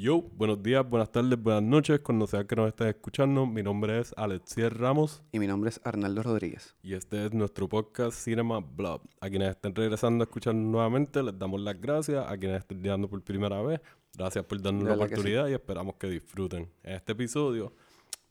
Yo, 0.00 0.22
buenos 0.22 0.62
días, 0.62 0.88
buenas 0.88 1.10
tardes, 1.10 1.42
buenas 1.42 1.64
noches, 1.64 1.98
cuando 1.98 2.28
sea 2.28 2.44
que 2.46 2.54
nos 2.54 2.68
estés 2.68 2.86
escuchando. 2.86 3.46
Mi 3.46 3.64
nombre 3.64 3.98
es 3.98 4.14
Alexier 4.16 4.78
Ramos 4.78 5.24
Y 5.32 5.40
mi 5.40 5.48
nombre 5.48 5.70
es 5.70 5.80
Arnaldo 5.82 6.22
Rodríguez. 6.22 6.76
y 6.84 6.94
este 6.94 7.26
es 7.26 7.34
nuestro 7.34 7.68
podcast 7.68 8.16
Cinema 8.16 8.60
Blob. 8.60 9.00
A 9.20 9.28
quienes 9.28 9.50
estén 9.50 9.74
regresando 9.74 10.22
a 10.22 10.26
escuchar 10.26 10.54
nuevamente, 10.54 11.20
les 11.20 11.36
damos 11.36 11.60
las 11.62 11.80
gracias. 11.80 12.24
A 12.30 12.38
quienes 12.38 12.58
estén 12.60 12.80
llegando 12.80 13.10
por 13.10 13.20
primera 13.24 13.60
vez, 13.60 13.80
gracias 14.16 14.44
por 14.44 14.62
darnos 14.62 14.84
la 14.84 14.90
que 14.90 14.98
sí. 14.98 15.04
oportunidad 15.14 15.48
y 15.48 15.54
esperamos 15.54 15.96
que 15.96 16.06
disfruten. 16.06 16.70
En 16.84 16.94
este 16.94 17.10
episodio 17.10 17.72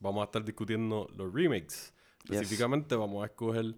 vamos 0.00 0.22
a 0.22 0.24
estar 0.24 0.42
discutiendo 0.42 1.06
los 1.18 1.30
remakes. 1.34 1.92
Específicamente 2.24 2.96
vamos 2.96 3.22
a 3.22 3.26
escoger, 3.26 3.74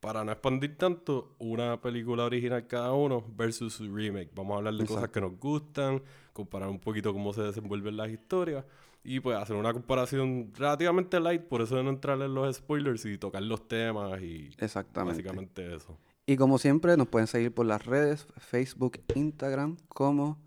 para 0.00 0.24
no 0.24 0.32
expandir 0.32 0.76
tanto, 0.76 1.36
una 1.38 1.80
película 1.80 2.24
original 2.24 2.66
cada 2.66 2.92
uno 2.92 3.24
versus 3.36 3.74
su 3.74 3.94
remake. 3.94 4.30
Vamos 4.34 4.54
a 4.54 4.56
hablar 4.56 4.74
de 4.74 4.80
cosas 4.80 5.04
Exacto. 5.04 5.12
que 5.12 5.20
nos 5.20 5.38
gustan, 5.38 6.02
comparar 6.40 6.68
un 6.68 6.78
poquito 6.80 7.12
cómo 7.12 7.32
se 7.32 7.42
desenvuelven 7.42 7.96
las 7.96 8.10
historias 8.10 8.64
y 9.02 9.20
pues 9.20 9.36
hacer 9.38 9.56
una 9.56 9.72
comparación 9.72 10.52
relativamente 10.54 11.18
light, 11.20 11.42
por 11.42 11.62
eso 11.62 11.76
de 11.76 11.82
no 11.84 11.90
entrar 11.90 12.20
en 12.20 12.34
los 12.34 12.54
spoilers 12.56 13.04
y 13.06 13.16
tocar 13.18 13.42
los 13.42 13.66
temas 13.68 14.20
y 14.20 14.50
Exactamente. 14.58 15.22
básicamente 15.22 15.74
eso. 15.74 15.96
Y 16.26 16.36
como 16.36 16.58
siempre, 16.58 16.96
nos 16.96 17.08
pueden 17.08 17.26
seguir 17.26 17.52
por 17.52 17.66
las 17.66 17.84
redes, 17.86 18.26
Facebook, 18.36 19.00
Instagram, 19.14 19.76
como 19.88 20.38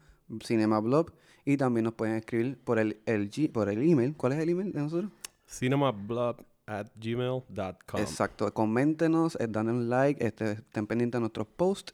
CinemaBlog. 0.44 1.12
Y 1.46 1.58
también 1.58 1.84
nos 1.84 1.94
pueden 1.96 2.16
escribir 2.16 2.58
por 2.64 2.80
el, 2.80 3.02
el 3.06 3.30
G- 3.30 3.52
por 3.52 3.68
el 3.68 3.82
email. 3.82 4.16
¿Cuál 4.16 4.32
es 4.34 4.40
el 4.40 4.48
email 4.50 4.72
de 4.72 4.80
nosotros? 4.80 5.12
cinemablob 5.46 6.42
at 6.68 6.88
gmail.com. 6.96 8.00
Exacto. 8.00 8.54
Coméntenos, 8.54 9.36
eh, 9.42 9.48
un 9.54 9.90
like, 9.90 10.26
este, 10.26 10.52
estén 10.54 10.88
pendientes 10.88 11.18
de 11.18 11.20
nuestros 11.22 11.48
posts. 11.48 11.94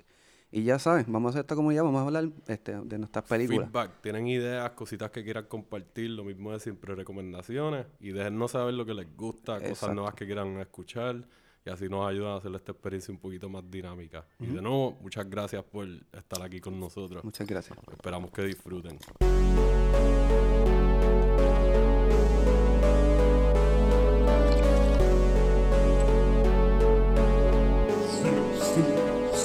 Y 0.51 0.63
ya 0.63 0.79
saben, 0.79 1.05
vamos 1.07 1.29
a 1.29 1.31
hacer 1.31 1.41
esta 1.41 1.55
comunidad, 1.55 1.83
vamos 1.83 2.01
a 2.01 2.05
hablar 2.05 2.29
este, 2.47 2.75
de 2.75 2.97
nuestras 2.97 3.23
películas. 3.25 3.69
Feedback, 3.69 4.01
tienen 4.01 4.27
ideas, 4.27 4.71
cositas 4.71 5.11
que 5.11 5.23
quieran 5.23 5.45
compartir, 5.45 6.09
lo 6.09 6.23
mismo 6.23 6.51
de 6.51 6.59
siempre, 6.59 6.95
recomendaciones 6.95 7.85
y 7.99 8.11
déjennos 8.11 8.51
saber 8.51 8.73
lo 8.73 8.85
que 8.85 8.95
les 8.95 9.15
gusta, 9.15 9.55
cosas 9.55 9.69
Exacto. 9.69 9.93
nuevas 9.93 10.15
que 10.15 10.25
quieran 10.25 10.59
escuchar 10.59 11.23
y 11.65 11.69
así 11.69 11.87
nos 11.87 12.09
ayudan 12.09 12.31
a 12.31 12.35
hacer 12.37 12.55
esta 12.55 12.71
experiencia 12.71 13.13
un 13.13 13.19
poquito 13.19 13.47
más 13.47 13.69
dinámica. 13.69 14.25
Y 14.39 14.47
de 14.47 14.61
nuevo, 14.61 14.97
muchas 15.01 15.29
gracias 15.29 15.63
por 15.63 15.87
estar 15.87 16.41
aquí 16.41 16.59
con 16.59 16.79
nosotros. 16.79 17.23
Muchas 17.23 17.45
gracias. 17.45 17.77
Esperamos 17.91 18.31
que 18.31 18.43
disfruten. 18.43 18.97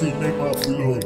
Cinema. 0.04 1.00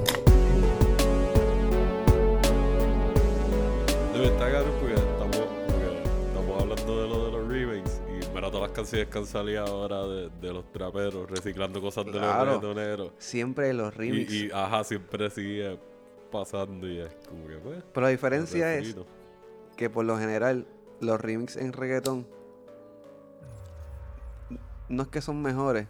Debe 4.12 4.26
estar 4.26 4.50
caro 4.50 4.66
porque 4.80 4.94
estamos, 4.94 5.36
porque 5.68 6.02
estamos 6.26 6.62
hablando 6.62 7.02
de 7.02 7.08
lo 7.08 7.24
de 7.26 7.30
los 7.30 7.48
remakes 7.48 8.00
y 8.08 8.34
mira 8.34 8.50
todas 8.50 8.62
las 8.68 8.70
canciones 8.72 9.06
que 9.08 9.18
han 9.18 9.26
salido 9.26 9.64
ahora 9.64 10.04
de, 10.04 10.30
de 10.40 10.52
los 10.52 10.72
traperos, 10.72 11.30
reciclando 11.30 11.80
cosas 11.80 12.06
de 12.06 12.12
los 12.12 12.20
Claro. 12.20 12.44
reggaetoneros. 12.46 13.12
Siempre 13.18 13.72
los 13.72 13.96
remix. 13.96 14.32
Y, 14.32 14.46
y, 14.46 14.50
ajá, 14.50 14.82
siempre 14.82 15.30
sigue 15.30 15.78
pasando 16.32 16.88
y 16.88 16.98
es 16.98 17.14
como 17.28 17.46
que 17.46 17.54
pues. 17.58 17.84
Pero 17.94 18.04
la 18.06 18.10
diferencia 18.10 18.74
es 18.74 18.96
que 19.76 19.88
por 19.90 20.04
lo 20.06 20.18
general 20.18 20.66
los 21.00 21.20
remix 21.20 21.56
en 21.56 21.72
reggaetón 21.72 22.26
no 24.88 25.02
es 25.04 25.08
que 25.08 25.20
son 25.20 25.40
mejores, 25.40 25.86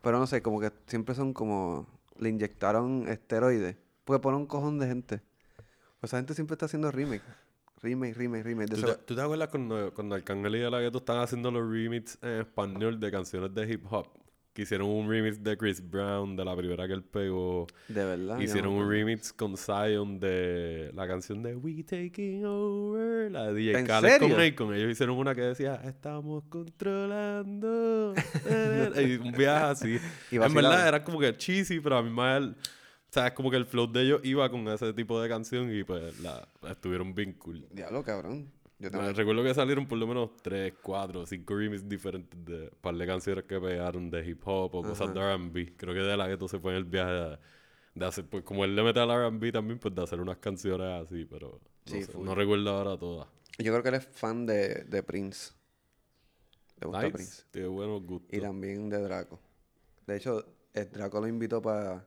pero 0.00 0.20
no 0.20 0.28
sé, 0.28 0.42
como 0.42 0.60
que 0.60 0.70
siempre 0.86 1.16
son 1.16 1.32
como 1.32 1.86
le 2.20 2.28
inyectaron 2.28 3.08
esteroides, 3.08 3.76
porque 4.04 4.20
ponen 4.22 4.40
un 4.40 4.46
cojón 4.46 4.78
de 4.78 4.86
gente. 4.86 5.20
Pues 6.00 6.10
esa 6.10 6.18
gente 6.18 6.34
siempre 6.34 6.54
está 6.54 6.66
haciendo 6.66 6.90
remake, 6.90 7.22
remake, 7.82 8.14
remake, 8.14 8.42
remake. 8.44 8.68
¿Tú 8.70 8.80
te, 8.80 8.86
ese- 8.92 8.98
tú 9.04 9.14
te 9.14 9.20
acuerdas 9.22 9.48
cuando, 9.48 9.92
cuando 9.94 10.14
Arcángel 10.14 10.56
y 10.56 10.70
La 10.70 10.80
están 10.98 11.18
haciendo 11.18 11.50
los 11.50 11.70
remix 11.70 12.18
en 12.22 12.40
español 12.40 12.98
de 13.00 13.10
canciones 13.10 13.54
de 13.54 13.72
hip 13.72 13.84
hop? 13.90 14.06
Que 14.52 14.62
hicieron 14.62 14.88
un 14.88 15.08
remix 15.08 15.42
de 15.42 15.56
Chris 15.56 15.80
Brown, 15.80 16.34
de 16.34 16.44
la 16.44 16.56
primera 16.56 16.86
que 16.88 16.94
él 16.94 17.04
pegó. 17.04 17.68
de 17.86 18.04
verdad. 18.04 18.40
Hicieron 18.40 18.72
un 18.72 18.90
remix 18.90 19.32
con 19.32 19.56
Zion 19.56 20.18
de 20.18 20.90
la 20.94 21.06
canción 21.06 21.40
de 21.42 21.54
We 21.54 21.84
Taking 21.84 22.44
Over, 22.44 23.30
la 23.30 23.52
de 23.52 23.54
DJ 23.54 23.78
¿En 23.78 23.86
Khaled 23.86 24.18
con? 24.18 24.32
Akon. 24.40 24.74
Ellos 24.74 24.90
hicieron 24.90 25.16
una 25.16 25.34
que 25.34 25.42
decía, 25.42 25.76
estamos 25.84 26.42
controlando. 26.48 28.14
y 28.96 29.16
un 29.16 29.32
viaje 29.32 29.64
así. 29.64 29.98
Y 30.32 30.36
en 30.36 30.54
verdad 30.54 30.88
era 30.88 31.04
como 31.04 31.20
que 31.20 31.36
cheesy, 31.36 31.80
pero 31.80 31.96
a 31.98 32.02
mí 32.02 32.10
más 32.10 32.38
el... 32.38 32.50
O 32.50 33.12
sea, 33.12 33.26
es 33.28 33.32
como 33.32 33.50
que 33.50 33.56
el 33.56 33.66
flow 33.66 33.90
de 33.90 34.02
ellos 34.02 34.20
iba 34.22 34.48
con 34.50 34.66
ese 34.68 34.92
tipo 34.92 35.20
de 35.20 35.28
canción 35.28 35.72
y 35.74 35.82
pues 35.82 36.20
la, 36.20 36.46
la 36.62 36.72
estuvieron 36.72 37.12
bien 37.12 37.32
cool. 37.34 37.66
Diablo, 37.72 38.04
cabrón. 38.04 38.50
Yo 38.80 38.90
Me 38.90 38.90
también. 38.90 39.14
recuerdo 39.14 39.44
que 39.44 39.54
salieron 39.54 39.86
por 39.86 39.98
lo 39.98 40.06
menos 40.08 40.30
3, 40.42 40.74
4, 40.82 41.26
5 41.26 41.54
remixes 41.54 41.88
diferentes 41.88 42.44
de 42.44 42.70
par 42.80 42.94
de 42.96 43.06
canciones 43.06 43.44
que 43.44 43.60
pegaron 43.60 44.10
de 44.10 44.26
hip 44.28 44.42
hop 44.46 44.74
o 44.74 44.84
cosas 44.84 45.12
de 45.14 45.20
R&B. 45.20 45.74
Creo 45.76 45.94
que 45.94 46.00
de 46.00 46.16
la 46.16 46.28
gueto 46.28 46.48
se 46.48 46.58
fue 46.58 46.72
en 46.72 46.78
el 46.78 46.84
viaje 46.84 47.12
de, 47.12 47.38
de 47.94 48.06
hacer, 48.06 48.26
pues 48.28 48.44
como 48.44 48.64
él 48.64 48.74
le 48.76 48.82
mete 48.82 49.00
al 49.00 49.10
R&B 49.10 49.52
también, 49.52 49.78
pues 49.78 49.94
de 49.94 50.02
hacer 50.02 50.20
unas 50.20 50.38
canciones 50.38 50.88
así, 51.04 51.26
pero 51.26 51.60
no, 51.86 51.92
Sí, 51.92 52.02
sé, 52.02 52.12
no 52.18 52.34
recuerdo 52.34 52.70
ahora 52.70 52.96
todas. 52.98 53.28
Yo 53.58 53.72
creo 53.72 53.82
que 53.82 53.88
eres 53.90 54.06
fan 54.06 54.46
de, 54.46 54.84
de 54.88 55.02
Prince. 55.02 55.52
¿Te 56.78 56.86
gusta 56.86 57.02
Nice, 57.04 57.12
Prince? 57.12 57.42
tiene 57.50 57.68
buenos 57.68 58.02
gustos. 58.04 58.28
Y 58.32 58.40
también 58.40 58.88
de 58.88 58.98
Draco. 59.02 59.38
De 60.06 60.16
hecho, 60.16 60.44
el 60.72 60.90
Draco 60.90 61.20
lo 61.20 61.28
invitó 61.28 61.60
para 61.62 62.06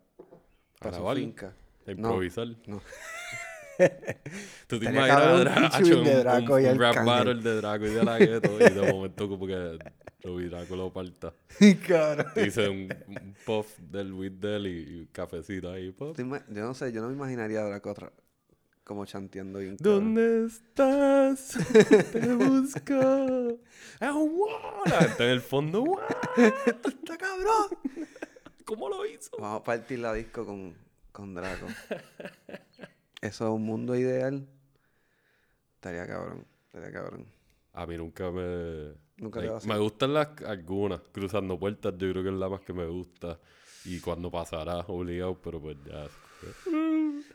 su 0.91 1.03
grabar? 1.03 1.17
finca. 1.17 1.55
A 1.85 1.91
improvisar. 1.91 2.47
No. 2.65 2.81
Tú 4.67 4.79
te 4.79 4.85
imaginas 4.85 5.07
cabrón 5.09 5.41
un 5.41 5.47
hacho, 5.65 5.85
de 5.85 5.95
un- 5.95 6.19
Draco 6.23 6.53
un, 6.55 6.61
y 6.61 6.65
un 6.65 6.79
rap 6.79 6.97
Arcángel. 6.97 7.05
battle 7.05 7.41
de 7.49 7.55
Draco 7.57 7.85
y 7.85 7.89
de 7.93 8.03
la 8.03 8.17
gueto 8.19 8.55
y 8.59 8.69
de 8.73 8.91
momento 8.93 9.29
como 9.29 9.47
que 9.47 9.77
lo 10.23 10.35
vi 10.35 10.45
Draco 10.47 10.75
lo 10.75 10.91
parta. 10.93 11.33
Cabrón. 11.87 12.27
Hice 12.45 12.69
un, 12.69 12.89
un 13.07 13.35
puff 13.45 13.77
del 13.79 14.13
weed 14.13 14.31
de 14.33 14.55
él 14.55 14.67
y, 14.67 14.93
y 14.95 14.99
un 15.01 15.05
cafecito 15.11 15.71
ahí. 15.71 15.91
puff. 15.91 16.17
Yo 16.17 16.25
no 16.61 16.73
sé, 16.73 16.91
yo 16.91 17.01
no 17.01 17.07
me 17.07 17.13
imaginaría 17.13 17.59
a 17.61 17.65
Draco 17.65 17.91
otra- 17.91 18.11
como 18.83 19.05
chanteando 19.05 19.59
bien. 19.59 19.77
cabrón. 19.77 20.13
¿Dónde 20.15 20.45
estás? 20.47 21.57
Te 22.11 22.33
busco. 22.33 23.59
Ah, 23.99 24.11
wow. 24.11 24.49
La 24.85 24.97
gente 25.01 25.23
en 25.23 25.29
el 25.29 25.39
fondo. 25.41 25.83
¡Wow! 25.85 25.99
¡Está 26.35 27.15
cabrón! 27.17 27.67
¿Cómo 28.65 28.89
lo 28.89 29.05
hizo? 29.05 29.29
Vamos 29.39 29.61
a 29.61 29.63
partir 29.63 29.99
la 29.99 30.13
disco 30.13 30.45
con, 30.45 30.73
con 31.13 31.33
Draco. 31.33 31.67
Eso 33.23 33.47
es 33.47 33.51
un 33.53 33.63
mundo 33.63 33.95
ideal. 33.95 34.45
Estaría 35.75 36.05
cabrón. 36.05 36.45
Estaría 36.65 36.91
cabrón. 36.91 37.25
A 37.71 37.85
mí 37.85 37.97
nunca 37.97 38.29
me. 38.31 38.93
Nunca 39.15 39.39
hacer. 39.39 39.69
me 39.69 39.77
gustan 39.77 40.13
las 40.13 40.27
algunas. 40.45 40.99
Cruzando 41.11 41.57
puertas, 41.57 41.93
yo 41.97 42.11
creo 42.11 42.21
que 42.23 42.29
es 42.29 42.35
la 42.35 42.49
más 42.49 42.59
que 42.61 42.73
me 42.73 42.85
gusta. 42.85 43.39
Y 43.85 44.01
cuando 44.01 44.29
pasará, 44.29 44.79
obligado, 44.87 45.39
pero 45.41 45.61
pues 45.61 45.77
ya. 45.85 46.05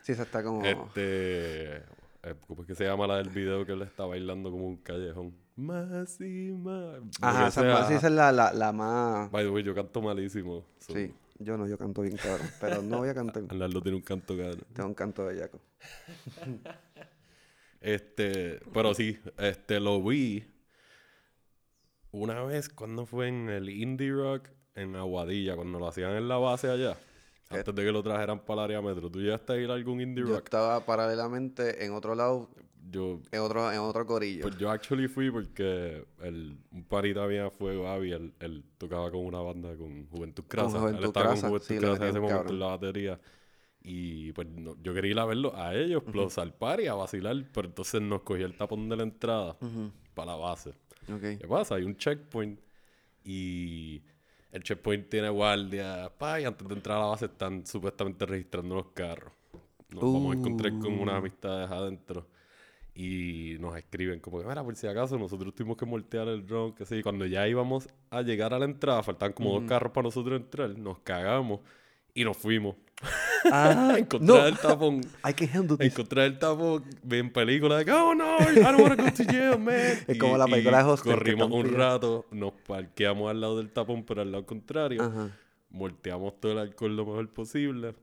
Sí, 0.02 0.12
esa 0.12 0.24
está 0.24 0.42
como. 0.42 0.62
Este. 0.62 1.76
eh, 1.76 2.34
¿Cómo 2.46 2.62
es 2.62 2.68
que 2.68 2.74
se 2.74 2.84
llama 2.84 3.06
la 3.06 3.16
del 3.16 3.30
video 3.30 3.64
que 3.64 3.72
él 3.72 3.80
está 3.80 4.04
bailando 4.04 4.50
como 4.50 4.66
un 4.66 4.76
callejón? 4.76 5.34
Más 5.56 6.20
y 6.20 6.52
más. 6.52 7.00
Ajá, 7.22 7.48
esa, 7.48 7.60
sea. 7.62 7.96
esa 7.96 8.06
es 8.08 8.12
la, 8.12 8.30
la, 8.30 8.52
la 8.52 8.72
más. 8.72 9.30
By 9.30 9.44
the 9.44 9.50
way, 9.50 9.62
yo 9.62 9.74
canto 9.74 10.02
malísimo. 10.02 10.66
so, 10.80 10.92
Sí, 10.92 11.14
yo 11.38 11.56
no, 11.56 11.66
yo 11.66 11.78
canto 11.78 12.02
bien 12.02 12.16
cabrón. 12.16 12.48
Pero 12.60 12.82
no 12.82 12.98
voy 12.98 13.08
a 13.08 13.14
cantar. 13.14 13.42
Arnaldo 13.48 13.80
tiene 13.82 13.96
un 13.96 14.02
canto 14.02 14.36
caro. 14.36 14.56
Tengo 14.72 14.88
un 14.88 14.94
canto 14.94 15.24
bellaco. 15.24 15.60
Este, 17.80 18.58
pero 18.74 18.92
sí, 18.92 19.20
este 19.38 19.78
lo 19.78 20.02
vi 20.02 20.44
una 22.10 22.42
vez 22.42 22.68
cuando 22.68 23.06
fue 23.06 23.28
en 23.28 23.48
el 23.48 23.68
Indie 23.68 24.10
Rock 24.10 24.48
en 24.74 24.96
Aguadilla, 24.96 25.54
cuando 25.54 25.78
lo 25.78 25.86
hacían 25.86 26.16
en 26.16 26.26
la 26.26 26.38
base 26.38 26.68
allá. 26.68 26.96
Antes 27.50 27.74
de 27.74 27.84
que 27.84 27.92
lo 27.92 28.02
trajeran 28.02 28.40
para 28.44 28.62
el 28.62 28.64
área 28.64 28.82
metro. 28.82 29.08
¿Tú 29.10 29.20
llegaste 29.20 29.52
a 29.52 29.56
ir 29.56 29.70
a 29.70 29.74
algún 29.74 30.00
Indie 30.00 30.24
Yo 30.24 30.34
Rock? 30.34 30.44
estaba 30.44 30.84
paralelamente 30.84 31.84
en 31.84 31.92
otro 31.92 32.14
lado, 32.14 32.50
Yo, 32.90 33.20
en 33.32 33.40
otro, 33.40 33.70
en 33.72 33.78
otro 33.80 34.06
corillo. 34.06 34.42
pues 34.42 34.56
yo 34.58 34.70
actually 34.70 35.08
fui 35.08 35.30
porque 35.30 36.04
el, 36.22 36.56
un 36.70 36.84
panita 36.84 37.26
mía 37.26 37.50
fue 37.50 37.76
Gaby, 37.80 38.12
él, 38.12 38.34
él 38.40 38.64
tocaba 38.78 39.10
con 39.10 39.24
una 39.26 39.40
banda 39.40 39.76
con 39.76 40.06
Juventud 40.08 40.44
Crasa. 40.48 40.76
él 40.76 40.82
Juventud 40.82 41.04
estaba 41.06 41.26
Crasa, 41.26 41.40
con 41.42 41.50
Juventud 41.50 41.66
sí, 41.74 41.78
Crasa 41.80 42.02
en 42.04 42.10
ese 42.10 42.20
momento 42.20 42.52
en 42.52 42.58
la 42.60 42.66
batería. 42.66 43.20
Y 43.82 44.32
pues 44.32 44.48
no- 44.48 44.76
yo 44.82 44.92
quería 44.94 45.10
ir 45.12 45.18
a 45.18 45.24
verlo 45.24 45.54
a 45.56 45.74
ellos, 45.74 46.02
plus 46.02 46.38
al 46.38 46.52
party, 46.54 46.86
a 46.86 46.94
vacilar. 46.94 47.36
Pero 47.52 47.68
entonces 47.68 48.00
nos 48.00 48.22
cogí 48.22 48.42
el 48.42 48.56
tapón 48.56 48.88
de 48.88 48.96
la 48.96 49.02
entrada 49.02 49.56
para 50.14 50.32
la 50.32 50.36
base. 50.36 50.72
¿Qué 51.20 51.46
pasa? 51.48 51.76
Hay 51.76 51.84
un 51.84 51.96
checkpoint 51.96 52.58
y 53.24 54.02
el 54.52 54.62
checkpoint 54.62 55.08
tiene 55.08 55.28
guardia. 55.28 56.10
Pa, 56.18 56.40
y 56.40 56.44
antes 56.44 56.66
de 56.66 56.74
entrar 56.74 56.96
a 56.98 57.00
la 57.00 57.06
base 57.06 57.26
están 57.26 57.66
supuestamente 57.66 58.24
registrando 58.26 58.74
los 58.74 58.86
carros. 58.88 59.32
Nos 59.90 60.02
vamos 60.02 60.34
a 60.34 60.38
encontrar 60.38 60.72
con 60.78 60.98
unas 60.98 61.14
Uh. 61.14 61.18
amistades 61.18 61.70
adentro. 61.70 62.26
Y 63.00 63.56
nos 63.60 63.76
escriben 63.76 64.18
como 64.18 64.40
que, 64.40 64.44
mira, 64.44 64.64
por 64.64 64.74
si 64.74 64.88
acaso, 64.88 65.16
nosotros 65.16 65.54
tuvimos 65.54 65.76
que 65.76 65.84
voltear 65.84 66.26
el 66.26 66.44
drone, 66.44 66.74
que 66.74 66.84
sí. 66.84 67.00
Cuando 67.00 67.26
ya 67.26 67.46
íbamos 67.46 67.88
a 68.10 68.22
llegar 68.22 68.52
a 68.52 68.58
la 68.58 68.64
entrada, 68.64 69.04
faltaban 69.04 69.34
como 69.34 69.52
dos 69.52 69.68
carros 69.68 69.92
para 69.92 70.02
nosotros 70.02 70.40
entrar, 70.40 70.76
nos 70.76 70.98
cagamos 70.98 71.60
y 72.12 72.24
nos 72.24 72.36
fuimos. 72.36 72.74
Ah, 73.52 73.94
encontrar 73.98 74.38
no. 74.40 74.46
el 74.48 74.58
tapón. 74.58 75.00
I 75.24 75.32
can 75.32 75.48
handle 75.48 75.76
this. 75.76 75.92
Encontrar 75.92 76.26
el 76.26 76.40
tapón 76.40 76.82
en 77.08 77.32
película 77.32 77.78
de 77.84 77.92
oh 77.92 78.16
no, 78.16 78.36
I 78.40 78.64
don't 78.64 78.80
want 78.80 78.96
to 78.96 79.04
go 79.04 79.10
to 79.12 79.24
jail, 79.32 79.58
man. 79.60 79.76
Es 80.08 80.18
como 80.18 80.36
la 80.36 80.46
película 80.46 80.78
de 80.78 80.90
Hostel, 80.90 81.14
Corrimos 81.14 81.52
un 81.52 81.72
rato, 81.72 82.26
nos 82.32 82.52
parqueamos 82.66 83.30
al 83.30 83.40
lado 83.40 83.58
del 83.58 83.70
tapón, 83.70 84.02
pero 84.02 84.22
al 84.22 84.32
lado 84.32 84.44
contrario. 84.44 85.04
Ajá. 85.04 85.30
Volteamos 85.70 86.40
todo 86.40 86.50
el 86.50 86.58
alcohol 86.58 86.96
lo 86.96 87.06
mejor 87.06 87.28
posible. 87.28 87.94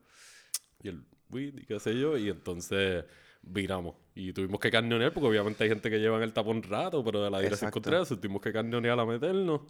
Y 0.82 0.88
el 0.88 1.04
weed 1.32 1.58
y 1.58 1.66
qué 1.66 1.82
sé 1.82 2.00
yo. 2.00 2.18
Y 2.18 2.30
entonces 2.30 3.04
viramos. 3.46 3.96
Y 4.16 4.32
tuvimos 4.34 4.60
que 4.60 4.72
carneonear, 4.72 5.14
porque 5.14 5.28
obviamente 5.28 5.64
hay 5.64 5.70
gente 5.70 5.90
que 5.90 6.00
lleva 6.00 6.18
en 6.18 6.24
el 6.24 6.34
tapón 6.34 6.64
rato, 6.64 7.04
pero 7.04 7.24
de 7.24 7.30
la 7.30 7.40
dirección 7.40 7.72
contraria. 7.72 8.06
tuvimos 8.06 8.42
que 8.42 8.52
carneonear 8.54 9.00
a 9.00 9.06
meternos. 9.06 9.62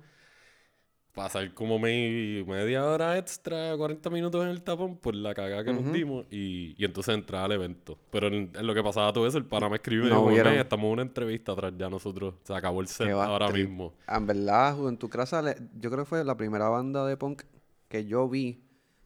Pasar 1.14 1.54
como 1.54 1.80
me- 1.80 2.44
media 2.46 2.86
hora 2.86 3.18
extra, 3.18 3.78
40 3.78 4.10
minutos 4.10 4.44
en 4.44 4.50
el 4.50 4.62
tapón 4.64 4.98
por 4.98 5.16
la 5.16 5.34
cagada 5.34 5.64
que 5.64 5.72
nos 5.72 5.94
dimos 5.94 6.26
y, 6.30 6.76
y 6.78 6.84
entonces 6.84 7.16
entrar 7.16 7.46
al 7.46 7.54
evento. 7.54 7.98
Pero 8.12 8.28
en, 8.28 8.52
en 8.54 8.68
lo 8.68 8.74
que 8.76 8.84
pasaba 8.84 9.14
todo 9.14 9.26
eso, 9.26 9.38
el 9.38 9.46
pana 9.46 9.70
me 9.70 9.78
escribió 9.78 10.08
y 10.08 10.10
No 10.10 10.30
dijo. 10.30 10.44
"Men, 10.44 10.60
estamos 10.60 10.88
en 10.88 10.92
una 10.92 11.02
entrevista 11.04 11.54
atrás 11.54 11.72
ya 11.78 11.90
nosotros. 11.90 12.34
Se 12.44 12.54
acabó 12.54 12.82
el 12.82 12.88
set 12.88 13.08
ahora 13.12 13.50
mismo. 13.50 13.94
En 14.10 14.28
verdad, 14.28 14.76
Juventud 14.76 15.08
Crasa, 15.10 15.42
yo 15.80 15.90
creo 15.90 16.04
que 16.04 16.10
fue 16.10 16.22
la 16.26 16.36
primera 16.36 16.68
banda 16.68 17.06
de 17.08 17.16
punk 17.16 17.44
que 17.88 18.06
yo 18.06 18.28
vi 18.28 18.62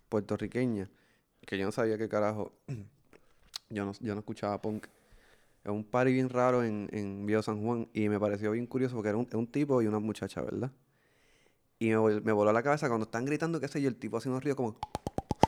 puertorriqueña, 0.09 0.89
que 1.45 1.59
yo 1.59 1.65
no 1.65 1.71
sabía 1.71 1.99
qué 1.99 2.09
carajo. 2.09 2.53
Yo 3.69 3.85
no, 3.85 3.91
yo 3.99 4.13
no 4.13 4.19
escuchaba 4.19 4.61
punk. 4.61 4.87
Es 5.63 5.71
un 5.71 5.83
party 5.83 6.13
bien 6.13 6.29
raro 6.29 6.63
en, 6.63 6.89
en 6.91 7.25
Viejo 7.25 7.41
San 7.43 7.61
Juan 7.63 7.87
y 7.93 8.07
me 8.09 8.19
pareció 8.19 8.51
bien 8.51 8.65
curioso 8.65 8.95
porque 8.95 9.09
era 9.09 9.17
un, 9.17 9.27
un 9.33 9.47
tipo 9.47 9.81
y 9.81 9.87
una 9.87 9.99
muchacha, 9.99 10.41
¿verdad? 10.41 10.71
Y 11.77 11.89
me, 11.89 11.97
vol- 11.97 12.21
me 12.23 12.31
voló 12.31 12.51
la 12.51 12.63
cabeza 12.63 12.87
cuando 12.87 13.05
están 13.05 13.25
gritando, 13.25 13.59
qué 13.59 13.67
sé 13.67 13.81
yo, 13.81 13.87
el 13.89 13.95
tipo 13.95 14.17
haciendo 14.17 14.39
ruido 14.39 14.55
como... 14.55 14.77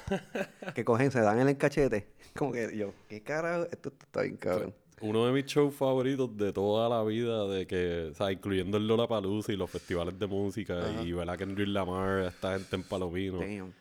que 0.76 0.84
cogen, 0.86 1.12
se 1.12 1.22
dan 1.22 1.40
en 1.40 1.50
el 1.50 1.58
cachete. 1.58 2.08
Como 2.36 2.54
que 2.54 2.76
yo, 2.78 2.94
¿qué 3.10 3.22
carajo? 3.22 3.64
Esto, 3.64 3.90
esto 3.90 4.06
está 4.06 4.22
bien 4.22 4.38
cabrón. 4.38 4.74
Uno 5.02 5.26
de 5.26 5.34
mis 5.34 5.46
shows 5.46 5.74
favoritos 5.76 6.38
de 6.38 6.54
toda 6.54 6.88
la 6.88 7.04
vida, 7.04 7.46
de 7.48 7.66
que, 7.68 8.10
o 8.12 8.16
sea, 8.16 8.32
incluyendo 8.32 8.78
el 8.78 8.88
Lollapalooza 8.88 9.52
y 9.52 9.58
los 9.58 9.70
festivales 9.70 10.18
de 10.18 10.28
música 10.28 11.02
y 11.04 11.12
ver 11.12 11.30
a 11.30 11.36
Kendrick 11.38 11.68
Lamar, 11.68 12.20
esta 12.28 12.54
gente 12.58 12.76
en 12.76 12.84
Palomino. 12.84 13.40
Damn. 13.40 13.74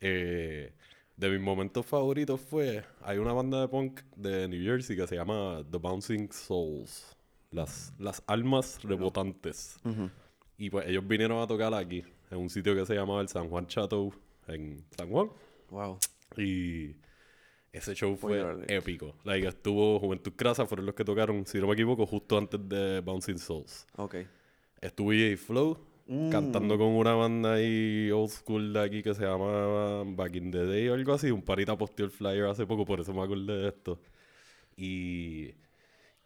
Eh, 0.00 0.72
de 1.20 1.28
mis 1.28 1.40
momentos 1.40 1.84
favoritos 1.84 2.40
fue, 2.40 2.82
hay 3.02 3.18
una 3.18 3.34
banda 3.34 3.60
de 3.60 3.68
punk 3.68 4.00
de 4.16 4.48
New 4.48 4.64
Jersey 4.64 4.96
que 4.96 5.06
se 5.06 5.16
llama 5.16 5.62
The 5.70 5.76
Bouncing 5.76 6.32
Souls, 6.32 7.14
las, 7.50 7.92
las 7.98 8.22
almas 8.26 8.82
rebotantes. 8.82 9.78
Y 10.56 10.70
pues 10.70 10.88
ellos 10.88 11.06
vinieron 11.06 11.42
a 11.42 11.46
tocar 11.46 11.74
aquí, 11.74 12.02
en 12.30 12.38
un 12.38 12.48
sitio 12.48 12.74
que 12.74 12.86
se 12.86 12.94
llamaba 12.94 13.20
el 13.20 13.28
San 13.28 13.50
Juan 13.50 13.66
Chateau, 13.66 14.14
en 14.48 14.82
San 14.96 15.10
Juan. 15.10 15.28
Wow. 15.68 15.98
Y 16.38 16.96
ese 17.70 17.94
show 17.94 18.16
fue 18.16 18.42
épico. 18.68 19.14
Like, 19.24 19.46
estuvo 19.46 20.00
Juventud 20.00 20.32
Crasa, 20.34 20.64
fueron 20.64 20.86
los 20.86 20.94
que 20.94 21.04
tocaron, 21.04 21.44
si 21.44 21.58
no 21.58 21.66
me 21.66 21.74
equivoco, 21.74 22.06
justo 22.06 22.38
antes 22.38 22.66
de 22.66 23.00
Bouncing 23.00 23.38
Souls. 23.38 23.86
Ok. 23.96 24.16
Estuvo 24.80 25.12
EA 25.12 25.36
Flow 25.36 25.89
Mm. 26.10 26.28
cantando 26.28 26.76
con 26.76 26.88
una 26.88 27.14
banda 27.14 27.52
ahí 27.52 28.10
old 28.10 28.30
school 28.30 28.72
de 28.72 28.80
aquí 28.80 29.00
que 29.00 29.14
se 29.14 29.22
llama 29.22 30.02
Back 30.04 30.34
in 30.34 30.50
the 30.50 30.66
Day 30.66 30.88
o 30.88 30.94
algo 30.94 31.12
así. 31.12 31.30
Un 31.30 31.40
parita 31.40 31.78
posteó 31.78 32.04
el 32.04 32.10
flyer 32.10 32.46
hace 32.46 32.66
poco, 32.66 32.84
por 32.84 32.98
eso 32.98 33.14
me 33.14 33.22
acordé 33.22 33.56
de 33.56 33.68
esto. 33.68 34.00
Y. 34.76 35.54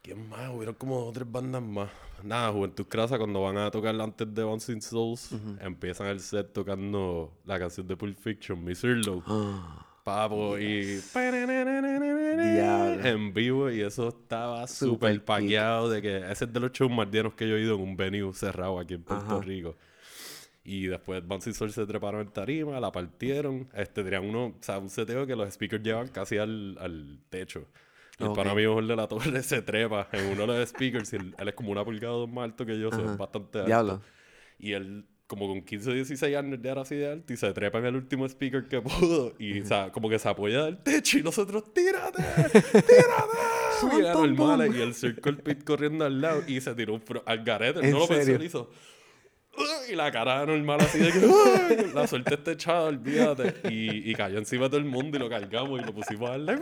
¿Quién 0.00 0.26
más? 0.28 0.50
Hubieron 0.54 0.74
como 0.74 1.00
dos 1.00 1.08
o 1.08 1.12
tres 1.12 1.30
bandas 1.30 1.62
más. 1.62 1.90
Nada, 2.22 2.50
Juventud 2.50 2.86
Crasa, 2.86 3.18
cuando 3.18 3.42
van 3.42 3.58
a 3.58 3.70
tocar 3.70 3.98
antes 4.00 4.34
de 4.34 4.42
Bouncing 4.42 4.80
Souls, 4.80 5.30
empiezan 5.60 6.06
el 6.06 6.20
set 6.20 6.52
tocando 6.52 7.32
la 7.44 7.58
canción 7.58 7.86
de 7.86 7.96
Pulp 7.96 8.16
Fiction, 8.16 8.64
Miss 8.64 8.84
Irlow. 8.84 9.22
Papo 10.04 10.58
y. 10.58 11.00
Diablo. 12.36 13.04
En 13.04 13.32
vivo 13.32 13.70
y 13.70 13.80
eso 13.80 14.08
estaba 14.08 14.66
Super 14.66 14.90
súper 15.14 15.24
paqueado 15.24 15.88
de 15.88 16.02
que 16.02 16.18
ese 16.30 16.44
es 16.44 16.52
de 16.52 16.60
los 16.60 16.72
shows 16.72 16.92
más 16.92 17.10
llenos 17.10 17.34
que 17.34 17.48
yo 17.48 17.56
he 17.56 17.62
ido 17.62 17.74
en 17.76 17.80
un 17.80 17.96
venue 17.96 18.32
cerrado 18.34 18.78
aquí 18.78 18.94
en 18.94 19.02
Puerto 19.02 19.24
Ajá. 19.36 19.40
Rico. 19.40 19.76
Y 20.62 20.86
después 20.86 21.26
Bouncy 21.26 21.52
Soul 21.52 21.72
se 21.72 21.84
treparon 21.86 22.20
en 22.22 22.28
tarima, 22.28 22.78
la 22.80 22.90
partieron. 22.92 23.68
Este, 23.74 24.02
tenían 24.02 24.24
uno, 24.24 24.46
o 24.46 24.54
sea, 24.60 24.78
un 24.78 24.88
seteo 24.88 25.26
que 25.26 25.36
los 25.36 25.52
speakers 25.52 25.82
llevan 25.82 26.08
casi 26.08 26.38
al, 26.38 26.76
al 26.80 27.18
techo. 27.28 27.66
Y 28.18 28.22
el 28.24 28.28
Ok. 28.30 28.36
pana 28.36 28.54
mío 28.54 28.80
de 28.80 28.96
la 28.96 29.06
Torre 29.08 29.42
se 29.42 29.60
trepa 29.62 30.08
en 30.12 30.26
uno 30.38 30.46
de 30.52 30.58
los 30.60 30.68
speakers 30.68 31.12
y 31.12 31.16
él, 31.16 31.34
él 31.38 31.48
es 31.48 31.54
como 31.54 31.70
una 31.72 31.84
pulgada 31.84 32.26
más 32.26 32.44
alto 32.44 32.64
que 32.64 32.78
yo, 32.78 32.88
o 32.88 32.92
sea, 32.92 33.00
Ajá. 33.00 33.12
es 33.12 33.18
bastante 33.18 33.58
alto. 33.58 33.66
Diablo. 33.68 34.00
Y 34.58 34.72
él, 34.72 35.04
como 35.26 35.48
con 35.48 35.62
15 35.62 35.90
o 35.90 35.94
16 35.94 36.36
años, 36.36 36.58
era 36.62 36.82
así 36.82 36.96
de 36.96 37.10
alto 37.10 37.32
y 37.32 37.36
se 37.36 37.52
trepa 37.52 37.78
en 37.78 37.86
el 37.86 37.96
último 37.96 38.26
speaker 38.26 38.68
que 38.68 38.80
pudo. 38.82 39.34
Y, 39.38 39.60
o 39.60 39.66
sea, 39.66 39.90
como 39.90 40.08
que 40.08 40.18
se 40.18 40.28
apoya 40.28 40.64
del 40.64 40.78
techo 40.78 41.18
y 41.18 41.22
nosotros, 41.22 41.72
¡tírate! 41.72 42.22
¡Tírate! 42.72 43.96
y 43.96 44.00
era 44.00 44.12
pum, 44.12 44.34
normal. 44.34 44.76
Y 44.76 44.80
el 44.82 44.94
Circle 44.94 45.34
Pit 45.34 45.64
corriendo 45.64 46.04
al 46.04 46.20
lado 46.20 46.42
y 46.46 46.60
se 46.60 46.74
tiró 46.74 46.94
un 46.94 47.02
fro- 47.02 47.22
al 47.26 47.42
garete. 47.42 47.80
¿En 47.80 47.90
No 47.90 48.00
lo 48.00 48.08
pensó, 48.08 48.70
Y 49.90 49.94
la 49.96 50.10
cara 50.12 50.44
normal 50.46 50.80
así 50.82 50.98
de 50.98 51.10
que 51.12 51.90
la 51.94 52.06
suerte 52.06 52.34
está 52.34 52.52
echada, 52.52 52.82
olvídate. 52.82 53.54
Y, 53.70 54.10
y 54.10 54.14
cayó 54.14 54.38
encima 54.38 54.64
de 54.64 54.70
todo 54.70 54.78
el 54.80 54.84
mundo 54.86 55.16
y 55.16 55.20
lo 55.20 55.28
cargamos 55.30 55.80
y 55.80 55.84
lo 55.84 55.94
pusimos 55.94 56.28
a 56.28 56.32
darle. 56.38 56.58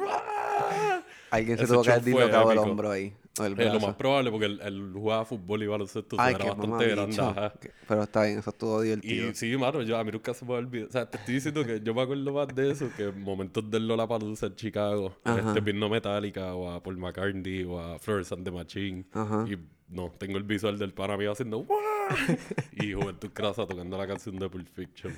Alguien 1.32 1.56
se 1.56 1.67
tuvo 1.67 1.82
que 1.82 1.90
haber 1.90 2.05
dislocado 2.05 2.52
el 2.52 2.58
hombro 2.58 2.90
ahí. 2.90 3.14
O 3.40 3.44
el 3.46 3.58
Eh, 3.58 3.73
lo 3.73 3.81
más 3.81 3.94
probable 3.94 4.31
porque 4.31 4.44
él, 4.44 4.61
él 4.62 4.90
jugaba 4.93 5.25
fútbol 5.25 5.62
y 5.62 5.67
baloncesto, 5.67 6.17
Ay, 6.19 6.34
era 6.34 6.52
bastante 6.52 6.88
grande. 6.88 7.52
Pero 7.88 8.02
está 8.02 8.25
bien, 8.25 8.38
eso 8.38 8.50
estuvo 8.50 8.82
divertido. 8.82 9.31
Y 9.31 9.34
sí, 9.34 9.56
mano, 9.56 9.81
yo, 9.81 9.96
a 9.96 10.05
mí 10.05 10.12
nunca 10.12 10.34
se 10.34 10.44
me 10.44 10.52
olvidar. 10.52 10.88
O 10.88 10.93
sea, 10.93 11.08
te 11.08 11.17
estoy 11.17 11.37
diciendo 11.37 11.64
que 11.64 11.81
yo 11.81 11.94
me 11.94 12.02
acuerdo 12.02 12.31
más 12.31 12.49
de 12.49 12.70
eso 12.70 12.90
que 12.94 13.11
momentos 13.11 13.70
del 13.70 13.88
Lollapalooza 13.88 14.46
en 14.46 14.56
Chicago. 14.56 15.17
Ajá. 15.25 15.49
Este, 15.49 15.61
viendo 15.61 15.88
Metallica 15.88 16.55
o 16.55 16.70
a 16.70 16.82
Paul 16.82 16.99
McCartney 16.99 17.64
o 17.64 17.81
a 17.81 17.99
Flores 17.99 18.31
and 18.32 18.44
the 18.44 18.50
Machine. 18.50 19.06
Ajá. 19.12 19.46
Y 19.49 19.56
no, 19.88 20.12
tengo 20.19 20.37
el 20.37 20.44
visual 20.44 20.78
del 20.78 20.93
pana 20.93 21.17
mío 21.17 21.32
haciendo 21.32 21.64
¡Wow! 21.64 21.78
y 22.73 22.93
Juventud 22.93 23.31
Crasa 23.32 23.67
tocando 23.67 23.96
la 23.96 24.06
canción 24.06 24.38
de 24.38 24.50
Pulp 24.50 24.69
Fiction. 24.69 25.14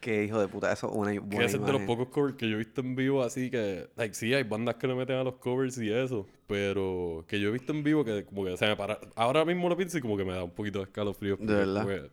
Qué 0.00 0.24
hijo 0.24 0.38
de 0.38 0.46
puta, 0.46 0.72
eso 0.72 0.88
es 0.88 0.94
una 0.94 1.20
buena 1.20 1.46
es 1.46 1.52
de 1.52 1.72
los 1.72 1.82
pocos 1.82 2.08
covers 2.08 2.36
que 2.36 2.48
yo 2.48 2.54
he 2.54 2.58
visto 2.58 2.80
en 2.82 2.94
vivo 2.94 3.22
así 3.22 3.50
que... 3.50 3.90
Like, 3.96 4.14
sí, 4.14 4.32
hay 4.32 4.44
bandas 4.44 4.76
que 4.76 4.86
le 4.86 4.94
meten 4.94 5.16
a 5.16 5.24
los 5.24 5.34
covers 5.36 5.76
y 5.78 5.90
eso. 5.90 6.24
Pero 6.46 7.24
que 7.26 7.40
yo 7.40 7.48
he 7.48 7.52
visto 7.52 7.72
en 7.72 7.82
vivo 7.82 8.04
que 8.04 8.24
como 8.24 8.44
que 8.44 8.56
se 8.56 8.66
me 8.66 8.76
para... 8.76 9.00
Ahora 9.16 9.44
mismo 9.44 9.68
lo 9.68 9.76
pienso 9.76 9.98
y 9.98 10.00
como 10.00 10.16
que 10.16 10.24
me 10.24 10.32
da 10.32 10.44
un 10.44 10.52
poquito 10.52 10.78
de 10.78 10.84
escalofrío. 10.84 11.36
¿De 11.36 11.52
verdad? 11.52 12.10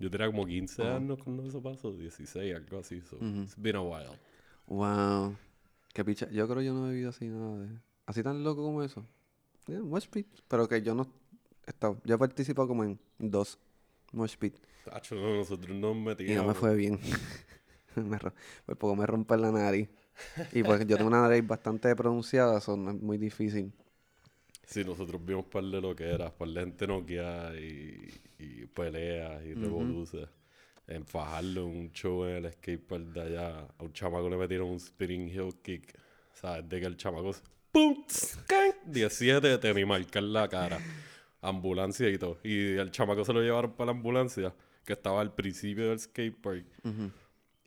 Yo 0.00 0.10
tenía 0.10 0.26
como 0.26 0.44
15 0.44 0.82
años 0.82 1.22
cuando 1.22 1.44
eso 1.44 1.62
pasó. 1.62 1.92
16, 1.92 2.56
algo 2.56 2.78
así. 2.78 3.00
So, 3.02 3.16
It's 3.16 3.54
been 3.56 3.76
a 3.76 3.82
while. 3.82 4.18
Wow. 4.66 5.36
Qué 5.94 6.04
picha. 6.04 6.28
Yo 6.30 6.46
creo 6.48 6.58
que 6.58 6.64
yo 6.64 6.74
no 6.74 6.88
he 6.88 6.90
vivido 6.90 7.10
así 7.10 7.28
nada 7.28 7.60
de... 7.60 7.68
Así 8.06 8.22
tan 8.22 8.42
loco 8.42 8.64
como 8.64 8.82
eso. 8.82 9.06
Yeah, 9.68 9.80
mosh 9.80 10.08
pit. 10.08 10.26
Pero 10.48 10.68
que 10.68 10.82
yo 10.82 10.96
no 10.96 11.06
he 11.66 11.70
estado... 11.70 12.00
Yo 12.04 12.16
he 12.16 12.18
participado 12.18 12.66
como 12.66 12.82
en 12.82 12.98
dos 13.18 13.58
mosh 14.12 14.36
pit. 14.36 14.56
Tacho, 14.90 15.14
no, 15.14 15.36
nosotros 15.36 15.76
nos 15.76 15.96
Y 15.96 16.00
metíamos. 16.00 16.42
no 16.42 16.48
me 16.48 16.54
fue 16.54 16.74
bien. 16.76 16.98
me 17.96 18.18
Por 18.18 18.76
poco 18.76 18.96
me 18.96 19.06
rompe 19.06 19.36
la 19.36 19.50
nariz. 19.52 19.88
Y 20.52 20.62
pues 20.62 20.80
yo 20.86 20.96
tengo 20.96 21.08
una 21.08 21.22
nariz 21.22 21.46
bastante 21.46 21.94
pronunciada, 21.94 22.58
eso 22.58 22.76
no 22.76 22.90
es 22.90 23.00
muy 23.00 23.18
difícil. 23.18 23.72
Sí, 24.66 24.84
nosotros 24.84 25.24
vimos 25.24 25.46
par 25.46 25.64
de 25.64 25.80
lo 25.80 25.94
que 25.96 26.04
era, 26.10 26.30
par 26.30 26.48
de 26.48 26.60
gente 26.60 26.86
noqueada 26.86 27.58
y, 27.58 28.20
y 28.38 28.66
peleas 28.66 29.42
y 29.44 29.54
revoluces. 29.54 30.28
En 30.86 31.04
Fajardo, 31.06 31.66
en 31.68 31.76
un 31.76 31.92
show 31.92 32.24
en 32.24 32.44
el 32.44 32.52
skatepark 32.52 33.02
de 33.12 33.20
allá, 33.20 33.58
a 33.78 33.82
un 33.84 33.92
chamaco 33.92 34.28
le 34.28 34.36
metieron 34.36 34.68
un 34.70 34.80
spinning 34.80 35.28
heel 35.28 35.54
kick. 35.62 35.94
¿Sabes? 36.34 36.68
De 36.68 36.80
que 36.80 36.86
el 36.86 36.96
chamaco 36.96 37.32
se- 37.32 37.42
¡Pum! 37.72 38.04
¡Scan! 38.10 38.72
17 38.86 39.58
te 39.58 39.74
ni 39.74 39.84
marcar 39.84 40.22
la 40.22 40.48
cara. 40.48 40.78
Ambulancia 41.42 42.08
y 42.08 42.18
todo. 42.18 42.38
Y 42.42 42.76
el 42.76 42.90
chamaco 42.90 43.24
se 43.24 43.32
lo 43.32 43.40
llevaron 43.42 43.72
para 43.72 43.86
la 43.86 43.92
ambulancia, 43.92 44.54
que 44.84 44.92
estaba 44.94 45.20
al 45.20 45.34
principio 45.34 45.88
del 45.90 45.98
skatepark. 46.00 46.64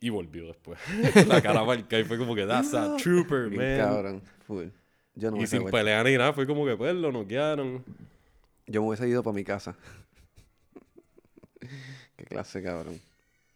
Y 0.00 0.08
volvió 0.10 0.46
después. 0.48 0.78
la 1.28 1.40
cara 1.40 1.64
marcada 1.64 2.00
y 2.00 2.04
fue 2.04 2.18
como 2.18 2.34
que, 2.34 2.44
that's 2.46 2.74
a 2.74 2.96
trooper, 2.96 3.48
Bien 3.48 3.78
man. 3.78 3.78
cabrón. 3.78 4.22
Full. 4.46 4.66
Yo 5.14 5.30
no 5.30 5.36
me 5.36 5.42
Y 5.44 5.46
sin 5.46 5.64
pelear 5.70 6.04
ni 6.06 6.16
nada, 6.16 6.32
fue 6.32 6.46
como 6.46 6.64
que 6.66 6.76
pues 6.76 6.94
lo 6.94 7.12
noquearon. 7.12 7.84
Yo 8.66 8.80
me 8.82 8.88
hubiese 8.88 9.08
ido 9.08 9.22
para 9.22 9.34
mi 9.34 9.44
casa. 9.44 9.76
Qué 12.16 12.24
clase, 12.24 12.62
cabrón. 12.62 12.98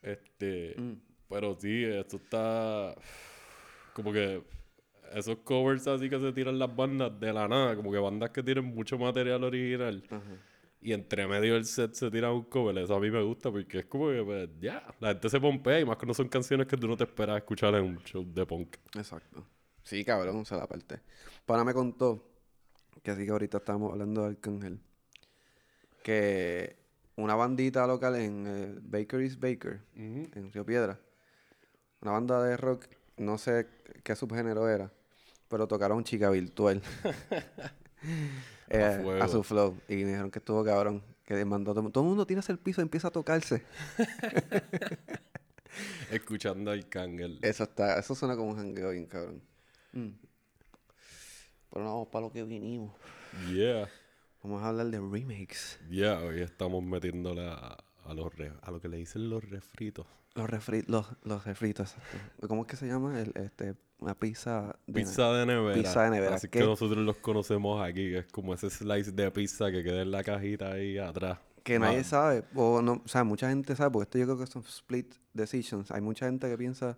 Este, 0.02 0.74
Mm. 0.78 0.92
pero 1.28 1.56
sí, 1.58 1.84
esto 1.84 2.16
está 2.16 2.94
como 3.92 4.12
que 4.12 4.42
esos 5.14 5.38
covers 5.38 5.86
así 5.88 6.08
que 6.08 6.18
se 6.20 6.32
tiran 6.32 6.58
las 6.58 6.74
bandas 6.74 7.18
de 7.18 7.32
la 7.32 7.48
nada, 7.48 7.74
como 7.76 7.90
que 7.90 7.98
bandas 7.98 8.30
que 8.30 8.42
tienen 8.42 8.64
mucho 8.66 8.98
material 8.98 9.42
original. 9.44 10.02
Y 10.86 10.92
entre 10.92 11.26
medio 11.26 11.54
del 11.54 11.64
set 11.64 11.94
se 11.94 12.08
tira 12.12 12.32
un 12.32 12.44
cover, 12.44 12.78
eso 12.78 12.94
a 12.94 13.00
mí 13.00 13.10
me 13.10 13.20
gusta 13.20 13.50
porque 13.50 13.80
es 13.80 13.86
como 13.86 14.06
que, 14.06 14.22
pues, 14.22 14.48
ya, 14.60 14.86
la 15.00 15.08
gente 15.08 15.28
se 15.28 15.40
pompea 15.40 15.80
y 15.80 15.84
más 15.84 15.96
que 15.96 16.06
no 16.06 16.14
son 16.14 16.28
canciones 16.28 16.68
que 16.68 16.76
tú 16.76 16.86
no 16.86 16.96
te 16.96 17.02
esperas 17.02 17.38
escuchar 17.38 17.74
en 17.74 17.86
un 17.86 17.98
show 18.04 18.24
de 18.24 18.46
punk. 18.46 18.76
Exacto. 18.94 19.44
Sí, 19.82 20.04
cabrón, 20.04 20.42
es 20.42 20.50
la 20.52 20.68
parte. 20.68 21.00
Pana 21.44 21.64
me 21.64 21.74
contó, 21.74 22.24
que 23.02 23.10
así 23.10 23.24
que 23.24 23.32
ahorita 23.32 23.58
estábamos 23.58 23.90
hablando 23.90 24.22
de 24.22 24.28
Arcángel, 24.28 24.78
que 26.04 26.76
una 27.16 27.34
bandita 27.34 27.84
local 27.88 28.14
en 28.14 28.44
eh, 28.46 28.78
Bakery's 28.80 29.40
Baker, 29.40 29.80
en 29.96 30.52
Río 30.52 30.64
Piedra, 30.64 31.00
una 32.00 32.12
banda 32.12 32.44
de 32.44 32.56
rock, 32.56 32.86
no 33.16 33.38
sé 33.38 33.66
qué 34.04 34.14
subgénero 34.14 34.68
era, 34.68 34.92
pero 35.48 35.66
tocaron 35.66 36.04
Chica 36.04 36.30
Virtual. 36.30 36.80
Eh, 38.68 39.18
a, 39.20 39.28
su 39.28 39.42
flow. 39.42 39.78
Y 39.88 39.96
me 39.96 40.04
dijeron 40.06 40.30
que 40.30 40.38
estuvo 40.38 40.64
cabrón. 40.64 41.02
Que 41.24 41.44
mandó 41.44 41.74
todo, 41.74 41.90
todo 41.90 42.04
el 42.04 42.08
mundo 42.08 42.26
tira 42.26 42.40
el 42.46 42.58
piso 42.58 42.80
y 42.80 42.82
empieza 42.82 43.08
a 43.08 43.10
tocarse. 43.10 43.64
Escuchando 46.10 46.70
al 46.70 46.88
Kangel. 46.88 47.38
Eso 47.42 47.64
está, 47.64 47.98
eso 47.98 48.14
suena 48.14 48.36
como 48.36 48.50
un 48.50 48.56
jangueo 48.56 48.90
bien 48.90 49.06
cabrón. 49.06 49.42
Mm. 49.92 50.10
Pero 51.70 51.84
no 51.84 51.90
vamos 51.90 52.08
para 52.08 52.26
lo 52.26 52.32
que 52.32 52.42
vinimos. 52.44 52.94
Yeah. 53.52 53.88
Vamos 54.42 54.62
a 54.62 54.68
hablar 54.68 54.86
de 54.86 54.98
remakes. 54.98 55.78
Yeah, 55.90 56.20
hoy 56.20 56.40
estamos 56.40 56.82
metiéndole 56.82 57.46
a, 57.48 57.76
a 58.04 58.14
los 58.14 58.34
re- 58.36 58.52
a 58.62 58.70
lo 58.70 58.80
que 58.80 58.88
le 58.88 58.98
dicen 58.98 59.28
los 59.28 59.44
refritos. 59.44 60.06
Los, 60.34 60.48
refri 60.48 60.82
los, 60.86 61.06
los 61.24 61.44
refritos, 61.44 61.94
exacto. 61.96 62.46
¿Cómo 62.46 62.62
es 62.62 62.68
que 62.68 62.76
se 62.76 62.86
llama? 62.86 63.20
El, 63.20 63.32
este, 63.36 63.74
una 63.98 64.14
pizza 64.14 64.76
de... 64.86 64.92
Pizza 64.92 65.32
de 65.32 65.46
nevera. 65.46 65.74
Pizza 65.74 66.02
de 66.04 66.10
nevera. 66.10 66.34
Así 66.36 66.48
¿Qué? 66.48 66.58
que 66.60 66.64
nosotros 66.64 66.98
los 67.04 67.16
conocemos 67.16 67.82
aquí, 67.82 68.10
que 68.10 68.18
es 68.18 68.26
como 68.26 68.54
ese 68.54 68.70
slice 68.70 69.12
de 69.12 69.30
pizza 69.30 69.70
que 69.70 69.82
queda 69.82 70.02
en 70.02 70.10
la 70.10 70.22
cajita 70.22 70.72
ahí 70.72 70.98
atrás. 70.98 71.38
Que 71.62 71.78
nadie 71.80 72.04
sabe, 72.04 72.44
o 72.54 72.80
no, 72.80 73.02
o 73.04 73.08
sea, 73.08 73.24
mucha 73.24 73.48
gente 73.48 73.74
sabe, 73.74 73.90
porque 73.90 74.04
esto 74.04 74.18
yo 74.18 74.24
creo 74.26 74.38
que 74.38 74.46
son 74.46 74.62
split 74.62 75.14
decisions. 75.32 75.90
Hay 75.90 76.00
mucha 76.00 76.26
gente 76.26 76.48
que 76.48 76.56
piensa 76.56 76.96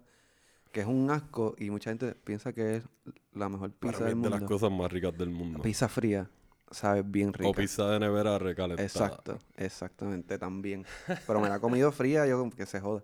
que 0.73 0.81
es 0.83 0.87
un 0.87 1.11
asco 1.11 1.55
y 1.57 1.71
mucha 1.71 1.91
gente 1.91 2.15
piensa 2.15 2.53
que 2.53 2.77
es 2.77 2.85
la 3.33 3.49
mejor 3.49 3.73
Para 3.73 3.93
pizza 3.93 4.05
mí 4.05 4.11
del 4.11 4.19
es 4.19 4.23
de 4.23 4.29
mundo. 4.29 4.39
las 4.39 4.43
cosas 4.49 4.71
más 4.71 4.93
ricas 4.93 5.17
del 5.17 5.31
mundo. 5.31 5.63
Pizza 5.63 5.89
fría, 5.89 6.29
sabe 6.71 7.01
bien 7.01 7.33
rica. 7.33 7.49
O 7.49 7.55
pizza 7.55 7.89
de 7.89 7.99
nevera 8.01 8.39
recalentada. 8.39 8.85
Exacto, 8.85 9.39
exactamente, 9.57 10.37
también. 10.37 10.85
Pero 11.27 11.41
me 11.41 11.49
la 11.49 11.57
he 11.57 11.61
comido 11.61 11.91
fría, 11.91 12.27
yo 12.27 12.39
como 12.39 12.51
que 12.51 12.67
se 12.67 12.79
joda. 12.81 13.03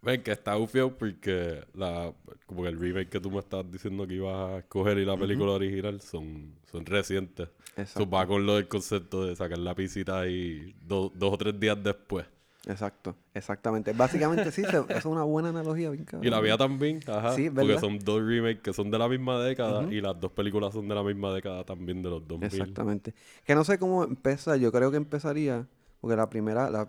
Ven, 0.00 0.22
que 0.22 0.30
está 0.32 0.56
ufio 0.56 0.96
porque 0.96 1.64
la, 1.74 2.12
como 2.46 2.62
que 2.62 2.68
el 2.68 2.78
remake 2.78 3.08
que 3.08 3.20
tú 3.20 3.30
me 3.30 3.38
estabas 3.40 3.70
diciendo 3.70 4.06
que 4.06 4.14
ibas 4.14 4.50
a 4.50 4.58
escoger 4.58 4.98
y 4.98 5.04
la 5.04 5.16
película 5.16 5.52
original 5.52 6.00
son, 6.00 6.54
son 6.70 6.86
recientes. 6.86 7.48
Exacto, 7.76 8.08
va 8.08 8.26
con 8.26 8.46
lo 8.46 8.56
del 8.56 8.68
concepto 8.68 9.24
de 9.26 9.34
sacar 9.36 9.58
la 9.58 9.74
pisita 9.74 10.20
ahí 10.20 10.74
do- 10.86 11.12
dos 11.14 11.34
o 11.34 11.38
tres 11.38 11.58
días 11.58 11.76
después. 11.82 12.26
exacto, 12.66 13.16
exactamente. 13.34 13.92
Básicamente 13.92 14.50
sí, 14.52 14.62
se- 14.64 14.84
es 14.96 15.04
una 15.04 15.22
buena 15.24 15.48
analogía, 15.48 15.90
bien. 15.90 16.06
Y 16.22 16.28
la 16.30 16.40
mía 16.40 16.56
también, 16.56 17.00
ajá. 17.06 17.34
Sí, 17.34 17.50
porque 17.50 17.78
son 17.78 17.98
dos 17.98 18.22
remakes 18.22 18.60
que 18.62 18.72
son 18.72 18.90
de 18.92 18.98
la 18.98 19.08
misma 19.08 19.40
década 19.42 19.92
y 19.92 20.00
las 20.00 20.18
dos 20.20 20.30
películas 20.32 20.74
son 20.74 20.86
de 20.88 20.94
la 20.94 21.02
misma 21.02 21.32
década 21.34 21.64
también 21.64 22.02
de 22.02 22.10
los 22.10 22.26
2000. 22.26 22.46
Exactamente. 22.46 23.14
Que 23.44 23.54
no 23.56 23.64
sé 23.64 23.78
cómo 23.78 24.04
empezar. 24.04 24.58
Yo 24.58 24.70
creo 24.70 24.90
que 24.92 24.96
empezaría, 24.96 25.66
porque 26.00 26.16
la 26.16 26.28
primera, 26.30 26.70
la, 26.70 26.86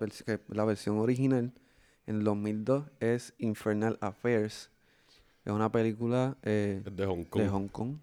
la 0.49 0.65
versión 0.65 0.97
original, 0.99 1.51
en 2.09 2.17
el 2.17 2.23
2002, 2.23 2.85
es 2.99 3.33
Infernal 3.37 3.97
Affairs. 4.01 4.71
Es 5.45 5.53
una 5.53 5.71
película 5.71 6.37
eh, 6.41 6.81
de 6.91 7.05
Hong 7.05 7.23
Kong. 7.25 7.41
de 7.43 7.49
Hong 7.49 7.67
Kong. 7.67 7.97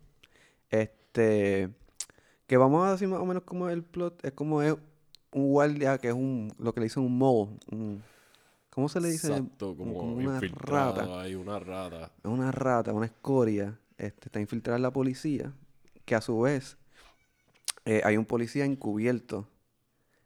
Este, 0.71 1.71
que 2.47 2.57
vamos 2.57 2.87
a 2.87 2.93
decir 2.93 3.09
más 3.09 3.21
o 3.21 3.27
menos 3.27 3.43
como 3.43 3.69
es 3.69 3.75
el 3.75 3.83
plot. 3.83 4.25
Es 4.25 4.33
como 4.33 4.63
es 4.63 4.75
un 5.33 5.49
guardia 5.49 5.99
que 5.99 6.09
es 6.09 6.15
un, 6.15 6.53
lo 6.59 6.73
que 6.73 6.81
le 6.81 6.85
dicen 6.87 7.03
un 7.03 7.19
mole. 7.19 7.51
un- 7.71 8.03
¿Cómo 8.71 8.89
se 8.89 9.01
le 9.01 9.09
dice? 9.11 9.29
Exacto, 9.29 9.75
como, 9.77 9.95
como 9.99 10.17
una 10.17 10.39
rata. 10.41 11.23
ahí, 11.23 11.35
una 11.35 11.59
rata. 11.59 12.13
Es 12.23 12.31
una 12.31 12.53
rata, 12.53 12.93
una 12.93 13.07
escoria, 13.07 13.77
este, 13.99 14.29
está 14.29 14.39
infiltrada 14.39 14.77
en 14.77 14.83
la 14.83 14.93
policía, 14.93 15.53
que 16.05 16.15
a 16.15 16.21
su 16.21 16.41
vez 16.41 16.77
eh, 17.87 18.03
hay 18.05 18.17
un 18.19 18.27
policía 18.27 18.65
encubierto 18.67 19.49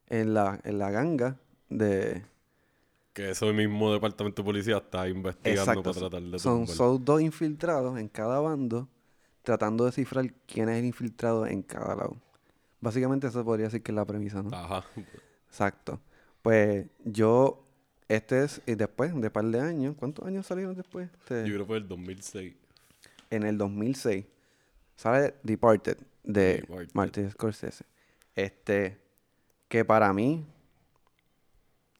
en 0.08 0.34
la, 0.34 0.60
en 0.64 0.78
la 0.78 0.90
ganga 0.90 1.38
de... 1.70 2.24
Que 3.12 3.30
ese 3.30 3.52
mismo 3.52 3.92
departamento 3.92 4.42
de 4.42 4.46
policía 4.46 4.76
está 4.76 5.08
investigando 5.08 5.60
Exacto, 5.62 5.82
para 5.82 6.08
tratar 6.08 6.22
de 6.22 6.38
son, 6.38 6.66
son 6.68 7.04
dos 7.04 7.20
infiltrados 7.20 7.98
en 7.98 8.08
cada 8.08 8.38
bando, 8.40 8.88
tratando 9.42 9.84
de 9.84 9.88
descifrar 9.88 10.32
quién 10.46 10.68
es 10.68 10.78
el 10.78 10.84
infiltrado 10.84 11.46
en 11.46 11.62
cada 11.62 11.96
lado. 11.96 12.16
Básicamente 12.80 13.26
eso 13.26 13.44
podría 13.44 13.66
decir 13.66 13.82
que 13.82 13.90
es 13.92 13.96
la 13.96 14.04
premisa, 14.04 14.42
¿no? 14.42 14.50
Ajá. 14.56 14.84
Exacto. 15.48 16.00
Pues 16.42 16.86
yo, 17.04 17.66
este 18.08 18.44
es, 18.44 18.62
y 18.64 18.74
después 18.76 19.14
de 19.20 19.30
par 19.30 19.44
de 19.44 19.60
años, 19.60 19.96
¿cuántos 19.98 20.24
años 20.26 20.46
salieron 20.46 20.74
después? 20.76 21.10
Este, 21.18 21.40
Yo 21.40 21.54
creo 21.54 21.58
que 21.60 21.66
fue 21.66 21.76
el 21.78 21.88
2006. 21.88 22.54
en 23.30 23.42
el 23.42 23.58
2006 23.58 24.24
sale 24.96 25.34
Departed 25.42 25.98
de 26.22 26.58
Departed. 26.60 26.90
Martin 26.94 27.30
Scorsese. 27.30 27.84
Este, 28.34 28.98
que 29.68 29.84
para 29.84 30.12
mí 30.12 30.46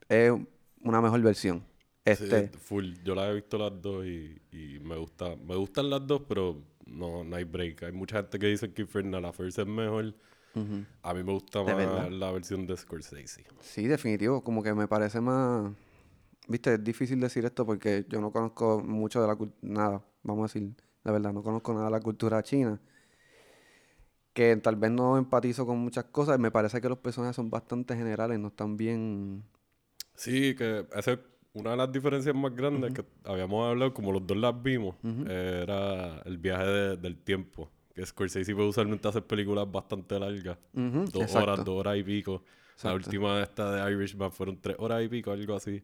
es 0.08 0.32
una 0.80 1.00
mejor 1.00 1.20
versión. 1.22 1.64
Este, 2.04 2.50
Sí, 2.52 2.58
full. 2.58 2.94
Yo 3.04 3.14
las 3.14 3.30
he 3.30 3.34
visto 3.34 3.58
las 3.58 3.80
dos 3.80 4.04
y, 4.06 4.40
y 4.52 4.78
me 4.80 4.96
gusta, 4.96 5.36
me 5.36 5.56
gustan 5.56 5.90
las 5.90 6.06
dos, 6.06 6.22
pero 6.28 6.62
no, 6.86 7.24
no 7.24 7.36
hay 7.36 7.44
break. 7.44 7.84
Hay 7.84 7.92
mucha 7.92 8.16
gente 8.18 8.38
que 8.38 8.46
dice 8.46 8.72
que 8.72 8.82
Infernal 8.82 9.24
Affairs 9.24 9.58
es 9.58 9.66
mejor. 9.66 10.14
ujú. 10.54 10.86
A 11.02 11.14
mí 11.14 11.24
me 11.24 11.32
gusta 11.32 11.62
más 11.62 11.76
verdad. 11.76 12.10
la 12.10 12.32
versión 12.32 12.66
de 12.66 12.76
Scorsese. 12.76 13.46
sí, 13.58 13.86
definitivo, 13.86 14.42
como 14.42 14.62
que 14.62 14.74
me 14.74 14.88
parece 14.88 15.20
más, 15.20 15.72
viste, 16.48 16.74
es 16.74 16.84
difícil 16.84 17.20
decir 17.20 17.44
esto 17.44 17.66
porque 17.66 18.06
yo 18.08 18.20
no 18.20 18.32
conozco 18.32 18.82
mucho 18.82 19.20
de 19.22 19.28
la 19.28 19.36
cultura, 19.36 19.58
nada, 19.62 20.04
vamos 20.22 20.50
a 20.52 20.54
decir, 20.54 20.74
la 21.04 21.12
verdad, 21.12 21.32
no 21.32 21.42
conozco 21.42 21.72
nada 21.74 21.86
de 21.86 21.92
la 21.92 22.00
cultura 22.00 22.42
china. 22.42 22.80
Que 24.32 24.56
tal 24.56 24.76
vez 24.76 24.90
no 24.92 25.18
empatizo 25.18 25.66
con 25.66 25.78
muchas 25.78 26.04
cosas, 26.06 26.38
me 26.38 26.50
parece 26.50 26.80
que 26.80 26.88
los 26.88 26.98
personajes 26.98 27.36
son 27.36 27.50
bastante 27.50 27.96
generales, 27.96 28.38
no 28.38 28.48
están 28.48 28.76
bien... 28.76 29.44
Sí, 30.14 30.54
que 30.54 30.86
esa 30.94 31.12
es 31.12 31.18
una 31.54 31.70
de 31.72 31.76
las 31.78 31.90
diferencias 31.92 32.34
más 32.34 32.54
grandes 32.54 32.92
que 32.92 33.04
habíamos 33.24 33.66
hablado, 33.68 33.92
como 33.94 34.12
los 34.12 34.26
dos 34.26 34.36
las 34.36 34.62
vimos, 34.62 34.94
eh, 35.04 35.60
era 35.62 36.20
el 36.24 36.38
viaje 36.38 36.64
de- 36.66 36.96
del 36.96 37.16
tiempo. 37.18 37.70
Que 37.94 38.06
Scorsese 38.06 38.54
puede 38.54 38.68
usualmente 38.68 39.08
hacer 39.08 39.24
películas 39.24 39.70
bastante 39.70 40.18
largas. 40.18 40.56
Ujú, 40.74 41.04
Dos 41.12 41.22
exacto. 41.22 41.38
horas, 41.52 41.64
dos 41.64 41.80
horas 41.80 41.96
y 41.98 42.02
pico. 42.04 42.42
La 42.82 42.92
Exacto. 42.92 42.96
última 43.10 43.36
de 43.36 43.42
esta 43.42 43.72
de 43.86 43.92
Irishman 43.92 44.30
fueron 44.32 44.58
tres 44.60 44.76
horas 44.78 45.02
y 45.02 45.08
pico, 45.08 45.32
algo 45.32 45.54
así. 45.56 45.80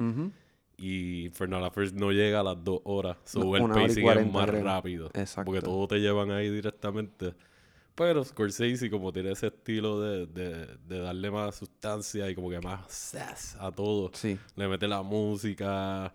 Y 0.78 1.24
Infernal 1.26 1.64
Affairs 1.64 1.92
no 1.94 2.12
llega 2.12 2.40
a 2.40 2.42
las 2.44 2.62
dos 2.62 2.80
horas. 2.84 3.16
So 3.24 3.40
No, 3.40 3.56
el 3.56 3.62
pacing 3.68 3.98
es 3.98 4.04
40, 4.04 4.32
más 4.32 4.46
creo. 4.46 4.62
rápido. 4.64 5.06
Exacto. 5.14 5.44
Porque 5.46 5.62
todo 5.62 5.88
te 5.88 5.98
llevan 5.98 6.30
ahí 6.30 6.48
directamente. 6.50 7.34
Pero 7.96 8.22
Scorsese, 8.22 8.90
como 8.90 9.10
tiene 9.12 9.32
ese 9.32 9.46
estilo 9.46 10.00
de, 10.00 10.26
de, 10.26 10.66
de 10.86 10.98
darle 11.00 11.30
más 11.30 11.56
sustancia 11.56 12.28
y 12.30 12.34
como 12.34 12.50
que 12.50 12.60
más 12.60 12.92
sass 12.92 13.56
a 13.58 13.72
todo. 13.72 14.10
Sí. 14.12 14.38
Le 14.54 14.68
mete 14.68 14.86
la 14.86 15.02
música, 15.02 16.12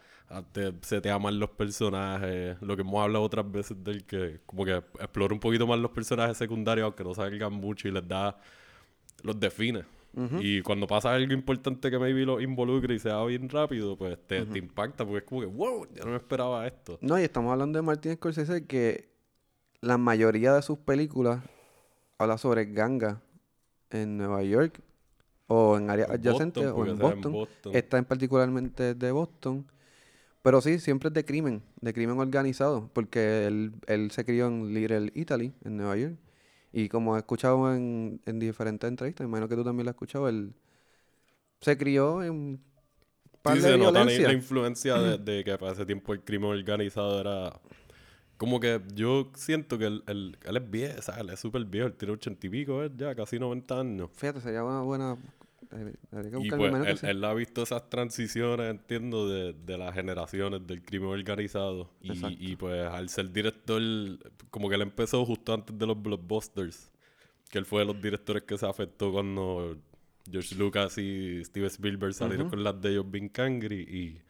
te- 0.54 0.74
se 0.84 1.02
te 1.02 1.10
aman 1.10 1.40
los 1.40 1.50
personajes. 1.50 2.56
Lo 2.62 2.76
que 2.76 2.84
hemos 2.84 3.02
hablado 3.04 3.24
otras 3.26 3.52
veces 3.52 3.84
del 3.84 4.06
que 4.06 4.40
como 4.46 4.64
que 4.64 4.76
explora 4.76 5.34
un 5.34 5.40
poquito 5.40 5.66
más 5.66 5.80
los 5.80 5.90
personajes 5.92 6.38
secundarios, 6.38 6.86
aunque 6.86 7.04
no 7.04 7.16
salgan 7.16 7.54
mucho 7.54 7.88
y 7.88 7.92
les 7.92 8.08
da, 8.08 8.38
los 9.24 9.40
define. 9.40 9.84
Y 10.42 10.62
cuando 10.62 10.86
pasa 10.88 11.14
algo 11.14 11.32
importante 11.34 11.90
que 11.90 11.98
maybe 11.98 12.26
los 12.26 12.44
involucre 12.44 12.94
y 12.96 13.00
sea 13.00 13.24
bien 13.24 13.48
rápido, 13.50 13.98
pues 13.98 14.18
te, 14.28 14.46
te 14.46 14.60
impacta 14.60 15.06
porque 15.06 15.20
es 15.20 15.24
como 15.24 15.40
que, 15.40 15.48
wow, 15.48 15.88
yo 15.96 16.04
no 16.04 16.12
me 16.12 16.18
esperaba 16.18 16.68
esto. 16.68 17.00
No, 17.02 17.18
y 17.18 17.24
estamos 17.24 17.50
hablando 17.52 17.80
de 17.80 17.84
Martin 17.84 18.14
Scorsese 18.16 18.68
que 18.68 19.10
la 19.80 19.98
mayoría 19.98 20.54
de 20.54 20.62
sus 20.64 20.78
películas 20.80 21.42
habla 22.22 22.38
sobre 22.38 22.66
ganga 22.66 23.22
en 23.90 24.18
Nueva 24.18 24.44
York 24.44 24.82
o 25.48 25.78
en 25.78 25.90
áreas 25.90 26.10
En 26.10 26.16
adyacentes 26.16 26.66
o 26.66 26.86
en 26.86 26.98
Boston. 26.98 27.32
Boston. 27.34 27.76
Esta 27.76 27.98
en 27.98 28.06
particularmente 28.06 28.94
de 28.96 29.12
Boston. 29.12 29.66
Pero 30.42 30.62
sí, 30.62 30.80
siempre 30.80 31.10
es 31.10 31.14
de 31.14 31.24
crimen, 31.26 31.62
de 31.82 31.94
crimen 31.94 32.20
organizado, 32.20 32.90
porque 32.94 33.46
él, 33.48 33.74
él 33.88 34.12
se 34.12 34.26
crió 34.26 34.48
en 34.48 34.74
Little 34.74 35.12
Italy, 35.14 35.54
en 35.64 35.78
Nueva 35.78 35.98
York. 35.98 36.16
Y 36.74 36.90
como 36.90 37.16
he 37.16 37.20
escuchado 37.20 37.74
en, 37.76 38.22
en 38.26 38.40
diferentes 38.40 38.88
entrevistas, 38.88 39.26
imagino 39.26 39.48
que 39.50 39.56
tú 39.56 39.64
también 39.64 39.86
lo 39.86 39.92
has 39.92 39.96
escuchado, 39.96 40.30
él 40.30 40.54
se 41.60 41.78
crió 41.78 42.24
en 42.24 42.60
par 43.42 43.58
Sí, 43.58 43.62
de 43.62 43.72
se 43.72 43.78
nota 43.78 44.04
la, 44.06 44.06
la 44.06 44.34
influencia 44.34 44.98
de, 44.98 45.18
de 45.18 45.44
que 45.44 45.58
para 45.58 45.74
ese 45.74 45.86
tiempo 45.86 46.14
el 46.14 46.24
crimen 46.24 46.52
organizado 46.52 47.20
era... 47.20 47.60
Como 48.42 48.60
que 48.60 48.82
yo 48.96 49.32
siento 49.36 49.78
que 49.78 49.86
él, 49.86 50.04
él, 50.08 50.36
él 50.44 50.58
es 50.58 50.72
viejo, 50.72 51.00
o 51.00 51.02
sea, 51.04 51.16
él 51.22 51.30
es 51.30 51.40
súper 51.40 51.64
viejo, 51.66 51.88
él 51.88 51.94
tiene 51.94 52.14
ochenta 52.16 52.48
y 52.48 52.50
pico, 52.50 52.86
ya 52.88 53.14
casi 53.16 53.38
90 53.38 53.80
años. 53.80 54.10
Fíjate, 54.14 54.42
sería 54.42 54.64
una 54.64 54.82
buena... 54.82 55.16
eh, 55.72 55.94
Habría 56.12 56.32
que 56.32 56.40
Y 56.48 56.50
pues 56.52 56.74
él, 56.88 56.98
sí. 56.98 57.06
él 57.08 57.24
ha 57.24 57.34
visto 57.36 57.62
esas 57.62 57.88
transiciones, 57.90 58.72
entiendo, 58.72 59.30
de, 59.30 59.54
de 59.54 59.78
las 59.78 59.94
generaciones 59.94 60.66
del 60.66 60.82
crimen 60.84 61.10
organizado. 61.10 61.92
Y, 62.02 62.52
y 62.52 62.56
pues 62.56 62.88
al 62.88 63.10
ser 63.10 63.32
director, 63.32 63.82
como 64.50 64.70
que 64.70 64.76
él 64.76 64.82
empezó 64.82 65.24
justo 65.26 65.54
antes 65.54 65.78
de 65.78 65.86
los 65.86 66.02
blockbusters. 66.02 66.90
Que 67.52 67.60
él 67.60 67.66
fue 67.66 67.82
de 67.82 67.86
los 67.88 68.02
directores 68.02 68.44
que 68.44 68.58
se 68.58 68.66
afectó 68.66 69.12
cuando 69.12 69.78
George 70.30 70.56
Lucas 70.56 70.98
y 70.98 71.44
Steven 71.46 71.68
Spielberg 71.68 72.14
salieron 72.14 72.50
con 72.50 72.64
las 72.64 72.80
de 72.82 72.92
ellos 72.92 73.12
bien 73.12 73.30
cangri. 73.30 73.82
Y 73.82 74.22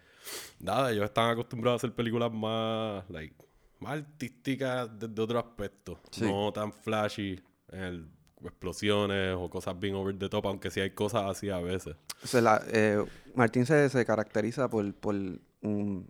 nada, 0.60 0.92
ellos 0.92 1.06
están 1.06 1.30
acostumbrados 1.32 1.82
a 1.84 1.88
hacer 1.88 1.96
películas 1.96 2.32
más, 2.34 3.10
like, 3.10 3.36
más 3.82 4.00
artísticas 4.00 4.90
desde 4.98 5.22
otro 5.22 5.40
aspecto. 5.40 6.00
Sí. 6.12 6.24
No 6.24 6.52
tan 6.54 6.72
flashy. 6.72 7.42
el- 7.70 8.08
explosiones 8.44 9.36
o 9.38 9.50
cosas 9.50 9.80
bien 9.80 9.94
over 9.96 10.18
the 10.18 10.28
top, 10.28 10.48
aunque 10.48 10.72
sí 10.72 10.80
hay 10.80 10.90
cosas 10.92 11.24
así 11.30 11.50
a 11.50 11.60
veces. 11.60 11.96
O 12.24 12.28
sea, 12.28 12.42
la- 12.42 12.62
eh, 12.72 13.04
Martín 13.36 13.66
se, 13.66 13.88
se 13.90 14.04
caracteriza 14.06 14.68
por, 14.70 14.94
por 14.96 15.16
un 15.62 16.10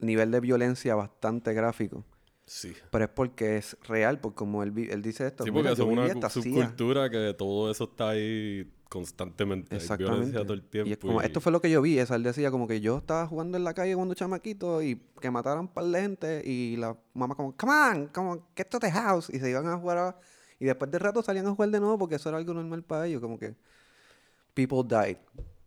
nivel 0.00 0.30
de 0.32 0.40
violencia 0.40 0.94
bastante 0.96 1.52
gráfico. 1.54 2.04
Sí. 2.46 2.74
Pero 2.90 3.04
es 3.04 3.10
porque 3.10 3.56
es 3.56 3.76
real, 3.88 4.20
porque 4.20 4.36
como 4.36 4.62
él, 4.62 4.72
él 4.90 5.00
dice 5.00 5.26
esto, 5.28 5.44
Sí, 5.44 5.50
"Mira, 5.50 5.70
porque 5.70 5.82
es 5.82 5.88
una 5.88 6.06
esta 6.06 6.28
cu- 6.28 6.42
CIA". 6.42 6.52
subcultura 6.52 7.08
que 7.08 7.34
todo 7.38 7.70
eso 7.70 7.84
está 7.84 8.10
ahí 8.10 8.70
constantemente. 8.94 9.74
Hay 9.74 9.80
Exactamente. 9.80 10.14
violencia 10.14 10.42
todo 10.44 10.54
el 10.54 10.62
tiempo. 10.62 10.88
Y 10.88 10.92
es 10.92 10.98
como, 10.98 11.20
y- 11.20 11.24
esto 11.26 11.40
fue 11.40 11.52
lo 11.52 11.60
que 11.60 11.70
yo 11.70 11.82
vi. 11.82 11.98
Esa 11.98 12.14
él 12.16 12.22
decía 12.22 12.50
como 12.50 12.66
que 12.66 12.80
yo 12.80 12.98
estaba 12.98 13.26
jugando 13.26 13.58
en 13.58 13.64
la 13.64 13.74
calle 13.74 13.94
cuando 13.94 14.14
chamaquito 14.14 14.80
y 14.82 15.00
que 15.20 15.30
mataran 15.30 15.60
un 15.60 15.68
par 15.68 15.84
de 15.84 16.00
gente 16.00 16.42
y 16.44 16.76
la 16.76 16.96
mamá 17.12 17.34
como, 17.34 17.54
come 17.56 17.72
on, 17.72 18.06
como, 18.08 18.46
get 18.56 18.66
to 18.68 18.78
the 18.78 18.90
house. 18.90 19.28
Y 19.30 19.38
se 19.40 19.50
iban 19.50 19.66
a 19.66 19.76
jugar 19.76 19.98
a- 19.98 20.16
Y 20.60 20.64
después 20.66 20.90
de 20.90 20.98
rato 20.98 21.22
salían 21.22 21.46
a 21.46 21.50
jugar 21.50 21.68
de 21.70 21.80
nuevo 21.80 21.98
porque 21.98 22.14
eso 22.14 22.28
era 22.30 22.38
algo 22.38 22.54
normal 22.54 22.82
para 22.82 23.06
ellos. 23.06 23.20
Como 23.20 23.38
que 23.38 23.54
people 24.54 24.82
died. 24.88 25.16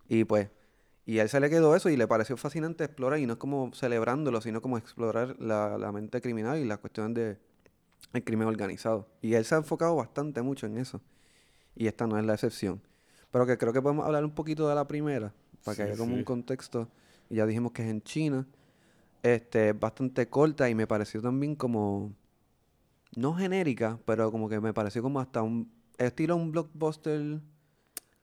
Y 0.08 0.24
pues, 0.24 0.50
y 1.06 1.20
a 1.20 1.24
él 1.24 1.30
se 1.30 1.40
le 1.40 1.50
quedó 1.50 1.76
eso 1.76 1.90
y 1.90 1.98
le 1.98 2.08
pareció 2.08 2.38
fascinante 2.38 2.84
explorar 2.86 3.20
y 3.20 3.26
no 3.26 3.34
es 3.34 3.40
como 3.40 3.72
celebrándolo, 3.74 4.42
sino 4.42 4.62
como 4.62 4.78
explorar 4.78 5.36
la, 5.40 5.78
la 5.78 5.92
mente 5.92 6.22
criminal 6.22 6.58
y 6.60 6.66
las 6.66 6.80
cuestiones 6.80 7.14
de 7.14 7.38
el 8.14 8.24
crimen 8.24 8.48
organizado. 8.48 9.08
Y 9.22 9.34
él 9.34 9.44
se 9.46 9.56
ha 9.56 9.58
enfocado 9.58 9.96
bastante 9.96 10.42
mucho 10.42 10.66
en 10.66 10.78
eso. 10.78 11.02
Y 11.76 11.88
esta 11.88 12.08
no 12.08 12.18
es 12.18 12.26
la 12.26 12.34
excepción. 12.34 12.82
Pero 13.32 13.46
que 13.46 13.58
creo 13.58 13.74
que 13.74 13.82
podemos 13.82 14.06
hablar 14.06 14.24
un 14.24 14.32
poquito 14.32 14.68
de 14.70 14.76
la 14.76 14.88
primera, 14.88 15.34
para 15.64 15.76
que 15.76 15.84
Sí, 15.84 15.90
haya 15.90 15.98
como 15.98 16.14
un 16.14 16.20
sí. 16.20 16.26
contexto. 16.26 16.88
Y 17.30 17.36
ya 17.36 17.46
dijimos 17.46 17.72
que 17.72 17.84
es 17.84 17.90
en 17.90 18.02
China. 18.02 18.46
Este, 19.24 19.70
es 19.70 19.80
bastante 19.80 20.28
corta 20.30 20.70
y 20.70 20.76
me 20.76 20.88
pareció 20.88 21.22
también 21.22 21.56
como, 21.56 22.14
no 23.16 23.34
genérica, 23.34 24.00
pero 24.06 24.32
como 24.32 24.48
que 24.48 24.60
me 24.62 24.74
pareció 24.74 25.02
como 25.02 25.20
hasta 25.20 25.42
un, 25.42 25.70
estilo 25.98 26.36
un 26.36 26.52
blockbuster. 26.52 27.40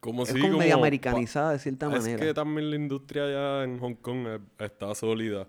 como 0.01 0.23
es 0.23 0.31
si, 0.31 0.41
como 0.41 0.59
medio 0.59 0.75
pa- 0.75 0.79
americanizada 0.81 1.53
de 1.53 1.59
cierta 1.59 1.87
Es 1.87 1.93
manera. 1.93 2.25
que 2.25 2.33
también 2.33 2.71
la 2.71 2.77
industria 2.77 3.25
allá 3.25 3.65
en 3.65 3.79
Hong 3.81 3.95
Kong 3.97 4.27
eh, 4.27 4.39
está 4.59 4.95
sólida. 4.95 5.47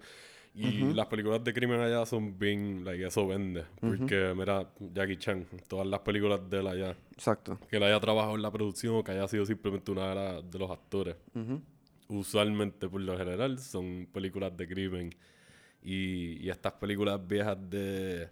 Y 0.58 0.94
las 0.94 1.08
películas 1.08 1.44
de 1.44 1.54
crimen 1.54 1.82
allá 1.82 2.06
son 2.06 2.40
bien, 2.40 2.86
like, 2.86 3.06
eso 3.06 3.28
vende. 3.28 3.66
Porque, 3.82 4.34
mira, 4.36 4.70
Jackie 4.94 5.18
Chan, 5.18 5.46
todas 5.68 5.86
las 5.86 6.00
películas 6.00 6.50
de 6.50 6.60
él 6.60 6.68
allá, 6.68 6.96
Exacto. 7.12 7.60
que 7.70 7.76
él 7.76 7.84
haya 7.84 8.00
trabajado 8.00 8.36
en 8.36 8.42
la 8.42 8.52
producción 8.52 8.96
o 8.96 9.04
que 9.04 9.12
haya 9.12 9.28
sido 9.28 9.46
simplemente 9.46 9.92
una 9.92 10.10
de, 10.10 10.16
la- 10.16 10.42
de 10.42 10.60
los 10.60 10.72
actores, 10.72 11.18
usualmente 12.08 12.88
por 12.88 13.02
lo 13.02 13.18
general 13.18 13.60
son 13.60 14.08
películas 14.12 14.56
de 14.56 14.68
crimen. 14.68 15.10
Y, 15.84 16.44
y 16.44 16.50
estas 16.50 16.74
películas 16.74 17.20
viejas 17.28 17.58
de... 17.70 18.30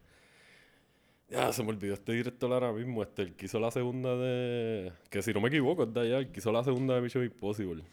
Ya, 1.30 1.52
se 1.52 1.64
me 1.64 1.70
olvidó 1.70 1.94
este 1.96 2.14
director 2.14 2.52
ahora 2.54 2.72
mismo, 2.72 3.02
este, 3.04 3.24
el 3.24 3.34
que 3.36 3.46
hizo 3.48 3.60
la 3.60 3.70
segunda 3.72 4.16
de... 4.16 4.92
Que 5.10 5.22
si 5.22 5.34
no 5.34 5.42
me 5.42 5.50
equivoco 5.50 5.84
es 5.84 5.94
de 5.94 6.00
allá, 6.02 6.18
el 6.20 6.32
que 6.32 6.40
hizo 6.40 6.52
la 6.52 6.64
segunda 6.64 6.96
de 6.96 7.02
Mission 7.02 7.24
Impossible. 7.24 7.84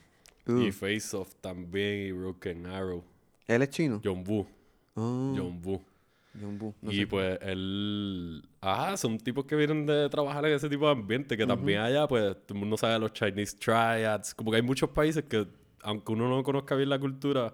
Y 0.46 0.72
Face 0.72 1.16
Off 1.16 1.34
también, 1.40 2.06
y 2.08 2.12
Broken 2.12 2.66
Arrow. 2.66 3.04
Él 3.50 3.62
es 3.62 3.70
chino. 3.70 4.00
John 4.04 4.22
Woo. 4.26 4.46
Oh, 4.94 5.34
John 5.36 5.60
Woo. 5.64 5.82
John 6.40 6.56
Woo, 6.60 6.72
no 6.80 6.92
y 6.92 6.98
sé. 6.98 7.06
pues 7.08 7.38
él... 7.42 8.48
Ajá, 8.60 8.96
son 8.96 9.18
tipos 9.18 9.44
que 9.44 9.56
vienen 9.56 9.84
de 9.86 10.08
trabajar 10.08 10.46
en 10.46 10.52
ese 10.52 10.68
tipo 10.68 10.86
de 10.86 10.92
ambiente, 10.92 11.36
que 11.36 11.44
también 11.44 11.80
allá, 11.80 12.06
pues, 12.06 12.36
todo 12.46 12.54
el 12.54 12.60
mundo 12.60 12.76
sabe 12.76 13.00
los 13.00 13.12
Chinese 13.12 13.56
Triads. 13.56 14.34
Como 14.36 14.52
que 14.52 14.58
hay 14.58 14.62
muchos 14.62 14.90
países 14.90 15.24
que, 15.24 15.48
aunque 15.82 16.12
uno 16.12 16.28
no 16.28 16.44
conozca 16.44 16.76
bien 16.76 16.88
la 16.88 17.00
cultura, 17.00 17.52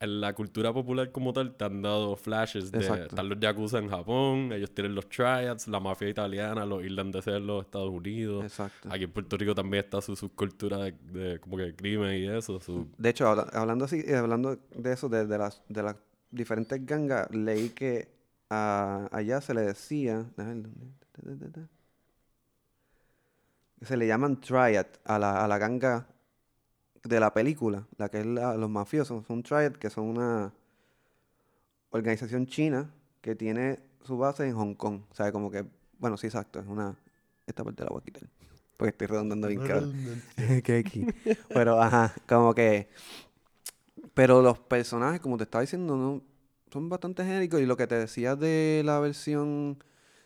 en 0.00 0.20
la 0.20 0.32
cultura 0.32 0.72
popular 0.72 1.10
como 1.10 1.32
tal, 1.32 1.56
te 1.56 1.64
han 1.64 1.82
dado 1.82 2.14
flashes 2.16 2.70
de... 2.70 2.78
Exacto. 2.78 3.06
Están 3.06 3.28
los 3.28 3.40
Yakuza 3.40 3.78
en 3.78 3.88
Japón, 3.88 4.52
ellos 4.52 4.70
tienen 4.72 4.94
los 4.94 5.08
Triads, 5.08 5.66
la 5.66 5.80
mafia 5.80 6.08
italiana, 6.08 6.64
los 6.64 6.84
irlandeses 6.84 7.34
en 7.34 7.46
los 7.48 7.64
Estados 7.64 7.90
Unidos. 7.90 8.44
Exacto. 8.44 8.88
Aquí 8.92 9.04
en 9.04 9.10
Puerto 9.10 9.36
Rico 9.36 9.54
también 9.56 9.82
está 9.84 10.00
su 10.00 10.14
subcultura 10.14 10.78
de, 10.78 10.92
de 10.92 11.40
como 11.40 11.56
que 11.56 11.74
crimen 11.74 12.14
y 12.14 12.28
eso. 12.28 12.60
Su... 12.60 12.86
De 12.96 13.08
hecho, 13.10 13.26
habla- 13.26 13.48
hablando 13.52 13.86
así, 13.86 14.00
eh, 14.06 14.14
hablando 14.16 14.56
de 14.56 14.92
eso, 14.92 15.08
de, 15.08 15.26
de 15.26 15.36
las, 15.38 15.62
de 15.68 15.82
las 15.82 15.96
diferentes 16.30 16.84
gangas, 16.86 17.28
leí 17.32 17.70
que 17.70 18.08
a- 18.50 19.08
allá 19.10 19.40
se 19.40 19.52
le 19.52 19.62
decía, 19.62 20.26
se 23.82 23.96
le 23.96 24.06
llaman 24.06 24.40
triad 24.40 24.86
a 25.04 25.18
la, 25.18 25.44
a 25.44 25.48
la 25.48 25.58
ganga 25.58 26.06
de 27.04 27.20
la 27.20 27.32
película, 27.32 27.86
la 27.96 28.08
que 28.08 28.20
es 28.20 28.26
la- 28.26 28.56
los 28.56 28.70
mafiosos, 28.70 29.26
son 29.26 29.42
triad, 29.42 29.72
que 29.72 29.90
son 29.90 30.04
una 30.06 30.52
organización 31.90 32.46
china 32.46 32.90
que 33.20 33.34
tiene 33.34 33.80
su 34.04 34.16
base 34.18 34.46
en 34.46 34.54
Hong 34.54 34.74
Kong, 34.74 35.02
o 35.10 35.14
sea, 35.14 35.32
como 35.32 35.50
que, 35.50 35.64
bueno, 35.98 36.16
sí, 36.16 36.26
exacto, 36.26 36.60
es 36.60 36.66
una, 36.66 36.96
esta 37.46 37.64
parte 37.64 37.82
la 37.84 37.90
voy 37.90 38.00
a 38.00 38.04
quitar, 38.04 38.22
porque 38.76 38.90
estoy 38.90 39.06
redondando 39.06 39.48
bien 39.48 39.60
cabrón. 39.60 39.92
que 40.62 40.76
aquí. 40.78 41.06
Pero, 41.48 41.80
ajá, 41.82 42.14
como 42.28 42.54
que. 42.54 42.88
Pero 44.14 44.42
los 44.42 44.58
personajes, 44.58 45.20
como 45.20 45.36
te 45.36 45.44
estaba 45.44 45.62
diciendo, 45.62 45.96
no 45.96 46.22
son 46.72 46.88
bastante 46.88 47.24
genéricos. 47.24 47.60
Y 47.60 47.66
lo 47.66 47.76
que 47.76 47.86
te 47.86 47.96
decía 47.96 48.36
de 48.36 48.82
la 48.84 49.00
versión. 49.00 49.78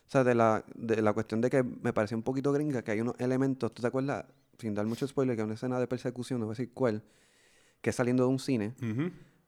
O 0.07 0.11
sea, 0.13 0.25
de 0.25 0.35
la, 0.35 0.65
de 0.75 1.01
la 1.01 1.15
cuestión 1.15 1.41
de 1.41 1.49
que 1.49 1.63
me 1.63 1.95
parecía 1.95 2.17
un 2.17 2.23
poquito 2.23 2.53
gringa, 2.53 2.83
que 2.83 2.91
hay 2.91 3.01
unos 3.01 3.15
elementos. 3.19 3.73
¿Tú 3.73 3.81
te 3.81 3.89
acuerdas? 3.89 4.27
Sin 4.59 4.75
dar 4.75 4.87
mucho 4.87 5.07
spoiler, 5.07 5.37
que 5.37 5.43
una 5.43 5.55
escena 5.55 5.79
de 5.81 5.87
persecución, 5.87 6.41
no 6.41 6.47
voy 6.47 6.53
a 6.53 6.57
decir 6.57 6.73
cuál, 6.73 7.03
que 7.81 7.91
es 7.91 7.97
saliendo 7.97 8.25
de 8.25 8.29
un 8.31 8.39
cine. 8.39 8.75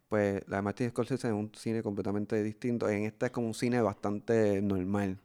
Pues 0.09 0.43
la 0.49 0.57
de 0.57 0.63
Martin 0.63 0.91
Scorsese 0.91 1.29
es 1.29 1.33
un 1.35 1.51
cine 1.55 1.83
completamente 1.83 2.43
distinto. 2.43 2.89
En 2.89 3.05
este 3.05 3.27
es 3.27 3.33
como 3.33 3.47
un 3.49 3.55
cine 3.55 3.81
bastante 3.81 4.61
normal. 4.63 5.19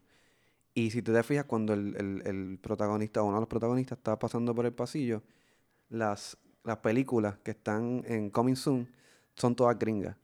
Y 0.74 0.92
si 0.92 1.02
tú 1.02 1.12
te 1.14 1.22
fijas, 1.24 1.46
cuando 1.46 1.74
el, 1.74 1.96
el- 1.98 2.22
el 2.26 2.60
protagonista 2.60 3.22
o 3.22 3.26
uno 3.26 3.36
de 3.36 3.42
los 3.42 3.50
protagonistas 3.50 3.98
está 3.98 4.18
pasando 4.18 4.54
por 4.56 4.66
el 4.66 4.74
pasillo, 4.74 5.22
las, 5.90 6.38
las 6.64 6.78
películas 6.78 7.38
que 7.44 7.52
están 7.52 8.04
en 8.08 8.30
Coming 8.30 8.56
Soon 8.56 8.88
son 9.36 9.56
todas 9.56 9.78
gringas. 9.78 10.16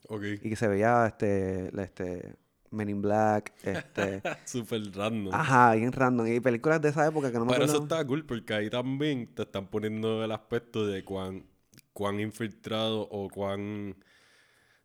Y 0.44 0.50
que 0.50 0.56
se 0.56 0.68
veía 0.68 1.08
este, 1.08 1.72
este 1.82 2.36
Men 2.76 2.90
in 2.90 3.02
Black, 3.02 3.54
este, 3.64 4.22
Súper 4.46 4.82
random. 4.94 5.34
ajá, 5.34 5.74
bien 5.76 5.92
random. 5.92 6.28
Y 6.28 6.40
películas 6.40 6.82
de 6.82 6.90
esa 6.90 7.08
época 7.08 7.32
que 7.32 7.40
no 7.40 7.46
me 7.46 7.54
Pero 7.54 7.66
eso 7.66 7.78
acuerdo. 7.78 7.96
está 7.96 8.08
cool 8.08 8.26
porque 8.26 8.54
ahí 8.54 8.70
también 8.70 9.34
te 9.34 9.44
están 9.44 9.68
poniendo 9.68 10.24
el 10.24 10.32
aspecto 10.32 10.86
de 10.86 11.04
cuán, 11.04 11.46
cuán 11.94 12.20
infiltrado 12.20 13.02
o 13.10 13.30
cuán 13.30 13.96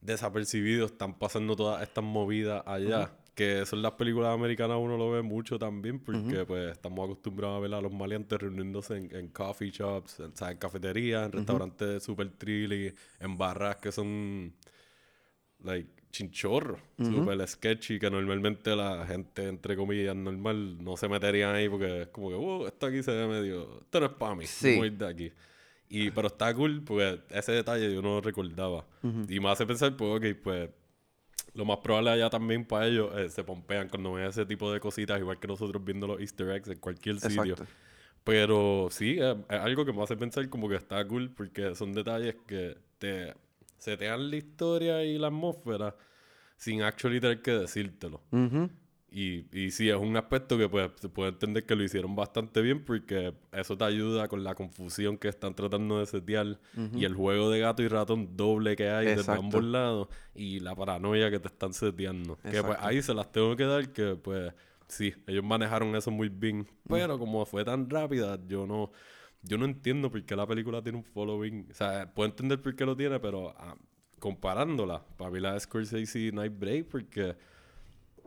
desapercibidos 0.00 0.92
están 0.92 1.18
pasando 1.18 1.57
todas 1.57 1.83
estas 1.83 2.05
movidas 2.05 2.62
allá. 2.66 3.12
Que 3.35 3.62
eso 3.62 3.76
en 3.76 3.83
las 3.83 3.92
películas 3.92 4.35
americanas 4.35 4.76
uno 4.79 4.98
lo 4.98 5.11
ve 5.11 5.22
mucho 5.22 5.59
también 5.59 5.98
porque 6.00 6.44
pues 6.44 6.72
estamos 6.72 7.05
acostumbrados 7.05 7.57
a 7.57 7.61
ver 7.61 7.72
a 7.72 7.81
los 7.81 7.92
maleantes 7.92 8.38
reuniéndose 8.38 8.96
en, 8.96 9.14
en 9.14 9.29
coffee 9.29 9.70
shops, 9.70 10.20
en, 10.20 10.33
o 10.33 10.37
sea, 10.37 10.50
en 10.50 10.59
cafeterías, 10.59 11.24
en 11.26 11.33
restaurantes 11.33 12.03
super 12.03 12.29
trilly, 12.31 12.92
en 13.18 13.38
barras 13.38 13.76
que 13.76 13.92
son 13.92 14.53
like 15.62 15.88
chinchorros, 16.11 16.81
super 16.99 17.46
sketchy, 17.49 17.99
que 17.99 18.11
normalmente 18.11 18.75
la 18.75 19.07
gente, 19.07 19.46
entre 19.49 19.77
comillas, 19.77 20.14
normal 20.16 20.83
no 20.83 20.96
se 20.96 21.09
metería 21.09 21.53
ahí 21.53 21.68
porque 21.68 22.03
es 22.03 22.09
como 22.09 22.31
que, 22.31 22.35
uh, 22.37 22.66
esto 22.66 22.87
aquí 22.87 23.03
se 23.03 23.12
ve 23.12 23.27
medio, 23.27 23.81
esto 23.81 24.01
no 24.01 24.07
es 24.07 24.12
para 24.12 24.35
mí, 24.35 24.46
Sí. 24.46 24.77
voy 24.77 24.90
de 24.90 25.07
aquí. 25.07 25.33
Y, 25.88 26.11
pero 26.11 26.29
está 26.29 26.55
cool 26.55 26.83
porque 26.85 27.20
ese 27.31 27.53
detalle 27.53 27.92
yo 27.92 28.01
no 28.03 28.16
lo 28.16 28.20
recordaba. 28.20 28.85
Y 29.29 29.40
me 29.40 29.49
hace 29.51 29.66
pensar, 29.66 29.96
pues, 29.96 30.16
ok, 30.16 30.38
pues, 30.42 30.70
lo 31.55 31.64
más 31.64 31.79
probable 31.79 32.11
allá 32.11 32.31
también 32.31 32.64
para 32.64 32.87
ellos 32.87 33.11
eh, 33.18 33.29
se 33.29 33.42
pompean 33.42 33.88
cuando 33.88 34.12
ven 34.12 34.27
ese 34.27 34.46
tipo 34.46 34.73
de 34.73 34.79
cositas, 34.79 35.18
igual 35.18 35.40
que 35.40 35.49
nosotros 35.49 35.85
viendo 35.85 36.07
los 36.07 36.20
easter 36.20 36.49
eggs 36.51 36.68
en 36.68 36.79
cualquier 36.79 37.18
sitio. 37.18 37.42
Exacto. 37.55 37.66
Pero 38.23 38.88
sí, 38.90 39.18
es, 39.18 39.37
es 39.49 39.59
algo 39.61 39.85
que 39.85 39.92
me 39.92 40.03
hace 40.03 40.16
pensar 40.16 40.49
como 40.49 40.68
que 40.68 40.77
está 40.77 41.05
cool 41.07 41.31
porque 41.31 41.75
son 41.75 41.92
detalles 41.92 42.37
que 42.46 42.77
te 42.99 43.35
setean 43.80 44.30
la 44.30 44.36
historia 44.36 45.04
y 45.04 45.18
la 45.18 45.26
atmósfera 45.26 45.96
sin 46.56 46.82
actually 46.82 47.20
tener 47.20 47.42
que 47.42 47.52
decírtelo. 47.52 48.22
Ujú. 48.30 48.70
Y, 49.12 49.46
y 49.52 49.72
sí, 49.72 49.88
es 49.90 49.96
un 49.96 50.16
aspecto 50.16 50.56
que 50.56 50.68
pues, 50.68 50.90
se 51.00 51.08
puede 51.08 51.30
entender 51.30 51.66
que 51.66 51.74
lo 51.74 51.82
hicieron 51.82 52.14
bastante 52.14 52.60
bien 52.60 52.84
porque 52.84 53.34
eso 53.50 53.76
te 53.76 53.84
ayuda 53.84 54.28
con 54.28 54.44
la 54.44 54.54
confusión 54.54 55.18
que 55.18 55.26
están 55.26 55.54
tratando 55.54 55.98
de 55.98 56.06
setear 56.06 56.60
y 56.94 57.04
el 57.04 57.14
juego 57.14 57.50
de 57.50 57.58
gato 57.58 57.82
y 57.82 57.88
ratón 57.88 58.36
doble 58.36 58.76
que 58.76 58.88
hay 58.88 59.08
Exacto. 59.08 59.40
ambos 59.42 59.64
lados 59.64 60.08
y 60.32 60.60
la 60.60 60.76
paranoia 60.76 61.28
que 61.28 61.40
te 61.40 61.48
están 61.48 61.72
seteando. 61.72 62.36
Que 62.36 62.42
pues 62.42 62.56
Exacto. 62.58 62.86
ahí 62.86 63.02
se 63.02 63.14
las 63.14 63.32
tengo 63.32 63.56
que 63.56 63.64
dar 63.64 63.92
que 63.92 64.14
pues 64.14 64.52
sí, 64.86 65.12
ellos 65.26 65.42
manejaron 65.42 65.96
eso 65.96 66.12
muy 66.12 66.28
bien. 66.28 66.68
Pero 66.88 67.18
como 67.18 67.44
fue 67.46 67.64
tan 67.64 67.90
rápida, 67.90 68.38
yo 68.46 68.66
no... 68.66 68.92
Yo 69.42 69.59
no 69.59 69.64
entiendo 69.64 70.11
por 70.11 70.24
qué 70.24 70.37
la 70.37 70.46
película 70.46 70.83
tiene 70.83 70.98
un 70.98 71.05
following. 71.05 71.68
O 71.70 71.74
sea, 71.74 72.12
puedo 72.12 72.29
entender 72.29 72.61
por 72.61 72.74
qué 72.76 72.85
lo 72.85 72.96
tiene, 72.96 73.18
pero 73.20 73.55
ah, 73.57 73.76
comparándola, 74.18 75.03
para 75.16 75.31
mí 75.31 75.40
la 75.40 75.55
de 75.55 75.61
Scorsese 75.61 76.31
Night 76.33 76.53
Break, 76.59 76.88
porque 76.88 77.37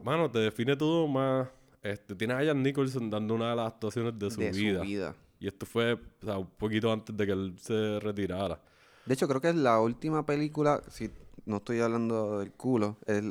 Mano, 0.04 0.30
te 0.30 0.40
define 0.40 0.76
todo 0.76 1.08
más. 1.08 1.48
Este, 1.82 2.16
tienes 2.16 2.38
a 2.38 2.44
Ian 2.44 2.62
Nicholson 2.62 3.10
dando 3.10 3.36
una 3.36 3.52
de 3.52 3.56
las 3.56 3.68
actuaciones 3.68 4.18
de 4.20 4.32
su, 4.32 4.40
de 4.40 4.52
vida. 4.52 4.80
su 4.80 4.86
vida. 4.86 5.16
Y 5.40 5.48
esto 5.48 5.66
fue 5.66 5.94
o 5.94 6.26
sea, 6.26 6.38
un 6.38 6.48
poquito 6.48 6.92
antes 6.92 7.16
de 7.16 7.26
que 7.26 7.32
él 7.32 7.56
se 7.58 8.00
retirara. 8.00 8.60
De 9.06 9.14
hecho, 9.14 9.28
creo 9.28 9.42
que 9.42 9.50
es 9.50 9.56
la 9.56 9.80
última 9.82 10.26
película, 10.26 10.82
si 10.90 11.10
no 11.46 11.58
estoy 11.58 11.80
hablando 11.80 12.40
del 12.40 12.52
culo, 12.52 12.98
es 13.06 13.22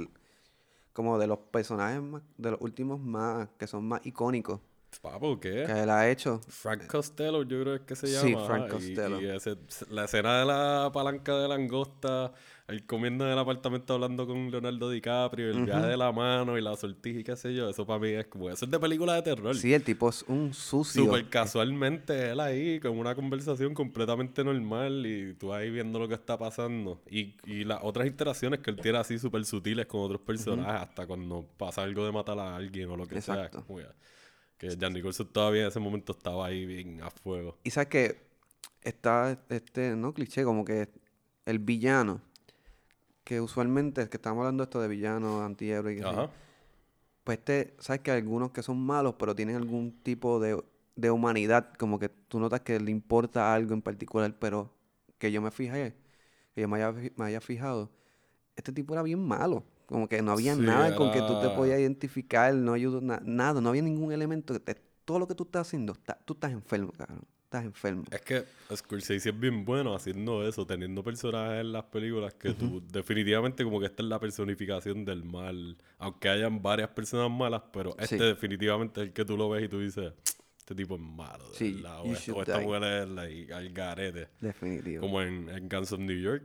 como 0.93 1.19
de 1.19 1.27
los 1.27 1.39
personajes 1.39 2.03
más, 2.03 2.23
de 2.37 2.51
los 2.51 2.61
últimos 2.61 3.01
más, 3.01 3.49
que 3.59 3.67
son 3.67 3.89
más 3.89 4.05
icónicos. 4.05 4.61
Papo, 5.01 5.41
¿qué? 5.41 5.65
que 5.67 5.83
él 5.83 5.91
ha 5.91 6.09
hecho. 6.11 6.41
Frank 6.49 6.87
Costello, 6.87 7.43
yo 7.43 7.63
creo 7.63 7.87
que 7.87 7.97
se 7.97 8.07
llama. 8.09 8.23
Sí, 8.29 8.37
Frank 8.47 8.67
y- 8.67 8.71
Costello. 8.71 9.21
Y, 9.21 9.27
ese- 9.37 9.57
la 9.91 10.05
escena 10.05 10.41
de 10.41 10.45
la 10.47 10.91
palanca 10.93 11.37
de 11.39 11.49
langosta, 11.49 12.33
el 12.69 12.87
comiendo 12.87 13.25
en 13.27 13.33
el 13.33 13.39
apartamento 13.39 13.95
hablando 13.95 14.27
con 14.27 14.51
Leonardo 14.51 14.91
DiCaprio, 14.91 15.51
el 15.51 15.65
viaje 15.65 15.87
de 15.89 15.97
la 15.97 16.13
mano 16.13 16.57
y 16.57 16.61
la 16.63 16.77
sortija 16.77 17.19
y 17.21 17.25
qué 17.25 17.35
sé 17.37 17.53
yo, 17.55 17.69
eso 17.69 17.85
para 17.87 17.99
mí 17.99 18.09
es 18.11 18.27
como, 18.27 18.49
eso 18.49 18.65
es 18.65 18.71
de 18.71 18.79
película 18.79 19.15
de 19.15 19.23
terror. 19.23 19.57
Sí, 19.57 19.75
el 19.75 19.83
tipo 19.83 20.09
es 20.09 20.23
un 20.29 20.55
sucio. 20.55 21.05
Súper 21.05 21.29
casualmente 21.29 22.31
él 22.31 22.39
ahí 22.41 22.79
con 22.79 22.97
una 22.99 23.15
conversación 23.15 23.75
completamente 23.75 24.45
normal 24.45 25.05
y 25.07 25.35
tú 25.35 25.53
ahí 25.53 25.71
viendo 25.71 25.99
lo 25.99 26.07
que 26.07 26.15
está 26.15 26.39
pasando. 26.39 27.01
Y, 27.11 27.35
y 27.45 27.65
las 27.65 27.81
otras 27.83 28.07
interacciones 28.07 28.61
que 28.61 28.71
él 28.71 28.77
tiene 28.77 28.99
así 28.99 29.19
súper 29.19 29.45
sutiles 29.45 29.87
con 29.87 30.03
otros 30.03 30.21
personajes, 30.21 30.83
hasta 30.83 31.07
cuando 31.07 31.45
pasa 31.57 31.83
algo 31.83 32.05
de 32.07 32.13
matar 32.13 32.39
a 32.39 32.55
alguien 32.55 32.89
o 32.91 32.97
lo 32.97 33.07
que 33.07 33.21
sea. 33.21 33.35
Exacto. 33.35 33.65
como 33.67 33.79
que- 33.81 33.87
que 34.63 34.77
Jan 34.79 34.93
Nicholson 34.93 35.27
todavía 35.27 35.63
en 35.63 35.69
ese 35.69 35.81
momento 35.81 36.13
estaba 36.13 36.47
ahí 36.47 36.65
bien 36.65 37.03
a 37.03 37.11
fuego. 37.11 37.59
Y 37.65 37.71
sabes 37.71 37.89
que 37.89 38.23
está 38.83 39.37
este, 39.49 39.97
no 39.97 40.15
cliché, 40.15 40.45
como 40.45 40.65
que 40.65 40.89
el 41.47 41.59
villano, 41.59 42.21
que 43.25 43.41
usualmente, 43.41 44.09
que 44.09 44.19
estamos 44.19 44.43
hablando 44.43 44.63
esto 44.63 44.81
de 44.81 44.87
villanos, 44.87 45.43
antihéroes, 45.43 45.99
y 45.99 46.03
Ajá. 46.03 46.31
pues 47.25 47.39
este, 47.39 47.75
sabes 47.81 48.03
que 48.03 48.13
algunos 48.13 48.53
que 48.53 48.63
son 48.63 48.79
malos, 48.79 49.17
pero 49.19 49.35
tienen 49.35 49.57
algún 49.57 50.01
tipo 50.05 50.39
de, 50.39 50.63
de 50.95 51.11
humanidad, 51.11 51.73
como 51.77 51.99
que 51.99 52.09
tú 52.09 52.39
notas 52.39 52.61
que 52.61 52.79
le 52.79 52.93
importa 52.93 53.53
algo 53.53 53.75
en 53.75 53.83
particular, 53.83 54.33
pero 54.39 54.73
que 55.19 55.33
yo 55.33 55.43
me 55.43 55.51
fijé, 55.51 55.97
que 56.55 56.61
yo 56.61 56.69
me 56.69 56.77
haya, 56.77 56.93
me 57.17 57.25
haya 57.25 57.41
fijado, 57.41 57.91
este 58.55 58.71
tipo 58.71 58.95
era 58.95 59.03
bien 59.03 59.27
malo. 59.27 59.65
Como 59.93 60.09
que 60.09 60.23
no 60.23 60.33
había 60.33 60.55
Sí, 60.55 60.61
nada 60.63 60.97
con 60.97 61.13
que 61.13 61.19
tú 61.21 61.39
te 61.43 61.51
podías 61.51 61.79
identificar, 61.79 62.55
no 62.55 62.73
ayudó 62.73 63.03
na- 63.03 63.21
nada, 63.25 63.61
no 63.61 63.69
había 63.69 63.83
ningún 63.83 64.11
elemento. 64.11 64.55
de- 64.55 64.75
todo 65.05 65.19
lo 65.19 65.27
que 65.29 65.35
tú 65.35 65.43
estás 65.45 65.67
haciendo, 65.67 65.93
está- 65.93 66.19
tú 66.25 66.33
estás 66.35 66.53
enfermo, 66.53 66.93
cabrón. 66.97 67.25
Estás 67.45 67.65
enfermo. 67.67 68.05
Es 68.11 68.23
que 68.23 68.45
Scorsese 68.75 69.29
es 69.29 69.39
bien 69.39 69.65
bueno 69.67 69.95
haciendo 69.95 70.49
eso, 70.49 70.65
teniendo 70.67 71.03
personajes 71.05 71.61
en 71.61 71.73
las 71.73 71.85
películas 71.85 72.33
que 72.35 72.55
tú 72.55 72.83
definitivamente 72.91 73.65
como 73.65 73.79
que 73.81 73.87
esta 73.87 74.03
es 74.03 74.09
la 74.09 74.19
personificación 74.19 75.05
del 75.05 75.25
mal, 75.25 75.77
aunque 75.99 76.31
hayan 76.31 76.63
varias 76.63 76.89
personas 76.91 77.31
malas, 77.31 77.63
pero 77.73 77.95
este 77.99 78.17
Sí. 78.17 78.25
definitivamente 78.25 79.03
es 79.03 79.09
el 79.09 79.13
que 79.13 79.25
tú 79.27 79.37
lo 79.37 79.51
ves 79.51 79.65
y 79.65 79.69
tú 79.69 79.81
dices, 79.81 80.15
este 80.57 80.75
tipo 80.75 80.95
es 80.95 81.01
malo, 81.03 81.51
de 81.51 81.55
Sí, 81.57 81.73
verdad", 81.75 82.01
o, 82.01 82.13
esta- 82.15 82.57
o 82.57 82.61
mujer 82.63 82.83
es 82.85 83.09
la 83.11 83.29
y- 83.29 83.51
al 83.51 83.69
garete, 83.75 84.29
Definitivo. 84.41 85.03
como 85.03 85.21
en, 85.21 85.51
en 85.51 85.69
Guns 85.69 85.93
of 85.93 85.99
New 86.01 86.19
York. 86.19 86.45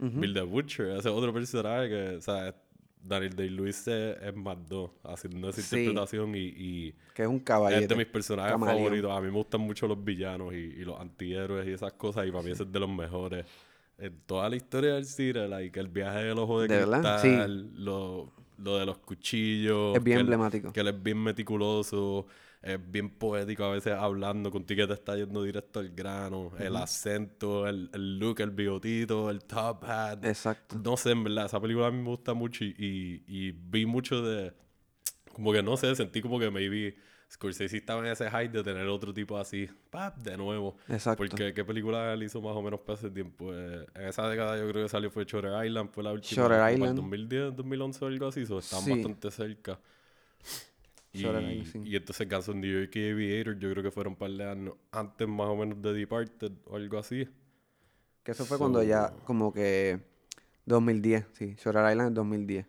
Bill 0.00 0.32
the 0.32 0.42
Butcher, 0.42 0.90
ese 0.96 1.08
otro 1.08 1.32
personaje 1.32 1.88
que, 1.88 2.16
o 2.16 2.20
sea, 2.20 2.54
Daniel 3.02 3.34
Day-Lewis 3.36 3.86
es, 3.88 4.16
es 4.22 4.34
más 4.34 4.56
dos, 4.68 4.90
haciendo 5.04 5.48
esa 5.50 5.62
Sí. 5.62 5.76
interpretación 5.76 6.34
y- 6.34 6.38
y 6.56 6.94
Que 7.14 7.22
es 7.22 7.28
un 7.28 7.36
es 7.36 7.42
caballete. 7.42 7.86
de 7.88 7.96
mis 7.96 8.06
personajes 8.06 8.52
camaleón. 8.52 8.78
favoritos. 8.78 9.10
A 9.10 9.20
mí 9.20 9.26
me 9.28 9.32
gustan 9.34 9.60
mucho 9.60 9.86
los 9.88 10.02
villanos 10.02 10.52
y, 10.52 10.56
y 10.56 10.84
los 10.84 11.00
antihéroes 11.00 11.66
y 11.68 11.72
esas 11.72 11.92
cosas. 11.94 12.26
Y 12.26 12.30
para 12.32 12.42
mí 12.42 12.50
ese 12.50 12.64
es 12.64 12.72
de 12.72 12.80
los 12.80 12.88
mejores. 12.90 13.46
En 13.98 14.20
toda 14.26 14.48
la 14.48 14.56
historia 14.56 14.94
del 14.94 15.04
cine, 15.04 15.48
like, 15.48 15.78
el 15.80 15.88
viaje 15.88 16.24
del 16.24 16.38
ojo 16.38 16.60
de, 16.60 16.68
¿De 16.68 16.82
cristal, 16.84 17.70
lo, 17.84 18.32
lo 18.58 18.78
de 18.78 18.86
los 18.86 18.98
cuchillos. 18.98 19.96
Es 19.96 20.02
bien 20.04 20.16
que 20.16 20.20
él- 20.20 20.26
emblemático. 20.26 20.72
que 20.72 20.80
él 20.80 20.88
es 20.88 21.02
bien 21.02 21.18
meticuloso, 21.22 22.26
es 22.62 22.90
bien 22.90 23.10
poético 23.10 23.64
a 23.64 23.70
veces 23.72 23.92
hablando 23.92 24.50
contigo 24.50 24.82
que 24.82 24.88
te 24.88 24.94
está 24.94 25.16
yendo 25.16 25.42
directo 25.42 25.80
al 25.80 25.90
grano. 25.90 26.52
El 26.58 26.76
acento, 26.76 27.66
el, 27.68 27.88
el 27.92 28.18
look, 28.18 28.40
el 28.40 28.50
bigotito, 28.50 29.30
el 29.30 29.44
top 29.44 29.84
hat. 29.84 30.24
Exacto. 30.24 30.78
No 30.82 30.96
sé, 30.96 31.12
en 31.12 31.24
verdad, 31.24 31.46
esa 31.46 31.60
película 31.60 31.86
a 31.86 31.90
mí 31.90 31.98
me 31.98 32.08
gusta 32.08 32.34
mucho 32.34 32.64
y, 32.64 32.74
y, 32.78 33.24
y 33.26 33.52
vi 33.52 33.86
mucho 33.86 34.22
de... 34.22 34.52
Como 35.32 35.52
que 35.52 35.62
no 35.62 35.76
sé, 35.76 35.94
sentí 35.94 36.20
como 36.20 36.38
que 36.40 36.50
maybe 36.50 36.96
Scorsese 37.30 37.76
estaba 37.76 38.00
en 38.00 38.06
ese 38.06 38.28
hype 38.30 38.48
de 38.48 38.64
tener 38.64 38.86
otro 38.88 39.12
tipo 39.14 39.36
así, 39.38 39.68
¡pap! 39.90 40.16
de 40.16 40.36
nuevo. 40.36 40.76
Exacto. 40.88 41.22
Porque 41.24 41.52
qué 41.52 41.64
película 41.64 42.12
él 42.14 42.22
hizo 42.22 42.40
más 42.40 42.56
o 42.56 42.62
menos 42.62 42.80
para 42.80 42.98
ese 42.98 43.10
tiempo. 43.10 43.52
Eh, 43.54 43.86
en 43.94 44.02
esa 44.08 44.26
década 44.28 44.58
yo 44.58 44.66
creo 44.68 44.82
que 44.84 44.88
salió 44.88 45.10
fue 45.10 45.24
Shutter 45.26 45.64
Island, 45.64 45.90
fue 45.92 46.02
la 46.02 46.12
última. 46.12 46.30
Shutter 46.30 46.42
como 46.44 46.58
para 46.58 46.68
el 46.70 46.74
Island. 46.74 46.96
2010, 46.96 47.54
2011 47.56 48.04
o 48.04 48.08
algo 48.08 48.26
así, 48.28 48.46
so, 48.46 48.58
estaban 48.58 48.84
Sí. 48.84 48.90
bastante 48.92 49.30
cerca. 49.30 49.78
Y, 51.12 51.22
y 51.22 51.96
entonces 51.96 52.28
Guns 52.28 52.48
N' 52.48 52.60
New 52.60 52.80
York 52.80 52.94
y 52.96 53.10
Aviator 53.10 53.58
yo 53.58 53.70
creo 53.70 53.82
que 53.82 53.90
fueron 53.90 54.12
un 54.12 54.18
par 54.18 54.30
de 54.30 54.44
años 54.44 54.74
antes 54.92 55.26
más 55.26 55.48
o 55.48 55.56
menos 55.56 55.80
de 55.80 55.92
Departed 55.92 56.52
o 56.66 56.76
algo 56.76 56.98
así. 56.98 57.26
Que 58.22 58.32
eso 58.32 58.44
fue 58.44 58.58
cuando 58.58 58.82
ya, 58.82 59.14
como 59.24 59.52
que 59.52 60.00
2010, 60.66 61.26
sí, 61.32 61.54
Shutter 61.54 61.90
Island 61.90 62.08
en 62.08 62.14
2010. 62.14 62.66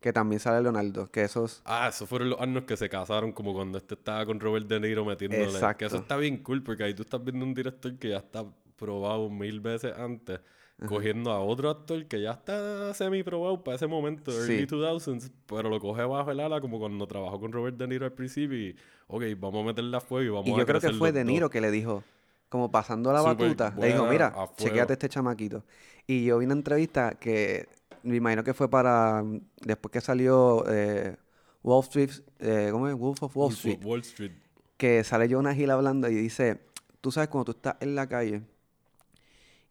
Que 0.00 0.12
también 0.12 0.38
sale 0.38 0.62
Leonardo, 0.62 1.10
que 1.10 1.22
esos... 1.22 1.62
Ah, 1.64 1.88
esos 1.88 2.06
fueron 2.08 2.30
los 2.30 2.40
años 2.40 2.64
que 2.64 2.76
se 2.76 2.90
casaron, 2.90 3.32
como 3.32 3.54
cuando 3.54 3.78
este 3.78 3.94
estaba 3.94 4.26
con 4.26 4.38
Robert 4.38 4.66
De 4.66 4.78
Niro 4.80 5.04
metiéndole. 5.04 5.44
Que 5.44 5.50
Exacto. 5.50 5.86
eso 5.86 5.96
está 5.96 6.16
bien 6.18 6.42
cool, 6.42 6.62
porque 6.62 6.84
ahí 6.84 6.94
tú 6.94 7.02
estás 7.02 7.24
viendo 7.24 7.44
un 7.44 7.54
director 7.54 7.98
que 7.98 8.10
ya 8.10 8.18
está 8.18 8.44
probado 8.76 9.30
mil 9.30 9.60
veces 9.60 9.94
antes, 9.96 10.40
cogiendo 10.86 11.30
a 11.32 11.40
otro 11.40 11.70
actor 11.70 12.04
que 12.06 12.20
ya 12.20 12.32
está 12.32 12.92
semi-probado 12.94 13.62
para 13.62 13.76
ese 13.76 13.86
momento, 13.86 14.30
Sí. 14.32 14.52
early 14.52 14.66
2000s, 14.66 15.30
pero 15.46 15.68
lo 15.70 15.80
coge 15.80 16.02
bajo 16.04 16.30
el 16.30 16.40
ala, 16.40 16.60
como 16.60 16.78
cuando 16.78 17.06
trabajó 17.06 17.40
con 17.40 17.52
Robert 17.52 17.76
De 17.76 17.86
Niro 17.86 18.04
al 18.04 18.12
principio 18.12 18.58
y, 18.58 18.76
ok, 19.06 19.22
vamos 19.38 19.62
a 19.62 19.66
meterle 19.68 19.96
a 19.96 20.00
fuego 20.00 20.24
y 20.24 20.28
vamos 20.28 20.46
Y 20.48 20.52
a 20.52 20.56
yo 20.58 20.66
creo 20.66 20.80
que 20.80 20.90
fue 20.92 21.12
De 21.12 21.20
dos". 21.20 21.26
Niiro 21.30 21.48
que 21.48 21.60
le 21.60 21.70
dijo, 21.70 22.02
como 22.48 22.70
pasando 22.70 23.12
la 23.12 23.20
Súper 23.20 23.36
batuta, 23.56 23.74
le 23.78 23.86
dijo, 23.88 24.06
mira, 24.06 24.26
a 24.36 24.50
chequeate 24.56 24.92
este 24.94 25.08
chamaquito. 25.08 25.64
Y 26.06 26.24
yo 26.24 26.38
vi 26.38 26.44
una 26.46 26.54
entrevista 26.54 27.14
que 27.18 27.66
me 28.02 28.16
imagino 28.16 28.44
que 28.44 28.52
fue 28.52 28.68
para, 28.68 29.22
mm, 29.22 29.40
después 29.62 29.90
que 29.92 30.00
salió 30.00 30.64
eh, 30.68 31.16
Wall 31.62 31.82
Street, 31.84 32.10
eh, 32.40 32.68
¿cómo 32.72 32.88
es? 32.88 32.94
Wolf 32.94 33.22
of 33.22 33.34
Wall 33.36 33.52
Street. 33.52 33.78
Wall 33.82 34.00
Street. 34.00 34.32
que 34.76 35.02
sale 35.04 35.32
Jonah 35.32 35.56
Hill 35.56 35.70
hablando 35.70 36.08
y 36.08 36.14
dice, 36.16 36.60
tú 37.00 37.10
sabes 37.12 37.28
cuando 37.30 37.44
tú 37.46 37.52
estás 37.52 37.76
en 37.80 37.94
la 37.94 38.06
calle 38.08 38.42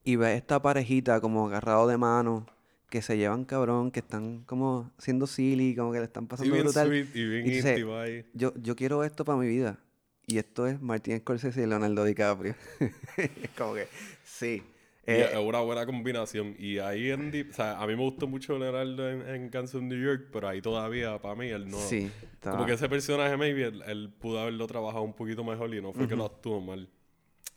y 0.04 0.16
ves 0.16 0.38
esta 0.38 0.62
parejita 0.62 1.20
como 1.22 1.48
agarrado 1.48 1.88
de 1.88 1.98
mano, 1.98 2.46
que 2.90 3.02
se 3.02 3.18
llevan 3.18 3.46
cabrón, 3.46 3.92
que 3.92 4.00
están 4.02 4.44
como 4.46 4.92
siendo 4.98 5.26
silly, 5.28 5.76
como 5.76 5.92
que 5.92 6.00
le 6.00 6.06
están 6.06 6.26
Y 6.26 6.28
pasando 6.28 6.54
bien 6.54 6.66
brutal. 6.66 6.88
sweet 6.88 7.16
y 7.16 7.26
bien 7.26 7.46
Y 7.48 7.50
dice, 7.52 7.86
ahí. 7.98 8.26
Yo, 8.34 8.54
yo 8.56 8.76
quiero 8.76 9.04
esto 9.04 9.26
para 9.26 9.38
mi 9.38 9.48
vida. 9.48 9.80
Y 10.26 10.38
esto 10.38 10.68
es 10.68 10.80
Martin 10.82 11.20
Scorsese 11.20 11.64
y 11.64 11.66
Leonardo 11.66 12.06
DiCaprio. 12.06 12.56
es 13.18 13.50
como 13.58 13.74
que, 13.74 13.88
sí. 14.24 14.62
Y 15.06 15.12
Eh, 15.12 15.30
es 15.34 15.38
una 15.38 15.60
buena 15.60 15.86
combinación. 15.86 16.56
Y 16.58 16.78
ahí 16.78 17.10
en 17.12 17.30
Deep- 17.32 17.50
o 17.50 17.54
sea, 17.54 17.82
a 17.82 17.86
mí 17.88 17.94
me 17.96 18.04
gustó 18.04 18.26
mucho 18.26 18.58
Leonardo 18.58 19.10
en, 19.10 19.28
en 19.28 19.52
Guns 19.52 19.74
New 19.74 20.02
York, 20.02 20.30
pero 20.32 20.48
ahí 20.48 20.62
todavía, 20.62 21.20
para 21.22 21.36
mí, 21.36 21.48
él 21.50 21.70
no. 21.70 21.78
sí. 21.78 22.10
Como 22.42 22.66
que 22.66 22.74
ese 22.74 22.88
personaje, 22.88 23.36
maybe, 23.36 23.66
él, 23.66 23.82
él 23.88 24.14
pudo 24.18 24.40
haberlo 24.40 24.66
trabajado 24.68 25.04
un 25.04 25.14
poquito 25.14 25.44
mejor 25.44 25.74
y 25.74 25.82
no 25.82 25.92
fue 25.94 26.08
que 26.08 26.16
lo 26.16 26.26
actuó 26.26 26.62
mal. 26.62 26.88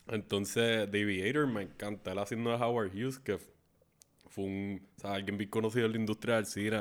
Entonces, 0.09 0.91
The 0.91 1.03
Aviator 1.03 1.47
me 1.47 1.63
encanta. 1.63 2.13
Él 2.13 2.19
haciendo 2.19 2.51
de 2.51 2.57
Howard 2.57 2.93
Hughes, 2.95 3.19
que 3.19 3.39
fue 4.29 4.45
un. 4.45 4.87
O 4.97 5.01
sea, 5.01 5.15
alguien 5.15 5.37
bien 5.37 5.51
conocido 5.51 5.87
en 5.87 5.93
la 5.93 5.99
industria 5.99 6.37
del 6.37 6.47
cine 6.47 6.79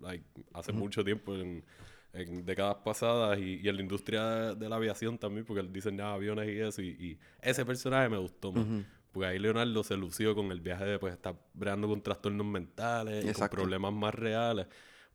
like, 0.00 0.24
hace 0.52 0.72
mucho 0.72 1.04
tiempo, 1.04 1.34
en, 1.34 1.64
en 2.12 2.44
décadas 2.44 2.76
pasadas, 2.84 3.38
y, 3.38 3.60
y 3.62 3.68
en 3.68 3.76
la 3.76 3.82
industria 3.82 4.54
de, 4.54 4.68
la 4.68 4.76
aviación 4.76 5.18
también, 5.18 5.46
porque 5.46 5.60
él 5.60 5.72
diseñaba 5.72 6.14
aviones 6.14 6.48
y 6.48 6.60
eso. 6.60 6.82
Y, 6.82 6.88
y 6.88 7.18
ese 7.40 7.64
personaje 7.64 8.08
me 8.08 8.18
gustó 8.18 8.52
más. 8.52 8.66
Porque 9.12 9.28
ahí 9.28 9.38
Leonardo 9.38 9.82
se 9.82 9.96
lució 9.96 10.34
con 10.34 10.52
el 10.52 10.60
viaje 10.60 10.84
de 10.84 10.98
pues 10.98 11.14
estar 11.14 11.34
breando 11.54 11.88
con 11.88 12.02
trastornos 12.02 12.46
mentales 12.46 13.24
y 13.24 13.32
con 13.32 13.48
problemas 13.48 13.92
más 13.94 14.14
reales. 14.14 14.66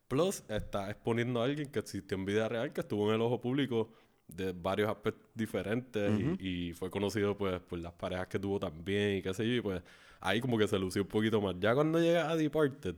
Plus, 0.08 0.43
está 0.50 0.89
exponiendo 0.89 1.39
a 1.39 1.45
alguien 1.45 1.69
que 1.69 1.80
existió 1.80 2.17
en 2.17 2.26
vida 2.26 2.50
real, 2.50 2.74
que 2.74 2.82
estuvo 2.82 3.08
en 3.10 3.15
el 3.15 3.21
ojo 3.21 3.39
público 3.39 3.93
de 4.35 4.53
varios 4.53 4.89
aspectos 4.89 5.29
diferentes 5.35 6.11
y, 6.39 6.69
y 6.69 6.73
fue 6.73 6.89
conocido 6.89 7.37
pues 7.37 7.59
por 7.61 7.79
las 7.79 7.93
parejas 7.93 8.27
que 8.27 8.39
tuvo 8.39 8.59
también 8.59 9.17
y 9.17 9.21
qué 9.21 9.33
sé 9.33 9.45
yo. 9.47 9.53
Y 9.55 9.61
pues 9.61 9.81
ahí 10.19 10.39
como 10.41 10.57
que 10.57 10.67
se 10.67 10.77
lució 10.79 11.01
un 11.03 11.07
poquito 11.07 11.41
más. 11.41 11.55
Ya 11.59 11.73
cuando 11.75 11.99
llega 11.99 12.29
a 12.29 12.35
Departed, 12.35 12.95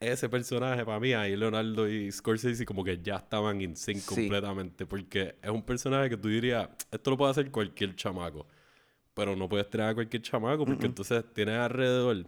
ese 0.00 0.28
personaje 0.28 0.84
para 0.84 1.00
mí, 1.00 1.12
ahí 1.14 1.36
Leonardo 1.36 1.88
y 1.88 2.10
Scorsese 2.12 2.64
como 2.66 2.84
que 2.84 2.98
ya 3.02 3.16
estaban 3.16 3.60
in 3.60 3.76
sync 3.76 3.98
Sí. 3.98 4.14
completamente. 4.14 4.86
Porque 4.86 5.36
es 5.42 5.50
un 5.50 5.62
personaje 5.62 6.10
que 6.10 6.16
tú 6.16 6.28
dirías, 6.28 6.68
esto 6.90 7.10
lo 7.10 7.16
puede 7.16 7.30
hacer 7.30 7.50
cualquier 7.50 7.94
chamaco. 7.96 8.46
Pero 9.14 9.34
no 9.34 9.48
puedes 9.48 9.68
traer 9.70 9.90
a 9.90 9.94
cualquier 9.94 10.20
chamaco 10.22 10.66
porque 10.66 10.84
entonces 10.86 11.24
tienes 11.32 11.56
alrededor 11.58 12.26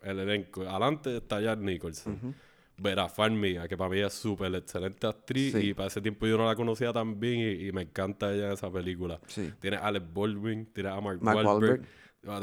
el 0.00 0.18
elenco. 0.20 0.62
Adelante 0.62 1.16
está 1.16 1.40
Jack 1.40 1.58
Nicholson. 1.58 2.34
Vera 2.78 3.08
Farmiga, 3.08 3.66
que 3.68 3.76
para 3.76 3.90
mí 3.90 3.98
es 4.00 4.12
súper 4.12 4.54
excelente 4.54 5.06
actriz 5.06 5.52
Sí. 5.52 5.68
y 5.70 5.74
para 5.74 5.88
ese 5.88 6.00
tiempo 6.00 6.26
yo 6.26 6.38
no 6.38 6.46
la 6.46 6.54
conocía 6.54 6.92
tan 6.92 7.18
bien 7.18 7.40
y, 7.40 7.66
y 7.68 7.72
me 7.72 7.82
encanta 7.82 8.32
ella 8.32 8.46
en 8.46 8.52
esa 8.52 8.70
película. 8.70 9.20
Sí. 9.26 9.52
Tiene 9.60 9.76
a 9.78 9.86
Alex 9.86 10.06
Baldwin, 10.12 10.66
tiene 10.72 10.90
a 10.90 11.00
Mark, 11.00 11.18
Mark 11.22 11.36
Wahlberg. 11.38 11.80
Wahlberg. 11.80 11.88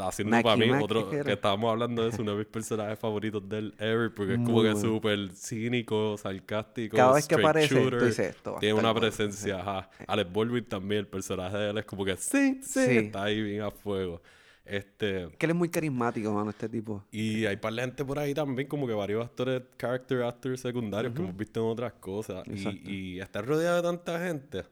Haciendo 0.08 0.32
Mackie 0.32 0.43
para 0.43 0.56
mí 0.58 0.84
otro 0.84 1.10
que 1.10 1.32
estábamos 1.34 1.69
hablando 1.69 2.02
de 2.04 2.10
eso, 2.10 2.21
uno 2.21 2.32
de 2.32 2.38
mis 2.39 2.48
personajes 2.48 2.98
favoritos 2.98 3.48
del 3.48 3.74
ever, 3.78 4.12
porque 4.13 4.34
es 4.34 4.39
como 4.39 4.52
Muy 4.54 4.63
que 4.63 4.71
bueno. 4.74 4.80
súper 4.89 5.30
cínico, 5.36 6.17
sarcástico. 6.17 6.95
Cada 6.95 7.13
vez 7.13 7.28
que 7.28 7.36
aparece, 7.36 7.76
tú 7.76 7.82
shooter, 7.82 8.04
dices, 8.06 8.36
"Esto 8.36 8.56
Tiene 8.60 8.74
una 8.74 8.91
bueno". 8.93 9.02
presencia, 9.02 9.60
ajá. 9.60 9.89
Alex 10.08 10.32
Baldwin 10.34 10.63
también, 10.65 11.00
el 11.02 11.08
personaje 11.08 11.58
de 11.58 11.69
él 11.71 11.78
es 11.78 11.86
como 11.86 12.06
que 12.06 12.15
sí, 12.15 12.60
sí, 12.63 12.86
Sí. 12.86 12.98
está 12.98 13.24
ahí 13.26 13.41
bien 13.41 13.62
a 13.62 13.69
fuego. 13.69 14.21
Este, 14.65 15.30
que 15.38 15.45
él 15.45 15.51
es 15.51 15.56
muy 15.56 15.69
carismático, 15.69 16.34
mano, 16.34 16.49
este 16.49 16.67
tipo. 16.67 17.04
y 17.12 17.45
hay 17.45 17.56
par 17.58 17.73
de 17.73 17.82
gente 17.82 18.04
por 18.04 18.17
ahí 18.19 18.34
también, 18.34 18.67
como 18.67 18.88
que 18.88 18.93
varios 18.93 19.23
actores, 19.23 19.62
character 19.78 20.23
actors 20.23 20.62
secundarios 20.62 21.13
que 21.13 21.21
hemos 21.21 21.38
visto 21.38 21.60
en 21.62 21.67
otras 21.67 21.93
cosas. 21.93 22.43
Y, 22.47 22.91
y 22.91 23.19
estar 23.19 23.45
rodeado 23.45 23.75
de 23.78 23.82
tanta 23.84 24.19
gente, 24.25 24.63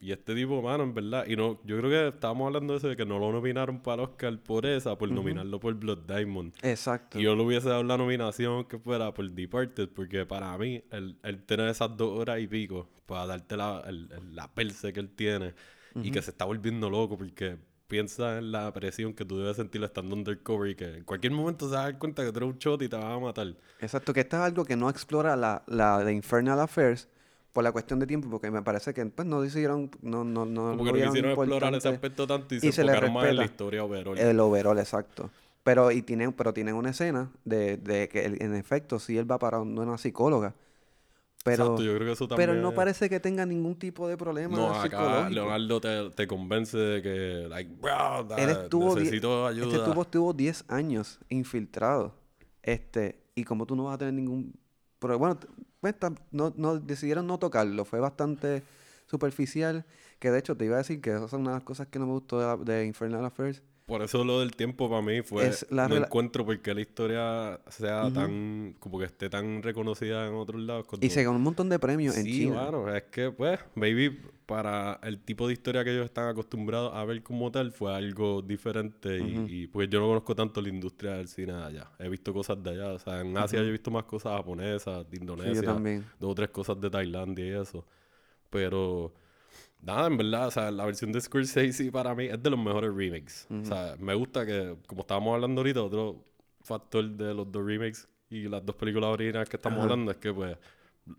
Y 0.00 0.12
este 0.12 0.32
tipo, 0.34 0.60
mano, 0.62 0.84
en 0.84 0.94
verdad. 0.94 1.24
Y 1.26 1.34
no, 1.36 1.58
yo 1.64 1.76
creo 1.78 1.90
que 1.90 2.08
estábamos 2.14 2.46
hablando 2.46 2.72
de 2.72 2.78
eso, 2.78 2.88
de 2.88 2.96
que 2.96 3.04
no 3.04 3.18
lo 3.18 3.32
nominaron 3.32 3.80
para 3.80 4.02
el 4.02 4.08
Oscar 4.08 4.38
por 4.40 4.64
esa, 4.66 4.96
por 4.96 5.10
nominarlo 5.10 5.58
por 5.58 5.74
Blood 5.74 6.06
Diamond. 6.06 6.54
Exacto. 6.62 7.18
Y 7.18 7.22
yo 7.24 7.34
le 7.34 7.42
hubiese 7.42 7.68
dado 7.68 7.82
la 7.82 7.96
nominación 7.96 8.64
que 8.64 8.78
fuera 8.78 9.12
por 9.14 9.28
Departed, 9.30 9.88
porque 9.88 10.24
para 10.26 10.56
mí, 10.58 10.82
el, 10.92 11.16
el 11.24 11.42
tener 11.44 11.68
esas 11.68 11.96
dos 11.96 12.16
horas 12.18 12.38
y 12.40 12.46
pico 12.46 12.88
para 13.06 13.26
darte 13.26 13.56
la, 13.56 13.82
el- 13.88 14.08
el- 14.12 14.36
la 14.36 14.46
perse 14.52 14.92
que 14.92 15.00
él 15.00 15.10
tiene 15.10 15.54
y 16.00 16.10
que 16.12 16.22
se 16.22 16.30
está 16.30 16.44
volviendo 16.44 16.88
loco, 16.90 17.16
porque 17.18 17.56
piensa 17.88 18.38
en 18.38 18.52
la 18.52 18.72
presión 18.72 19.14
que 19.14 19.24
tú 19.24 19.38
debes 19.38 19.56
sentir 19.56 19.82
estando 19.82 20.14
undercover 20.14 20.70
y 20.70 20.74
que 20.76 20.96
en 20.98 21.04
cualquier 21.04 21.32
momento 21.32 21.68
se 21.68 21.74
va 21.74 21.80
a 21.80 21.84
dar 21.84 21.98
cuenta 21.98 22.24
que 22.24 22.30
tú 22.32 22.38
eres 22.38 22.50
un 22.50 22.58
shot 22.58 22.82
y 22.82 22.88
te 22.88 22.96
van 22.96 23.10
a 23.10 23.18
matar. 23.18 23.54
Exacto, 23.80 24.12
que 24.12 24.20
esto 24.20 24.36
es 24.36 24.42
algo 24.42 24.64
que 24.64 24.76
no 24.76 24.90
explora 24.90 25.34
la, 25.36 25.62
la 25.66 26.04
de 26.04 26.12
Infernal 26.12 26.60
Affairs 26.60 27.08
por 27.52 27.64
la 27.64 27.72
cuestión 27.72 27.98
de 27.98 28.06
tiempo, 28.06 28.28
porque 28.30 28.50
me 28.50 28.62
parece 28.62 28.92
que 28.94 29.04
pues, 29.06 29.26
no 29.26 29.40
decidieron, 29.40 29.90
no, 30.02 30.22
no, 30.22 30.44
no 30.44 30.70
Como 30.76 30.84
lo 30.84 30.92
que 30.92 31.00
no 31.00 31.06
quisieron 31.06 31.30
explorar 31.32 31.74
ese 31.74 31.88
aspecto 31.88 32.26
tanto 32.26 32.54
y, 32.54 32.58
y 32.58 32.60
se, 32.60 32.72
se 32.72 32.80
enfocaron 32.82 33.12
más 33.14 33.26
en 33.26 33.36
la 33.36 33.44
historia 33.44 33.84
overall. 33.84 34.18
el 34.18 34.38
overall, 34.40 34.78
exacto. 34.78 35.30
Pero, 35.64 35.90
y 35.90 36.02
tienen, 36.02 36.32
pero 36.32 36.52
tienen 36.54 36.74
una 36.76 36.90
escena 36.90 37.30
de, 37.44 37.76
de 37.78 38.08
que 38.08 38.24
en 38.26 38.54
efecto 38.54 38.98
sí 38.98 39.18
él 39.18 39.30
va 39.30 39.38
para 39.38 39.60
un- 39.60 39.78
una 39.78 39.98
psicóloga. 39.98 40.54
Pero, 41.44 41.64
Exacto, 41.64 41.82
yo 41.82 41.94
creo 41.94 42.06
que 42.06 42.12
eso 42.12 42.28
pero 42.28 42.52
también... 42.52 42.62
no 42.62 42.74
parece 42.74 43.08
que 43.08 43.20
tenga 43.20 43.46
ningún 43.46 43.76
tipo 43.78 44.08
de 44.08 44.16
problema 44.16 44.56
No, 44.56 44.74
acá. 44.80 45.30
Leonardo 45.30 45.80
te, 45.80 46.10
te 46.10 46.26
convence 46.26 46.76
de 46.76 47.02
que, 47.02 47.46
like, 47.48 47.72
bro, 47.80 48.24
da- 48.24 48.36
Él 48.36 48.50
estuvo, 48.50 48.96
necesito 48.96 49.46
ayuda. 49.46 49.66
Este 49.76 49.90
tuvo 49.90 50.02
estuvo 50.02 50.32
10 50.32 50.64
años 50.68 51.18
infiltrado. 51.28 52.14
Este, 52.62 53.22
y 53.34 53.44
como 53.44 53.66
tú 53.66 53.76
no 53.76 53.84
vas 53.84 53.94
a 53.94 53.98
tener 53.98 54.14
ningún 54.14 54.52
pero 54.98 55.18
bueno, 55.18 55.38
pues, 55.80 55.94
no, 56.32 56.52
no 56.56 56.78
decidieron 56.78 57.26
no 57.26 57.38
tocarlo, 57.38 57.84
fue 57.84 58.00
bastante 58.00 58.62
superficial, 59.06 59.84
que 60.18 60.30
de 60.30 60.38
hecho 60.40 60.56
te 60.56 60.64
iba 60.64 60.74
a 60.74 60.78
decir 60.78 61.00
que 61.00 61.10
esas 61.10 61.30
son 61.30 61.42
una 61.42 61.50
de 61.50 61.56
las 61.58 61.62
cosas 61.64 61.86
que 61.86 61.98
no 61.98 62.06
me 62.06 62.12
gustó 62.12 62.40
de, 62.40 62.46
la- 62.46 62.56
de 62.56 62.84
Infernal 62.86 63.24
Affairs. 63.24 63.62
Por 63.88 64.02
eso 64.02 64.22
lo 64.22 64.40
del 64.40 64.54
tiempo 64.54 64.90
para 64.90 65.00
mí 65.00 65.22
fue... 65.22 65.48
Es 65.48 65.66
la 65.70 65.88
no 65.88 65.96
encuentro 65.96 66.44
por 66.44 66.60
qué 66.60 66.74
la 66.74 66.82
historia 66.82 67.58
sea 67.68 68.12
tan... 68.12 68.76
Como 68.78 68.98
que 68.98 69.06
esté 69.06 69.30
tan 69.30 69.62
reconocida 69.62 70.28
en 70.28 70.34
otros 70.34 70.60
lados. 70.60 70.86
Y 71.00 71.08
se 71.08 71.24
ganó 71.24 71.36
un 71.38 71.42
montón 71.42 71.70
de 71.70 71.78
premios 71.78 72.14
en 72.18 72.24
Sí, 72.24 72.32
China. 72.40 72.68
bueno, 72.70 72.94
es 72.94 73.04
que 73.04 73.30
pues, 73.30 73.58
maybe 73.74 74.14
para 74.44 75.00
el 75.02 75.18
tipo 75.20 75.46
de 75.46 75.54
historia 75.54 75.84
que 75.84 75.92
ellos 75.92 76.04
están 76.04 76.28
acostumbrados 76.28 76.94
a 76.94 77.02
ver 77.06 77.22
como 77.22 77.50
tal 77.50 77.72
fue 77.72 77.94
algo 77.94 78.42
diferente 78.42 79.18
y, 79.18 79.62
y, 79.62 79.66
pues 79.68 79.88
yo 79.88 80.00
no 80.00 80.06
conozco 80.08 80.34
tanto 80.34 80.60
la 80.60 80.68
industria 80.68 81.12
del 81.14 81.28
cine 81.28 81.54
de 81.54 81.64
allá. 81.64 81.90
He 81.98 82.10
visto 82.10 82.34
cosas 82.34 82.62
de 82.62 82.70
allá, 82.70 82.92
o 82.92 82.98
sea, 82.98 83.22
en 83.22 83.36
Asia 83.38 83.58
yo 83.60 83.64
he 83.66 83.70
visto 83.72 83.90
más 83.90 84.04
cosas 84.04 84.36
japonesas, 84.36 85.08
de 85.10 85.16
Indonesia, 85.16 85.62
también. 85.62 86.04
dos 86.20 86.30
o 86.32 86.34
tres 86.34 86.50
cosas 86.50 86.78
de 86.78 86.90
Tailandia 86.90 87.46
y 87.46 87.50
eso. 87.62 87.86
Pero 88.50 89.14
nada, 89.80 90.06
en 90.08 90.16
verdad, 90.16 90.48
o 90.48 90.50
sea, 90.50 90.70
la 90.70 90.84
versión 90.84 91.12
de 91.12 91.20
Scorsese 91.20 91.90
para 91.92 92.14
mí 92.14 92.26
es 92.26 92.42
de 92.42 92.50
los 92.50 92.58
mejores 92.58 92.92
remakes. 92.94 93.46
O 93.50 93.64
sea, 93.64 93.94
me 93.98 94.14
gusta 94.14 94.44
que, 94.46 94.76
como 94.86 95.02
estábamos 95.02 95.34
hablando 95.34 95.60
ahorita, 95.60 95.82
otro 95.82 96.24
factor 96.62 97.08
de 97.08 97.34
los 97.34 97.50
dos 97.50 97.64
remakes 97.64 98.08
y 98.30 98.42
las 98.48 98.64
dos 98.64 98.76
películas 98.76 99.10
originales 99.10 99.48
que 99.48 99.56
estamos 99.56 99.80
hablando 99.82 100.10
es 100.10 100.18
que 100.18 100.32
pues 100.34 100.56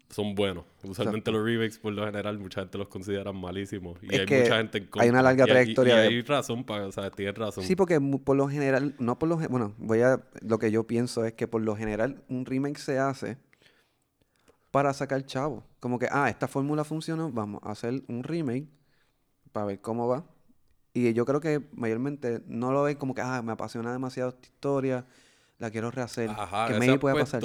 son 0.09 0.35
buenos. 0.35 0.65
Usualmente 0.83 1.31
los 1.31 1.43
remakes, 1.43 1.79
por 1.79 1.91
lo 1.93 2.05
general, 2.05 2.37
mucha 2.37 2.61
gente 2.61 2.77
los 2.77 2.87
considera 2.89 3.31
malísimos. 3.31 3.97
Y 4.03 4.13
Es 4.13 4.19
hay 4.19 4.25
que 4.27 4.41
mucha 4.43 4.57
gente 4.57 4.77
en 4.77 4.83
contra. 4.85 5.03
hay 5.03 5.09
una 5.09 5.21
larga 5.23 5.45
Y 5.45 5.49
hay- 5.49 5.49
y- 5.49 5.53
trayectoria 5.55 5.93
Y, 5.95 5.97
de- 5.97 6.03
hay 6.17 6.21
razón 6.21 6.63
para, 6.63 6.85
o 6.85 6.91
sea, 6.91 7.09
tienes 7.09 7.35
razón. 7.35 7.63
Sí, 7.63 7.75
porque 7.75 7.99
por 8.23 8.35
lo 8.37 8.47
general, 8.47 8.93
no 8.99 9.17
por 9.17 9.29
lo 9.29 9.37
bueno, 9.37 9.73
voy 9.79 10.01
a, 10.01 10.21
lo 10.41 10.59
que 10.59 10.69
yo 10.69 10.85
pienso 10.85 11.25
es 11.25 11.33
que 11.33 11.47
por 11.47 11.61
lo 11.63 11.75
general 11.75 12.21
un 12.29 12.45
remake 12.45 12.77
se 12.77 12.99
hace 12.99 13.37
para 14.71 14.93
sacar 14.93 15.25
chavo. 15.25 15.63
Como 15.79 15.99
que, 15.99 16.07
ah, 16.11 16.29
esta 16.29 16.47
fórmula 16.47 16.83
funcionó, 16.83 17.31
vamos 17.31 17.61
a 17.63 17.71
hacer 17.71 18.03
un 18.07 18.23
remake 18.23 18.67
para 19.51 19.65
ver 19.65 19.81
cómo 19.81 20.07
va. 20.07 20.25
Y 20.93 21.13
yo 21.13 21.25
creo 21.25 21.39
que 21.39 21.61
mayormente 21.73 22.41
no 22.47 22.71
lo 22.71 22.83
ven 22.83 22.97
como 22.97 23.13
que, 23.13 23.21
ah, 23.21 23.41
me 23.41 23.51
apasiona 23.51 23.91
demasiado 23.91 24.29
esta 24.29 24.47
historia, 24.47 25.05
la 25.57 25.69
quiero 25.71 25.91
rehacer, 25.91 26.29
Ajá, 26.29 26.67
que 26.67 26.79
maybe 26.79 26.99
puede 26.99 27.19
pasar, 27.19 27.43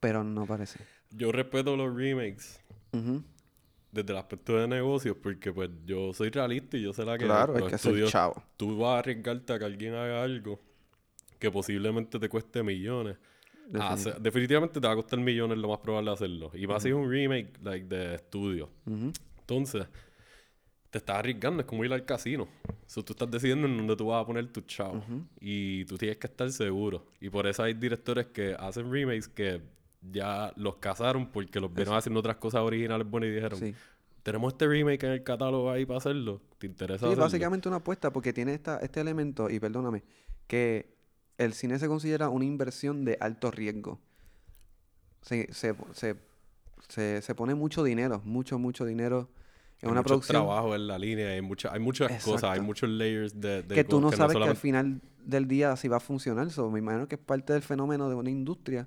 pero 0.00 0.24
no 0.24 0.46
parece. 0.46 0.80
Yo 1.10 1.32
respeto 1.32 1.76
los 1.76 1.94
remakes 1.94 2.60
desde 3.92 4.12
el 4.12 4.18
aspecto 4.18 4.56
de 4.56 4.68
negocios 4.68 5.16
porque 5.20 5.52
pues 5.52 5.70
yo 5.84 6.12
soy 6.14 6.30
realista 6.30 6.76
y 6.76 6.82
yo 6.82 6.92
sé 6.92 7.04
la 7.04 7.18
que 7.18 7.24
Claro, 7.24 7.56
es 7.68 7.82
que 7.82 8.06
chavo. 8.06 8.42
tú 8.56 8.78
vas 8.78 8.96
a 8.96 8.98
arriesgarte 9.00 9.52
a 9.52 9.58
que 9.58 9.64
alguien 9.64 9.94
haga 9.94 10.22
algo 10.22 10.60
que 11.38 11.50
posiblemente 11.50 12.18
te 12.18 12.28
cueste 12.28 12.62
millones. 12.62 13.16
Ah, 13.78 13.96
se- 13.96 14.14
definitivamente 14.20 14.80
te 14.80 14.86
va 14.86 14.92
a 14.92 14.96
costar 14.96 15.18
millones 15.20 15.58
lo 15.58 15.68
más 15.68 15.78
probable 15.78 16.10
hacerlo. 16.10 16.50
Y 16.54 16.66
más 16.66 16.82
si 16.82 16.88
es 16.88 16.94
un 16.94 17.08
remake 17.10 17.52
like, 17.62 17.86
de 17.86 18.14
estudio. 18.16 18.68
Entonces, 19.40 19.86
te 20.90 20.98
estás 20.98 21.16
arriesgando, 21.18 21.60
es 21.60 21.66
como 21.66 21.84
ir 21.84 21.92
al 21.92 22.04
casino. 22.04 22.48
So, 22.86 23.04
tú 23.04 23.12
estás 23.12 23.30
decidiendo 23.30 23.66
en 23.68 23.76
dónde 23.76 23.94
tú 23.96 24.06
vas 24.06 24.22
a 24.22 24.26
poner 24.26 24.46
tu 24.48 24.60
chavo. 24.62 25.02
Y 25.40 25.84
tú 25.84 25.96
tienes 25.96 26.16
que 26.18 26.26
estar 26.26 26.50
seguro. 26.50 27.06
Y 27.20 27.30
por 27.30 27.46
eso 27.46 27.62
hay 27.62 27.74
directores 27.74 28.26
que 28.26 28.54
hacen 28.58 28.90
remakes 28.90 29.28
que 29.28 29.60
ya 30.10 30.52
los 30.56 30.76
casaron 30.76 31.26
porque 31.30 31.60
los 31.60 31.72
vieron 31.72 31.94
haciendo 31.94 32.20
otras 32.20 32.36
cosas 32.36 32.62
originales 32.62 33.08
buenas 33.08 33.28
y 33.28 33.32
dijeron, 33.34 33.58
Sí. 33.60 33.74
tenemos 34.22 34.52
este 34.54 34.66
remake 34.66 35.04
en 35.04 35.12
el 35.12 35.22
catálogo 35.22 35.70
ahí 35.70 35.84
para 35.86 35.98
hacerlo. 35.98 36.40
¿Te 36.58 36.66
interesa 36.66 37.00
Sí, 37.00 37.04
hacerlo? 37.06 37.22
básicamente 37.24 37.68
una 37.68 37.76
apuesta 37.78 38.12
porque 38.12 38.32
tiene 38.32 38.54
esta, 38.54 38.78
este 38.78 39.00
elemento, 39.00 39.48
y 39.50 39.60
perdóname, 39.60 40.02
que 40.46 40.89
el 41.40 41.54
cine 41.54 41.78
se 41.78 41.88
considera 41.88 42.28
una 42.28 42.44
inversión 42.44 43.04
de 43.04 43.16
alto 43.18 43.50
riesgo. 43.50 43.98
Se, 45.22 45.52
se, 45.52 45.74
se, 45.92 46.16
se, 46.88 47.22
se 47.22 47.34
pone 47.34 47.54
mucho 47.54 47.82
dinero, 47.82 48.20
mucho, 48.24 48.58
mucho 48.58 48.84
dinero 48.84 49.30
en 49.80 49.88
Hay 49.88 49.92
una 49.92 50.00
mucho 50.00 50.08
producción 50.08 50.36
trabajo 50.36 50.74
en 50.74 50.86
la 50.86 50.98
línea, 50.98 51.28
hay, 51.28 51.40
mucha, 51.40 51.72
hay 51.72 51.80
muchas 51.80 52.22
cosas, 52.22 52.50
hay 52.50 52.60
muchos 52.60 52.90
layers 52.90 53.40
de, 53.40 53.62
de 53.62 53.74
que 53.74 53.84
tú 53.84 54.00
no 54.02 54.12
sabes 54.12 54.36
que 54.36 54.42
al 54.42 54.56
final 54.56 55.00
del 55.24 55.48
día 55.48 55.74
si 55.76 55.88
va 55.88 55.96
a 55.96 56.00
funcionar. 56.00 56.50
So, 56.50 56.70
me 56.70 56.78
imagino 56.78 57.08
que 57.08 57.14
es 57.14 57.20
parte 57.20 57.54
del 57.54 57.62
fenómeno 57.62 58.10
de 58.10 58.14
una 58.14 58.30
industria 58.30 58.86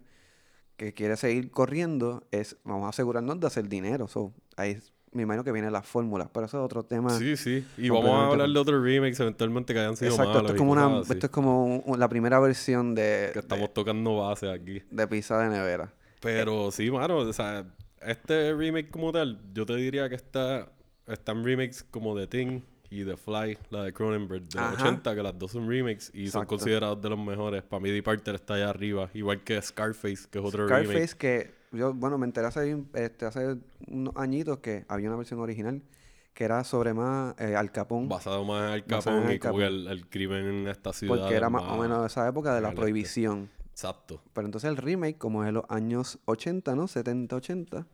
que 0.77 0.93
quiere 0.93 1.17
seguir 1.17 1.49
corriendo, 1.49 2.27
es 2.29 2.57
vamos 2.63 2.85
a 2.85 2.89
asegurarnos 2.89 3.39
de 3.39 3.47
hacer 3.47 3.67
dinero. 3.67 4.07
So, 4.07 4.31
ahí 4.57 4.77
me 5.13 5.23
imagino 5.23 5.43
que 5.43 5.51
viene 5.51 5.69
la 5.71 5.81
fórmula, 5.81 6.29
pero 6.33 6.45
eso 6.45 6.57
es 6.59 6.65
otro 6.65 6.83
tema. 6.83 7.09
Sí, 7.11 7.35
sí. 7.37 7.65
Y 7.77 7.89
vamos 7.89 8.11
a 8.11 8.27
hablar 8.31 8.49
de 8.49 8.59
otros 8.59 8.83
remakes 8.83 9.19
eventualmente 9.19 9.73
que 9.73 9.79
hayan 9.79 9.95
sido 9.97 10.11
Exacto, 10.11 10.29
malos 10.33 10.41
esto 10.43 10.53
es 10.53 10.59
como 10.59 10.71
una, 10.71 10.83
cosas 10.83 11.01
así, 11.03 11.13
esto 11.13 11.25
es 11.27 11.31
como 11.31 11.65
un- 11.65 11.83
un- 11.85 11.99
la 11.99 12.09
primera 12.09 12.39
versión 12.39 12.95
de, 12.95 13.29
que 13.33 13.39
estamos 13.39 13.73
tocando 13.73 14.17
base 14.17 14.51
aquí. 14.51 14.81
de, 14.89 15.07
pizza 15.07 15.37
de 15.39 15.49
nevera. 15.49 15.93
Pero 16.19 16.71
sí, 16.71 16.89
mano, 16.91 17.17
o 17.17 17.33
sea, 17.33 17.65
este 18.01 18.53
remake 18.53 18.89
como 18.89 19.11
tal, 19.11 19.39
yo 19.53 19.65
te 19.65 19.75
diría 19.75 20.07
que 20.09 20.15
está, 20.15 20.69
están 21.07 21.43
remakes 21.43 21.83
como 21.83 22.15
The 22.17 22.27
Thing 22.27 22.61
y 22.89 23.03
The 23.03 23.17
Fly, 23.17 23.57
la 23.71 23.83
de 23.85 23.93
Cronenberg 23.93 24.43
de 24.43 24.59
los 24.59 24.73
Ajá. 24.73 24.83
80, 24.89 25.15
que 25.15 25.23
las 25.23 25.37
dos 25.39 25.51
son 25.51 25.67
remakes 25.67 26.11
y 26.13 26.29
son 26.29 26.45
considerados 26.45 27.01
de 27.01 27.09
los 27.09 27.17
mejores. 27.19 27.63
Para 27.63 27.79
mí, 27.81 27.89
Departed 27.89 28.35
está 28.35 28.53
allá 28.53 28.69
arriba, 28.69 29.09
igual 29.13 29.43
que 29.43 29.59
Scarface, 29.61 30.27
que 30.29 30.39
es 30.39 30.45
otro 30.45 30.67
remake. 30.67 30.85
Scarface 30.87 31.17
que 31.17 31.51
yo, 31.73 31.93
bueno, 31.93 32.17
me 32.17 32.25
enteré 32.25 32.47
hace, 32.47 32.77
este, 32.93 33.25
hace 33.25 33.57
unos 33.87 34.15
añitos 34.15 34.59
que 34.59 34.85
había 34.87 35.07
una 35.09 35.17
versión 35.17 35.39
original 35.39 35.81
que 36.33 36.45
era 36.45 36.63
sobre 36.63 36.93
más 36.95 37.35
eh, 37.39 37.55
Al 37.55 37.71
Capone, 37.71 38.07
Basado 38.07 38.43
más 38.43 38.63
en 38.63 38.69
Al 38.93 39.03
en 39.05 39.27
Al 39.27 39.33
y 39.35 39.39
como 39.39 39.53
Capone. 39.53 39.67
el, 39.67 39.87
el 39.87 40.09
crimen 40.09 40.45
en 40.45 40.67
esta 40.67 40.91
ciudad. 40.93 41.15
porque 41.15 41.35
era 41.35 41.49
más 41.49 41.63
o 41.63 41.77
menos 41.77 42.01
de 42.01 42.07
esa 42.07 42.27
época 42.27 42.55
de 42.55 42.61
la 42.61 42.71
prohibición. 42.73 43.49
Exacto. 43.69 44.21
Pero 44.33 44.45
entonces 44.47 44.69
el 44.69 44.77
remake, 44.77 45.17
como 45.17 45.43
es 45.43 45.47
de 45.47 45.51
los 45.53 45.65
años 45.69 46.19
80, 46.25 46.75
¿no? 46.75 46.87
70, 46.87 47.35
80, 47.35 47.87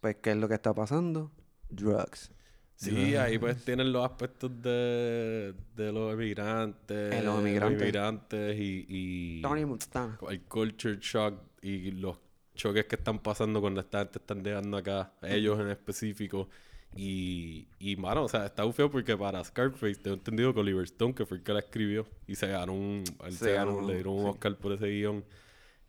pues 0.00 0.16
¿qué 0.22 0.30
es 0.30 0.36
lo 0.36 0.48
que 0.48 0.54
está 0.54 0.72
pasando? 0.74 1.30
Drugs. 1.68 2.30
Sí, 2.74 3.16
ahí 3.16 3.38
pues 3.38 3.64
tienen 3.64 3.92
los 3.92 4.04
aspectos 4.04 4.50
de, 4.62 5.52
de 5.74 5.92
los 5.92 6.12
emigrantes. 6.12 7.12
Eh, 7.12 7.22
los 7.22 7.40
emigrantes. 7.40 7.82
emigrantes 7.82 8.56
y, 8.58 8.86
y 8.88 9.42
Tony 9.42 9.64
Montana. 9.64 10.16
el 10.30 10.42
culture 10.42 10.96
shock 11.00 11.34
y 11.60 11.90
los 11.90 12.18
choques 12.58 12.84
que 12.84 12.96
están 12.96 13.18
pasando 13.20 13.60
cuando 13.62 13.80
esta 13.80 14.00
gente 14.00 14.18
están 14.18 14.42
llegando 14.44 14.76
acá, 14.76 15.12
ellos 15.22 15.58
en 15.60 15.68
específico. 15.70 16.48
Y, 16.96 17.68
y 17.78 17.96
mano, 17.96 18.24
o 18.24 18.28
sea, 18.28 18.46
está 18.46 18.64
muy 18.64 18.72
feo 18.72 18.90
porque 18.90 19.16
para 19.16 19.42
Scarface, 19.44 19.96
tengo 19.96 20.16
entendido 20.16 20.52
que 20.54 20.60
Oliver 20.60 20.84
Stone, 20.84 21.14
que 21.14 21.24
fue 21.26 21.36
el 21.38 21.42
que 21.42 21.52
la 21.52 21.60
escribió, 21.60 22.06
y 22.26 22.34
se 22.34 22.48
ganó 22.48 22.72
un, 22.74 23.04
él 23.24 23.32
Se 23.32 23.44
se 23.46 23.52
ganó, 23.52 23.76
ganó, 23.76 23.88
le 23.88 23.94
dieron 23.94 24.14
un 24.14 24.22
sí. 24.24 24.28
Oscar 24.30 24.56
por 24.56 24.72
ese 24.72 24.86
guion. 24.88 25.24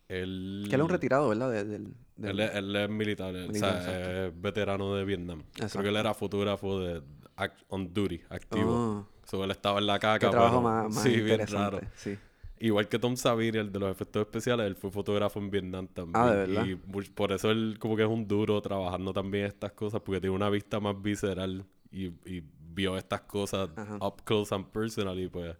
Él, 0.08 0.66
Que 0.68 0.74
él 0.74 0.80
es 0.80 0.84
un 0.84 0.88
retirado, 0.90 1.28
¿verdad? 1.28 1.50
De- 1.52 1.64
del, 1.64 1.94
del- 2.16 2.30
él, 2.30 2.40
es- 2.40 2.54
él 2.54 2.76
es 2.76 2.90
militar, 2.90 3.34
él- 3.34 3.48
Militar, 3.48 3.78
o 3.78 3.82
sea, 3.82 4.26
es 4.26 4.40
veterano 4.40 4.94
de 4.94 5.04
Vietnam. 5.04 5.42
Creo 5.52 5.66
Exacto. 5.66 5.82
que 5.82 5.88
él 5.88 5.96
era 5.96 6.14
fotógrafo 6.14 6.80
de 6.80 7.02
act- 7.36 7.64
on 7.68 7.92
duty, 7.94 8.20
activo. 8.28 9.06
Ah, 9.08 9.16
So, 9.24 9.44
él 9.44 9.52
estaba 9.52 9.78
en 9.78 9.86
la 9.86 9.94
qué 9.98 10.06
caca. 10.06 10.30
trabajo 10.30 10.56
pero- 10.56 10.62
más, 10.62 10.94
más 10.94 11.02
sí, 11.04 11.10
bien 11.10 11.20
interesante. 11.40 11.76
raro. 11.78 11.80
Sí. 11.94 12.18
Igual 12.62 12.88
que 12.88 12.98
Tom 12.98 13.16
Savini, 13.16 13.58
el 13.58 13.72
de 13.72 13.78
los 13.78 13.90
efectos 13.90 14.20
especiales, 14.20 14.66
él 14.66 14.76
fue 14.76 14.90
fotógrafo 14.90 15.38
en 15.38 15.50
Vietnam 15.50 15.88
también. 15.88 16.24
Ah, 16.24 16.30
¿de 16.30 16.36
verdad? 16.46 16.64
Y 16.66 16.74
por 16.76 17.32
eso 17.32 17.50
él 17.50 17.76
como 17.78 17.96
que 17.96 18.02
es 18.02 18.08
un 18.08 18.28
duro 18.28 18.60
trabajando 18.60 19.12
también 19.14 19.46
estas 19.46 19.72
cosas, 19.72 20.02
porque 20.02 20.20
tiene 20.20 20.36
una 20.36 20.50
vista 20.50 20.78
más 20.78 21.00
visceral 21.00 21.64
y, 21.90 22.06
y 22.26 22.42
vio 22.74 22.96
estas 22.98 23.22
cosas 23.22 23.70
Ajá. 23.76 23.96
up 24.06 24.22
close 24.24 24.54
and 24.54 24.66
personal 24.66 25.18
y 25.18 25.28
pues... 25.28 25.56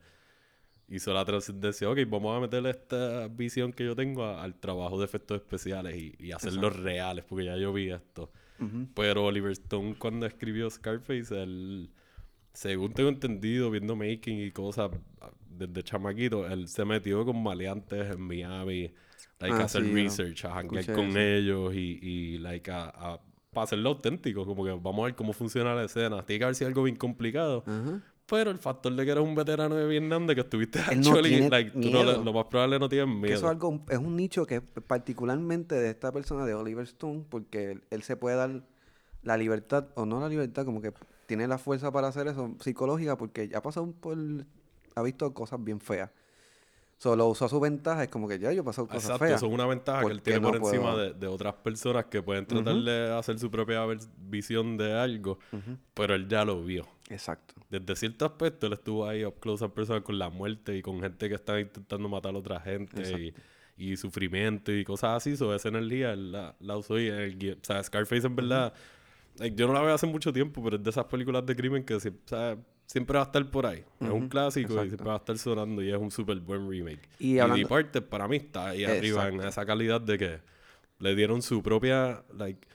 hizo 0.88 1.12
la 1.14 1.24
trascendencia, 1.24 1.88
ok, 1.88 1.98
vamos 2.08 2.36
a 2.36 2.40
meterle 2.40 2.70
esta 2.70 3.28
visión 3.28 3.72
que 3.72 3.84
yo 3.84 3.94
tengo 3.96 4.24
a- 4.24 4.42
al 4.42 4.54
trabajo 4.56 4.98
de 4.98 5.04
efectos 5.04 5.36
especiales 5.40 5.96
y, 5.96 6.14
y 6.18 6.32
hacerlos 6.32 6.76
reales, 6.76 7.24
porque 7.24 7.44
ya 7.46 7.56
yo 7.56 7.72
vi 7.72 7.90
esto. 7.90 8.30
Pero 8.94 9.24
Oliver 9.24 9.52
Stone 9.52 9.94
cuando 9.98 10.26
escribió 10.26 10.68
Scarface, 10.68 11.42
él, 11.42 11.90
según 12.52 12.92
tengo 12.92 13.08
entendido, 13.08 13.70
viendo 13.70 13.96
making 13.96 14.40
y 14.40 14.50
cosas 14.50 14.90
desde 15.48 15.82
chamaquito, 15.82 16.46
él 16.46 16.68
se 16.68 16.84
metió 16.84 17.24
con 17.24 17.42
maleantes 17.42 18.10
en 18.14 18.20
Miami, 18.20 18.92
like, 19.40 19.54
Ah, 19.54 19.62
a 19.62 19.64
hacer 19.64 19.82
sí, 19.84 19.92
research, 19.92 20.44
a 20.44 20.60
escuché 20.60 20.92
con 20.92 21.04
eso. 21.06 21.18
ellos 21.18 21.74
y, 21.74 21.98
y 22.02 22.38
like, 22.38 22.70
a, 22.70 22.84
a- 22.88 23.20
para 23.52 23.64
hacerlo 23.64 23.90
auténtico, 23.90 24.46
como 24.46 24.64
que 24.64 24.70
vamos 24.70 25.00
a 25.00 25.04
ver 25.06 25.14
cómo 25.16 25.32
funciona 25.32 25.74
la 25.74 25.84
escena. 25.84 26.24
Tiene 26.24 26.38
que 26.38 26.44
haber 26.44 26.54
sido 26.54 26.68
algo 26.68 26.84
bien 26.84 26.96
complicado. 26.96 27.64
Pero 28.26 28.52
el 28.52 28.58
factor 28.58 28.94
de 28.94 29.04
que 29.04 29.10
eres 29.10 29.24
un 29.24 29.34
veterano 29.34 29.74
de 29.74 29.88
Vietnam, 29.88 30.24
de 30.28 30.36
que 30.36 30.42
estuviste 30.42 30.78
Él 30.88 31.00
no 31.00 31.10
actually, 31.10 31.30
tiene 31.30 31.50
like, 31.50 31.72
no 31.74 32.04
lo 32.04 32.32
más 32.32 32.44
probable 32.44 32.78
no 32.78 32.88
tienes 32.88 33.06
Que 33.08 33.12
miedo. 33.22 33.34
eso 33.34 33.46
es 33.46 33.50
algo, 33.50 33.80
es 33.88 33.98
un 33.98 34.14
nicho 34.14 34.46
que 34.46 34.56
es 34.56 34.62
particularmente 34.86 35.74
de 35.74 35.90
esta 35.90 36.12
persona, 36.12 36.46
de 36.46 36.54
Oliver 36.54 36.84
Stone, 36.84 37.24
porque 37.28 37.72
él, 37.72 37.82
él 37.90 38.02
se 38.04 38.16
puede 38.16 38.36
dar 38.36 38.62
la 39.24 39.36
libertad, 39.36 39.88
o 39.96 40.06
no 40.06 40.20
la 40.20 40.28
libertad, 40.28 40.64
como 40.64 40.80
que 40.80 40.92
tiene 41.31 41.47
la 41.47 41.59
fuerza 41.59 41.93
para 41.93 42.09
hacer 42.09 42.27
eso 42.27 42.57
psicológica, 42.59 43.16
porque 43.16 43.47
ya 43.47 43.59
ha 43.59 43.62
pasado 43.62 43.88
por, 43.93 44.16
ha 44.97 45.03
visto 45.03 45.33
cosas 45.33 45.62
bien 45.62 45.81
feas. 45.81 46.11
Solo 46.99 47.29
usó 47.29 47.45
a 47.45 47.49
su 47.49 47.61
ventaja, 47.61 48.03
es 48.03 48.09
como 48.11 48.27
que 48.27 48.40
ya 48.40 48.53
yo 48.53 48.62
he 48.62 48.64
pasado 48.64 48.88
cosas 48.88 49.05
Exacto, 49.05 49.25
feas. 49.25 49.37
eso 49.37 49.47
es 49.47 49.53
una 49.53 49.64
ventaja 49.66 50.01
que 50.01 50.03
¿Por 50.03 50.12
él 50.12 50.23
tiene 50.23 50.40
por 50.40 50.61
no 50.61 50.66
encima 50.66 50.93
puedo? 50.93 50.99
de, 50.99 51.12
de 51.14 51.27
otras 51.29 51.55
personas 51.55 52.07
que 52.07 52.21
pueden 52.21 52.47
tratar 52.47 52.75
de 52.75 53.14
hacer 53.16 53.38
su 53.38 53.49
propia 53.49 53.87
visión 54.19 54.77
de 54.77 54.93
algo, 54.99 55.38
pero 55.95 56.16
él 56.16 56.27
ya 56.29 56.45
lo 56.45 56.62
vio. 56.64 56.87
Exacto. 57.09 57.55
Desde 57.71 57.95
cierto 57.95 58.25
aspecto, 58.27 58.66
él 58.66 58.73
estuvo 58.73 59.07
ahí 59.09 59.25
up 59.25 59.37
close 59.40 59.64
and 59.64 59.73
personal 59.73 60.03
con 60.03 60.19
la 60.19 60.29
muerte 60.31 60.77
y 60.77 60.83
con 60.83 61.01
gente 61.01 61.29
que 61.29 61.37
estaba 61.37 61.61
intentando 61.61 62.09
matar 62.09 62.35
a 62.35 62.38
otra 62.38 62.59
gente 62.61 63.33
y, 63.79 63.93
y 63.93 63.97
sufrimiento 63.97 64.71
y 64.73 64.85
cosas 64.85 65.16
así. 65.16 65.37
Sobre 65.37 65.57
esa 65.57 65.69
energía 65.69 66.12
él 66.12 66.33
la, 66.33 66.55
la 66.61 66.77
usó 66.77 66.99
y 66.99 67.07
el 67.07 67.57
O 67.62 67.64
sea, 67.64 67.83
Scarface 67.83 68.27
en 68.27 68.37
verdad, 68.37 68.75
like, 68.75 68.77
yo 69.55 69.66
no 69.66 69.73
la 69.73 69.81
veo 69.83 69.95
hace 69.95 70.07
mucho 70.07 70.33
tiempo, 70.33 70.62
pero 70.62 70.77
es 70.77 70.83
de 70.83 70.90
esas 70.90 71.05
películas 71.07 71.45
de 71.47 71.57
crimen 71.57 71.85
que 71.85 71.95
sie- 71.97 72.11
o 72.25 72.29
sea, 72.29 72.57
siempre 72.87 73.14
va 73.16 73.23
a 73.23 73.27
estar 73.27 73.51
por 73.51 73.66
ahí. 73.66 73.85
Es 74.01 74.09
un 74.09 74.29
clásico 74.29 74.73
y 74.85 74.88
siempre 74.88 75.07
va 75.09 75.14
a 75.14 75.19
estar 75.19 75.38
sonando 75.38 75.83
y 75.83 75.90
es 75.90 75.97
un 75.99 76.11
súper 76.11 76.38
buen 76.40 76.69
remake. 76.69 77.09
Y 77.19 77.35
Y, 77.35 77.38
hablando- 77.38 77.62
Departed 77.62 78.03
para 78.03 78.27
mí 78.29 78.37
está 78.37 78.69
ahí 78.69 78.85
arriba 78.99 79.29
en 79.29 79.40
esa 79.43 79.64
calidad 79.64 80.01
de 80.01 80.19
que 80.19 80.38
le 80.99 81.14
dieron 81.14 81.40
su 81.43 81.62
propia, 81.62 82.23
like, 82.37 82.66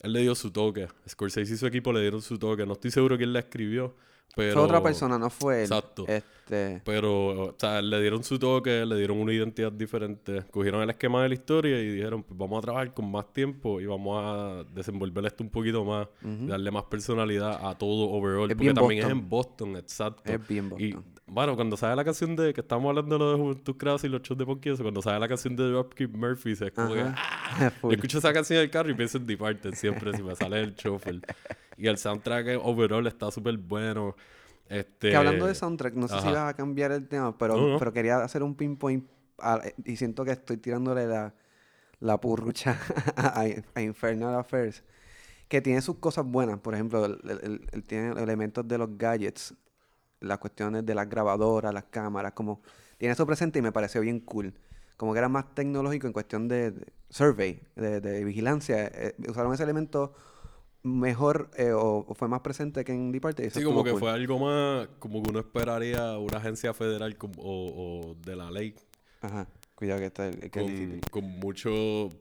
él 0.00 0.12
le 0.12 0.20
dio 0.22 0.34
su 0.34 0.50
toque. 0.50 0.88
Scorsese 1.08 1.54
y 1.54 1.56
su 1.56 1.66
equipo 1.66 1.92
le 1.92 2.00
dieron 2.00 2.22
su 2.22 2.38
toque. 2.38 2.64
No 2.64 2.74
estoy 2.74 2.90
seguro 2.90 3.16
quién 3.16 3.32
la 3.32 3.40
escribió, 3.40 3.94
pero... 4.34 4.52
Fue 4.54 4.62
otra 4.62 4.82
persona, 4.82 5.18
no 5.18 5.30
fue 5.30 5.58
él. 5.58 5.62
Exacto. 5.62 6.04
Este, 6.06 6.80
Pero, 6.84 7.48
o 7.48 7.54
sea, 7.58 7.82
le 7.82 8.00
dieron 8.00 8.22
su 8.22 8.38
toque, 8.38 8.84
le 8.84 8.96
dieron 8.96 9.18
una 9.18 9.32
identidad 9.32 9.72
diferente. 9.72 10.44
Cogieron 10.50 10.82
el 10.82 10.90
esquema 10.90 11.22
de 11.22 11.28
la 11.30 11.34
historia 11.34 11.80
y 11.80 11.88
dijeron, 11.88 12.22
pues 12.22 12.38
vamos 12.38 12.58
a 12.58 12.62
trabajar 12.62 12.94
con 12.94 13.10
más 13.10 13.32
tiempo 13.32 13.80
y 13.80 13.86
vamos 13.86 14.22
a 14.22 14.64
desenvolver 14.74 15.26
esto 15.26 15.42
un 15.42 15.50
poquito 15.50 15.84
más, 15.84 16.06
darle 16.20 16.70
más 16.70 16.84
personalidad 16.84 17.66
a 17.66 17.76
todo 17.76 18.10
overall. 18.10 18.50
Es 18.50 18.56
porque 18.56 18.74
también 18.74 19.00
Boston. 19.00 19.10
es 19.10 19.10
en 19.10 19.28
Boston, 19.28 19.76
exacto. 19.76 20.32
Es 20.32 20.48
bien 20.48 20.72
Y, 20.78 20.92
Boston. 20.92 21.15
Bueno, 21.26 21.56
cuando 21.56 21.76
sale 21.76 21.96
la 21.96 22.04
canción 22.04 22.36
de, 22.36 22.54
que 22.54 22.60
estamos 22.60 22.88
hablando 22.88 23.14
de 23.16 23.18
lo 23.18 23.30
de 23.32 23.36
Juventud 23.36 23.76
y 24.04 24.08
los 24.08 24.22
shows 24.22 24.38
de 24.38 24.46
Ponky, 24.46 24.68
eso, 24.70 24.82
cuando 24.82 25.02
sale 25.02 25.18
la 25.18 25.26
canción 25.28 25.56
de 25.56 25.64
Dropkick 25.70 26.10
Murphys, 26.14 26.60
es 26.60 26.70
como 26.72 26.94
que, 26.94 27.00
Ajá. 27.00 27.14
¡ah! 27.16 27.72
Escucho 27.90 28.18
esa 28.18 28.32
canción 28.32 28.58
en 28.58 28.64
el 28.64 28.70
carro 28.70 28.90
y 28.90 28.94
pienso 28.94 29.18
en 29.18 29.26
Departed 29.26 29.74
siempre, 29.74 30.12
si 30.16 30.22
me 30.22 30.36
sale 30.36 30.60
el 30.60 30.74
chofer. 30.76 31.20
Y 31.76 31.88
el 31.88 31.98
soundtrack 31.98 32.46
eh, 32.46 32.56
overall 32.62 33.06
está 33.06 33.30
súper 33.30 33.56
bueno. 33.58 34.14
Este, 34.68 35.10
Que 35.10 35.16
hablando 35.16 35.46
de 35.46 35.54
soundtrack, 35.54 35.94
no 35.94 36.08
sé 36.08 36.14
si 36.14 36.20
ajá. 36.28 36.30
vas 36.32 36.50
a 36.50 36.54
cambiar 36.54 36.92
el 36.92 37.06
tema, 37.08 37.36
pero, 37.36 37.56
No, 37.56 37.68
no. 37.70 37.78
pero 37.78 37.92
quería 37.92 38.18
hacer 38.18 38.42
un 38.42 38.54
pinpoint 38.54 39.08
a- 39.38 39.60
y 39.84 39.96
siento 39.96 40.24
que 40.24 40.30
estoy 40.32 40.56
tirándole 40.56 41.06
la, 41.06 41.34
la 42.00 42.20
purrucha 42.20 42.78
a, 43.16 43.44
a 43.74 43.80
Infernal 43.82 44.34
Affairs, 44.36 44.82
que 45.48 45.60
tiene 45.60 45.80
sus 45.82 45.96
cosas 45.96 46.24
buenas. 46.24 46.58
Por 46.60 46.74
ejemplo, 46.74 47.04
él- 47.04 47.18
él- 47.42 47.66
él 47.72 47.84
tiene 47.84 48.20
elementos 48.20 48.66
de 48.66 48.78
los 48.78 48.96
gadgets, 48.96 49.54
las 50.20 50.38
cuestiones 50.38 50.84
de 50.86 50.94
las 50.94 51.08
grabadoras, 51.08 51.72
las 51.74 51.84
cámaras, 51.84 52.32
como 52.32 52.60
tiene 52.98 53.12
eso 53.12 53.26
presente 53.26 53.58
y 53.58 53.62
me 53.62 53.72
pareció 53.72 54.00
bien 54.00 54.20
cool. 54.20 54.54
Como 54.96 55.12
que 55.12 55.18
era 55.18 55.28
más 55.28 55.54
tecnológico 55.54 56.06
en 56.06 56.12
cuestión 56.14 56.48
de, 56.48 56.70
de 56.70 56.86
survey, 57.10 57.60
de, 57.74 58.00
de 58.00 58.24
vigilancia. 58.24 58.86
eh, 58.86 59.14
usaron 59.28 59.52
ese 59.52 59.62
elemento 59.62 60.14
mejor 60.82 61.50
eh, 61.56 61.72
o, 61.72 62.06
o 62.08 62.14
fue 62.14 62.28
más 62.28 62.40
presente 62.40 62.84
que 62.84 62.92
en 62.92 63.12
Departed. 63.12 63.50
Sí, 63.52 63.62
como 63.62 63.84
que 63.84 63.90
cool. 63.90 64.00
fue 64.00 64.10
algo 64.10 64.38
más, 64.38 64.88
como 64.98 65.22
que 65.22 65.30
uno 65.30 65.40
esperaría 65.40 66.16
una 66.18 66.38
agencia 66.38 66.72
federal 66.72 67.16
o, 67.38 68.12
o 68.12 68.14
de 68.24 68.36
la 68.36 68.50
ley 68.50 68.74
Ajá. 69.20 69.48
Cuidado 69.74 70.00
que 70.00 70.06
está 70.06 70.28
el, 70.28 70.38
que 70.50 70.50
con, 70.50 71.00
con 71.10 71.24
muchos 71.40 72.12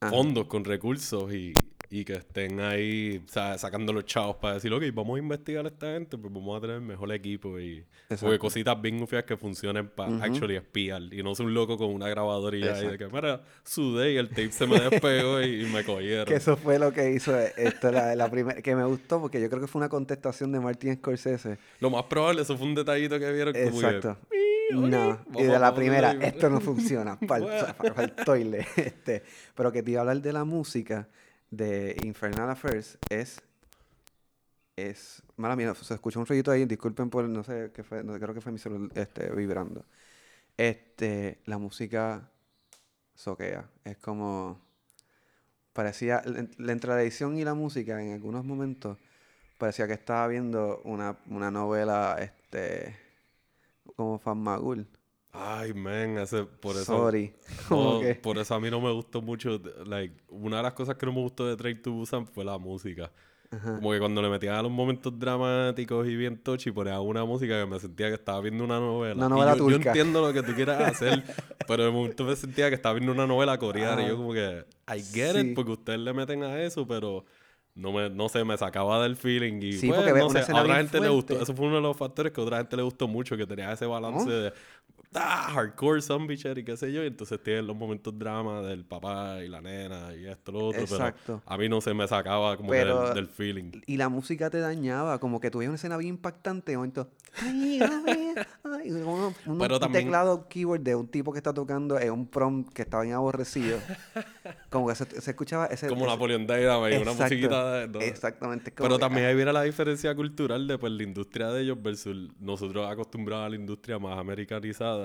fondos, 0.00 0.46
con 0.46 0.64
recursos 0.64 1.32
y, 1.32 1.52
y 1.92 2.04
que 2.04 2.12
estén 2.14 2.60
ahí 2.60 3.20
o 3.28 3.28
sea, 3.32 3.58
sacando 3.58 3.92
los 3.92 4.04
chavos 4.04 4.36
para 4.36 4.54
decir, 4.54 4.72
ok, 4.72 4.84
vamos 4.94 5.16
a 5.16 5.18
investigar 5.18 5.64
a 5.64 5.68
esta 5.68 5.92
gente, 5.92 6.16
pues 6.16 6.32
vamos 6.32 6.56
a 6.56 6.60
tener 6.60 6.76
el 6.76 6.82
mejor 6.82 7.12
equipo 7.12 7.58
y 7.58 7.84
porque 8.20 8.38
cositas 8.38 8.80
bien 8.80 8.98
gufias 9.00 9.24
que 9.24 9.36
funcionen 9.36 9.88
para 9.88 10.22
actually 10.22 10.54
espiar 10.54 11.02
y 11.12 11.20
no 11.24 11.34
ser 11.34 11.46
un 11.46 11.54
loco 11.54 11.76
con 11.76 11.92
una 11.92 12.08
grabadora 12.08 12.56
y 12.56 12.60
ya 12.60 12.80
y 12.80 12.86
de 12.86 12.96
que, 12.96 13.08
mira, 13.08 13.42
sudé 13.64 14.12
y 14.12 14.16
el 14.18 14.28
tape 14.28 14.52
se 14.52 14.68
me 14.68 14.78
despegó 14.78 15.42
y, 15.42 15.64
y 15.64 15.66
me 15.66 15.82
cogieron. 15.84 16.26
Que 16.26 16.34
eso 16.36 16.56
fue 16.56 16.78
lo 16.78 16.92
que 16.92 17.10
hizo 17.10 17.36
esto, 17.36 17.90
la, 17.90 18.14
la 18.14 18.30
primera, 18.30 18.62
que 18.62 18.76
me 18.76 18.84
gustó 18.84 19.20
porque 19.20 19.40
yo 19.40 19.48
creo 19.48 19.60
que 19.60 19.66
fue 19.66 19.80
una 19.80 19.88
contestación 19.88 20.52
de 20.52 20.60
Martin 20.60 20.94
Scorsese. 20.94 21.58
Lo 21.80 21.90
más 21.90 22.04
probable, 22.04 22.42
eso 22.42 22.56
fue 22.56 22.68
un 22.68 22.76
detallito 22.76 23.18
que 23.18 23.32
vieron 23.32 23.52
como 23.52 23.80
que, 23.80 23.86
Exacto. 23.86 24.16
"Mi, 24.30 24.78
ok, 24.78 24.88
No, 24.90 25.18
y 25.36 25.42
de 25.42 25.58
la 25.58 25.74
primera, 25.74 26.12
esto 26.12 26.48
no 26.48 26.60
funciona, 26.60 27.18
para 27.26 27.74
el, 28.04 28.12
toile. 28.24 28.64
Este, 28.76 29.24
pero 29.56 29.72
que 29.72 29.82
te 29.82 29.90
iba 29.90 29.98
a 29.98 30.02
hablar 30.02 30.20
de 30.22 30.32
la 30.32 30.44
música 30.44 31.08
de 31.50 31.96
Infernal 32.04 32.50
Affairs 32.50 32.98
es, 33.08 33.42
es, 34.76 35.22
mala 35.36 35.56
mía, 35.56 35.74
se 35.74 35.94
escuchó 35.94 36.20
un 36.20 36.26
ruidito 36.26 36.50
ahí, 36.50 36.64
disculpen 36.64 37.10
por, 37.10 37.28
no 37.28 37.44
sé 37.44 37.70
qué 37.74 37.82
fue, 37.82 38.04
creo 38.04 38.34
que 38.34 38.40
fue 38.40 38.52
mi 38.52 38.58
celular 38.58 38.90
este, 38.94 39.30
vibrando. 39.30 39.84
Este, 40.56 41.40
la 41.46 41.58
música 41.58 42.30
soquea, 43.14 43.68
es 43.84 43.98
como, 43.98 44.60
parecía, 45.72 46.22
entre 46.24 46.90
la 46.90 47.02
edición 47.02 47.36
y 47.38 47.44
la 47.44 47.54
música 47.54 48.02
en 48.02 48.12
algunos 48.14 48.44
momentos, 48.44 48.98
parecía 49.58 49.86
que 49.86 49.94
estaba 49.94 50.26
viendo 50.28 50.80
una, 50.84 51.18
una 51.26 51.50
novela, 51.50 52.16
este, 52.20 52.96
como 53.96 54.18
Fanmagul. 54.18 54.86
Ay, 55.32 55.72
man, 55.74 56.18
ese, 56.18 56.44
por 56.44 56.72
eso... 56.76 56.84
Sorry. 56.84 57.32
No, 57.70 58.00
que- 58.00 58.16
por 58.16 58.38
eso 58.38 58.54
a 58.54 58.60
mí 58.60 58.70
no 58.70 58.80
me 58.80 58.90
gustó 58.92 59.22
mucho. 59.22 59.60
Like, 59.86 60.14
una 60.28 60.56
de 60.58 60.62
las 60.64 60.72
cosas 60.74 60.96
que 60.96 61.06
no 61.06 61.12
me 61.12 61.20
gustó 61.20 61.46
de 61.46 61.56
Train 61.56 61.80
to 61.82 61.92
Busan 61.92 62.26
fue 62.26 62.44
la 62.44 62.58
música. 62.58 63.10
Como 63.50 63.90
que 63.90 63.98
cuando 63.98 64.22
le 64.22 64.28
metían 64.28 64.54
a 64.54 64.62
los 64.62 64.70
momentos 64.70 65.18
dramáticos 65.18 66.06
y 66.06 66.14
bien 66.14 66.38
touchy, 66.38 66.70
ponía 66.70 67.00
una 67.00 67.24
música 67.24 67.60
que 67.60 67.66
me 67.68 67.80
sentía 67.80 68.06
que 68.06 68.14
estaba 68.14 68.40
viendo 68.40 68.62
una 68.62 68.78
novela. 68.78 69.14
Una 69.16 69.26
Y 69.26 69.28
novela 69.28 69.56
yo, 69.56 69.68
yo 69.68 69.74
turca. 69.76 69.90
entiendo 69.90 70.20
lo 70.24 70.32
que 70.32 70.42
tú 70.44 70.54
quieras 70.54 70.80
hacer, 70.92 71.24
pero 71.66 71.82
de 71.84 71.90
momento 71.90 72.22
me 72.24 72.36
sentía 72.36 72.68
que 72.68 72.76
estaba 72.76 72.94
viendo 72.94 73.10
una 73.12 73.26
novela 73.26 73.58
coreana. 73.58 74.02
Y 74.04 74.06
yo 74.06 74.14
Ah, 74.14 74.16
como 74.16 74.32
que, 74.32 74.64
I 74.96 75.02
get 75.02 75.32
sí. 75.34 75.38
it, 75.48 75.54
porque 75.56 75.72
ustedes 75.72 75.98
le 75.98 76.12
meten 76.12 76.44
a 76.44 76.62
eso, 76.62 76.86
pero 76.86 77.24
no 77.74 77.90
me, 77.92 78.08
no 78.08 78.28
sé, 78.28 78.44
me 78.44 78.56
sacaba 78.56 79.02
del 79.02 79.16
feeling. 79.16 79.60
Y 79.62 79.72
Sí, 79.72 79.88
pues, 79.88 79.98
no 80.14 80.30
sé, 80.30 80.52
a 80.52 80.60
otra 80.62 80.76
gente 80.76 81.00
le 81.00 81.08
gustó. 81.08 81.34
fuerte. 81.34 81.42
Eso 81.42 81.56
fue 81.56 81.66
uno 81.66 81.76
de 81.76 81.82
los 81.82 81.96
factores 81.96 82.30
que 82.30 82.40
a 82.40 82.44
otra 82.44 82.58
gente 82.58 82.76
le 82.76 82.82
gustó 82.84 83.08
mucho, 83.08 83.36
que 83.36 83.48
tenía 83.48 83.72
ese 83.72 83.84
balance 83.86 84.26
¿No? 84.28 84.32
de 84.32 84.52
ah, 85.14 85.50
hardcore 85.52 86.00
zombie 86.02 86.36
shit 86.36 86.58
y 86.58 86.64
qué 86.64 86.76
sé 86.76 86.92
yo. 86.92 87.02
Y 87.02 87.06
entonces 87.06 87.42
tienen 87.42 87.66
los 87.66 87.76
momentos 87.76 88.16
drama 88.18 88.62
del 88.62 88.84
papá 88.84 89.42
y 89.42 89.48
la 89.48 89.60
nena 89.60 90.14
y 90.14 90.26
esto, 90.26 90.52
lo 90.52 90.66
otro. 90.66 90.80
Exacto. 90.80 91.40
Pero 91.44 91.54
a 91.54 91.58
mí 91.58 91.68
no 91.68 91.80
se 91.80 91.94
me 91.94 92.06
sacaba 92.06 92.56
como 92.56 92.70
que 92.70 92.78
Pero- 92.78 93.06
del, 93.06 93.14
del 93.14 93.26
feeling. 93.28 93.70
Y 93.86 93.96
la 93.96 94.08
música 94.08 94.50
te 94.50 94.58
dañaba, 94.60 95.18
como 95.18 95.40
que 95.40 95.50
tuviera 95.50 95.70
una 95.70 95.76
escena 95.76 95.96
bien 95.96 96.14
impactante. 96.14 96.76
Momento, 96.76 97.10
ay, 97.42 97.80
ay, 98.06 98.34
ay, 98.64 98.90
uno- 98.92 99.34
uno- 99.46 99.58
Pero 99.60 99.74
un 99.76 99.80
también- 99.80 100.04
teclado 100.04 100.48
keyboard 100.48 100.80
de 100.80 100.94
un 100.94 101.08
tipo 101.08 101.32
que 101.32 101.38
está 101.38 101.52
tocando 101.52 101.98
en 101.98 102.10
un 102.12 102.26
prom 102.26 102.64
que 102.64 102.82
está 102.82 103.00
bien 103.00 103.14
aborrecido. 103.14 103.78
como 104.70 104.88
que 104.88 104.94
se, 104.94 105.20
se 105.20 105.30
escuchaba 105.30 105.66
ese. 105.66 105.88
Como 105.88 106.02
ese- 106.02 106.10
Napoleon 106.12 106.46
Dynamite, 106.46 106.98
una 107.02 107.12
musiquita 107.12 107.72
de... 107.80 107.88
no. 107.88 108.00
Exactamente. 108.00 108.70
Pero 108.70 108.94
que, 108.96 109.00
también 109.00 109.26
ah, 109.26 109.28
ahí 109.30 109.34
viene 109.36 109.52
la 109.52 109.62
diferencia 109.62 110.14
cultural 110.14 110.66
de 110.66 110.78
pues, 110.78 110.92
la 110.92 111.02
industria 111.02 111.48
de 111.48 111.62
ellos 111.62 111.82
versus 111.82 112.30
nosotros 112.38 112.88
acostumbrados 112.90 113.46
a 113.46 113.48
la 113.50 113.56
industria 113.56 113.98
más 113.98 114.18
americanizada 114.18 114.99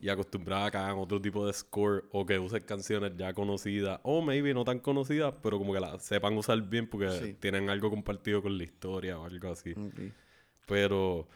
y 0.00 0.08
acostumbrados 0.08 0.68
a 0.68 0.70
que 0.70 0.76
hagan 0.78 0.98
otro 0.98 1.20
tipo 1.20 1.46
de 1.46 1.52
score 1.52 2.04
o 2.12 2.24
que 2.26 2.38
usen 2.38 2.62
canciones 2.64 3.12
ya 3.16 3.32
conocidas 3.34 4.00
o 4.02 4.20
maybe 4.22 4.52
no 4.54 4.64
tan 4.64 4.78
conocidas, 4.80 5.34
pero 5.42 5.58
como 5.58 5.72
que 5.72 5.80
las 5.80 6.02
sepan 6.04 6.36
usar 6.36 6.60
bien 6.62 6.88
porque 6.88 7.10
Sí. 7.10 7.34
tienen 7.40 7.68
algo 7.70 7.90
compartido 7.90 8.42
con 8.42 8.56
la 8.56 8.64
historia 8.64 9.18
o 9.18 9.24
algo 9.24 9.48
así. 9.50 9.74
Pero 10.66 11.28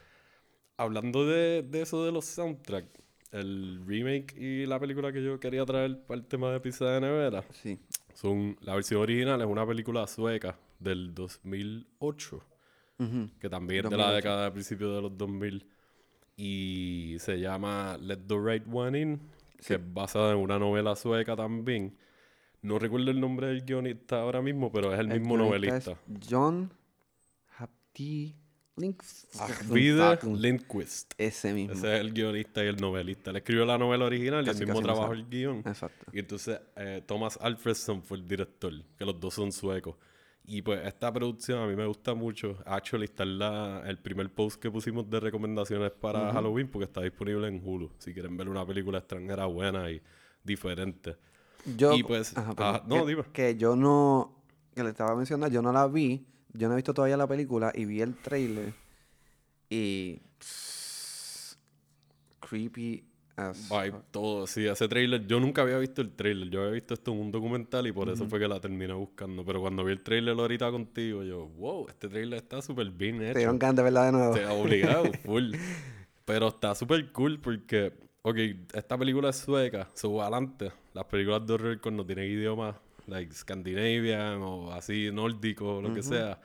hablando 0.77 1.27
de, 1.27 1.63
de 1.63 1.83
eso 1.83 2.05
de 2.05 2.13
los 2.13 2.25
soundtracks, 2.25 2.89
el 3.33 3.81
remake 3.87 4.35
y 4.37 4.67
la 4.67 4.81
película 4.81 5.13
que 5.13 5.23
yo 5.23 5.39
quería 5.39 5.65
traer 5.65 6.01
para 6.05 6.19
el 6.21 6.27
tema 6.27 6.51
de 6.51 6.59
pizza 6.61 6.87
de 6.91 7.01
nevera 7.01 7.45
Sí. 7.53 7.79
son 8.15 8.57
la 8.61 8.75
versión 8.75 9.01
original 9.01 9.41
es 9.41 9.47
una 9.47 9.65
película 9.65 10.05
sueca 10.09 10.59
del 10.81 11.15
2008 11.15 12.41
Ujú. 12.99 13.31
que 13.39 13.49
también 13.49 13.85
es 13.85 13.91
de 13.91 13.97
la 13.97 14.05
2008. 14.07 14.17
década 14.17 14.45
de 14.47 14.51
principios 14.51 14.97
de 14.97 15.03
los 15.03 15.17
2000 15.17 15.65
y 16.41 17.17
se 17.19 17.39
llama 17.39 17.99
Let 18.01 18.21
the 18.27 18.39
Right 18.39 18.65
One 18.73 18.99
In, 18.99 19.21
que 19.67 19.75
es 19.75 19.93
basada 19.93 20.33
en 20.33 20.39
una 20.39 20.59
novela 20.59 20.97
sueca 20.97 21.37
también. 21.37 21.99
No 22.63 22.79
recuerdo 22.79 23.11
el 23.11 23.21
nombre 23.21 23.49
del 23.49 23.63
guionista 23.63 24.23
ahora 24.23 24.41
mismo, 24.41 24.73
pero 24.73 24.95
es 24.95 25.01
el, 25.01 25.09
mismo 25.09 25.37
novelista. 25.37 25.99
John 26.29 26.73
Hapti 27.59 28.35
Lindquist. 28.77 29.35
Ese 31.19 31.53
mismo. 31.53 31.75
Ese 31.75 31.95
es 31.95 32.01
el 32.01 32.13
guionista 32.15 32.65
y 32.65 32.69
el 32.69 32.77
novelista. 32.77 33.31
Él 33.31 33.37
escribió 33.37 33.67
la 33.67 33.77
novela 33.77 34.07
original 34.07 34.47
y 34.47 34.49
el 34.49 34.57
mismo 34.57 34.75
no 34.75 34.81
trabajo 34.81 35.09
sabe. 35.09 35.17
el 35.17 35.29
guion. 35.29 35.59
Exacto. 35.67 36.07
Y 36.11 36.21
entonces 36.21 36.59
eh, 36.77 37.03
Thomas 37.07 37.39
Alfredson 37.43 38.03
fue 38.03 38.17
el 38.17 38.27
director, 38.27 38.73
que 38.97 39.05
los 39.05 39.21
dos 39.21 39.35
son 39.35 39.53
suecos. 39.53 39.97
Y 40.53 40.63
pues 40.63 40.85
esta 40.85 41.13
producción 41.13 41.61
a 41.63 41.67
mí 41.69 41.77
me 41.77 41.87
gusta 41.87 42.13
mucho. 42.13 42.59
Actually 42.67 43.05
está 43.05 43.23
en 43.23 43.39
la, 43.39 43.85
el 43.87 43.99
primer 43.99 44.33
post 44.35 44.61
que 44.61 44.69
pusimos 44.69 45.09
de 45.09 45.21
recomendaciones 45.21 45.93
para 45.93 46.33
Halloween 46.33 46.69
porque 46.69 46.87
está 46.87 47.03
disponible 47.03 47.47
en 47.47 47.63
Hulu. 47.65 47.93
Si 47.99 48.13
quieren 48.13 48.37
ver 48.37 48.49
una 48.49 48.67
película 48.67 48.99
extranjera 48.99 49.47
buena 49.47 49.89
y 49.93 50.03
diferente. 50.43 51.17
Yo, 51.77 51.95
Y 51.95 52.03
pues, 52.03 52.37
ajá, 52.37 52.55
perdón. 52.57 52.83
no, 52.89 53.05
que, 53.05 53.11
dime. 53.11 53.23
que 53.33 53.57
yo 53.57 53.77
no, 53.77 54.43
que 54.75 54.83
le 54.83 54.91
estaba 54.91 55.15
mencionando, 55.15 55.55
yo 55.55 55.63
no 55.63 55.73
la 55.73 55.87
vi, 55.87 56.27
yo 56.53 56.67
no 56.67 56.75
he 56.75 56.77
visto 56.79 56.95
todavía 56.95 57.17
la 57.17 57.29
película 57.29 57.71
y 57.73 57.85
vi 57.85 58.01
el 58.01 58.17
trailer 58.17 58.75
y 59.69 60.21
creepy 62.41 63.05
as 63.41 63.69
Vibe, 63.69 63.93
fuck. 63.93 64.05
todo. 64.11 64.47
Sí, 64.47 64.67
ese 64.67 64.87
trailer. 64.89 65.27
Yo 65.27 65.41
nunca 65.41 65.63
había 65.63 65.79
visto 65.79 66.03
el 66.03 66.13
trailer. 66.13 66.49
Yo 66.51 66.61
había 66.61 66.73
visto 66.73 66.95
esto 66.95 67.13
en 67.13 67.21
un 67.21 67.33
documental 67.33 67.87
y 67.87 67.93
por 67.93 68.09
eso 68.09 68.27
fue 68.27 68.39
que 68.39 68.47
la 68.49 68.61
terminé 68.61 68.93
buscando. 68.95 69.45
Pero 69.45 69.61
cuando 69.61 69.85
vi 69.85 69.93
el 69.93 70.03
trailer 70.03 70.39
ahorita 70.39 70.71
contigo, 70.71 71.23
yo, 71.23 71.47
wow, 71.49 71.89
este 71.89 72.09
trailer 72.09 72.39
está 72.39 72.61
súper 72.63 72.91
bien 72.91 73.19
Te 73.19 73.31
hecho. 73.31 73.59
ganas 73.59 73.77
de 73.77 73.83
verla 73.83 74.05
de 74.07 74.13
nuevo. 74.13 74.35
Te 74.35 74.45
ha 74.45 74.53
obligado, 74.53 75.05
full. 75.25 75.55
Pero 76.25 76.49
está 76.49 76.75
súper 76.75 77.11
cool 77.13 77.41
porque, 77.41 77.93
ok, 78.23 78.37
esta 78.75 78.97
película 78.97 79.31
es 79.31 79.37
sueca, 79.37 79.89
so 79.95 80.21
adelante. 80.23 80.71
Las 80.95 81.05
películas 81.07 81.47
de 81.47 81.55
horror 81.55 81.81
cuando 81.81 82.05
tienen 82.07 82.31
idiomas, 82.31 82.77
like 83.07 83.33
Scandinavian 83.35 84.41
o 84.43 84.73
así 84.73 85.11
nórdico 85.13 85.79
o 85.79 85.83
lo 85.83 85.93
que 85.93 86.03
sea, 86.03 86.41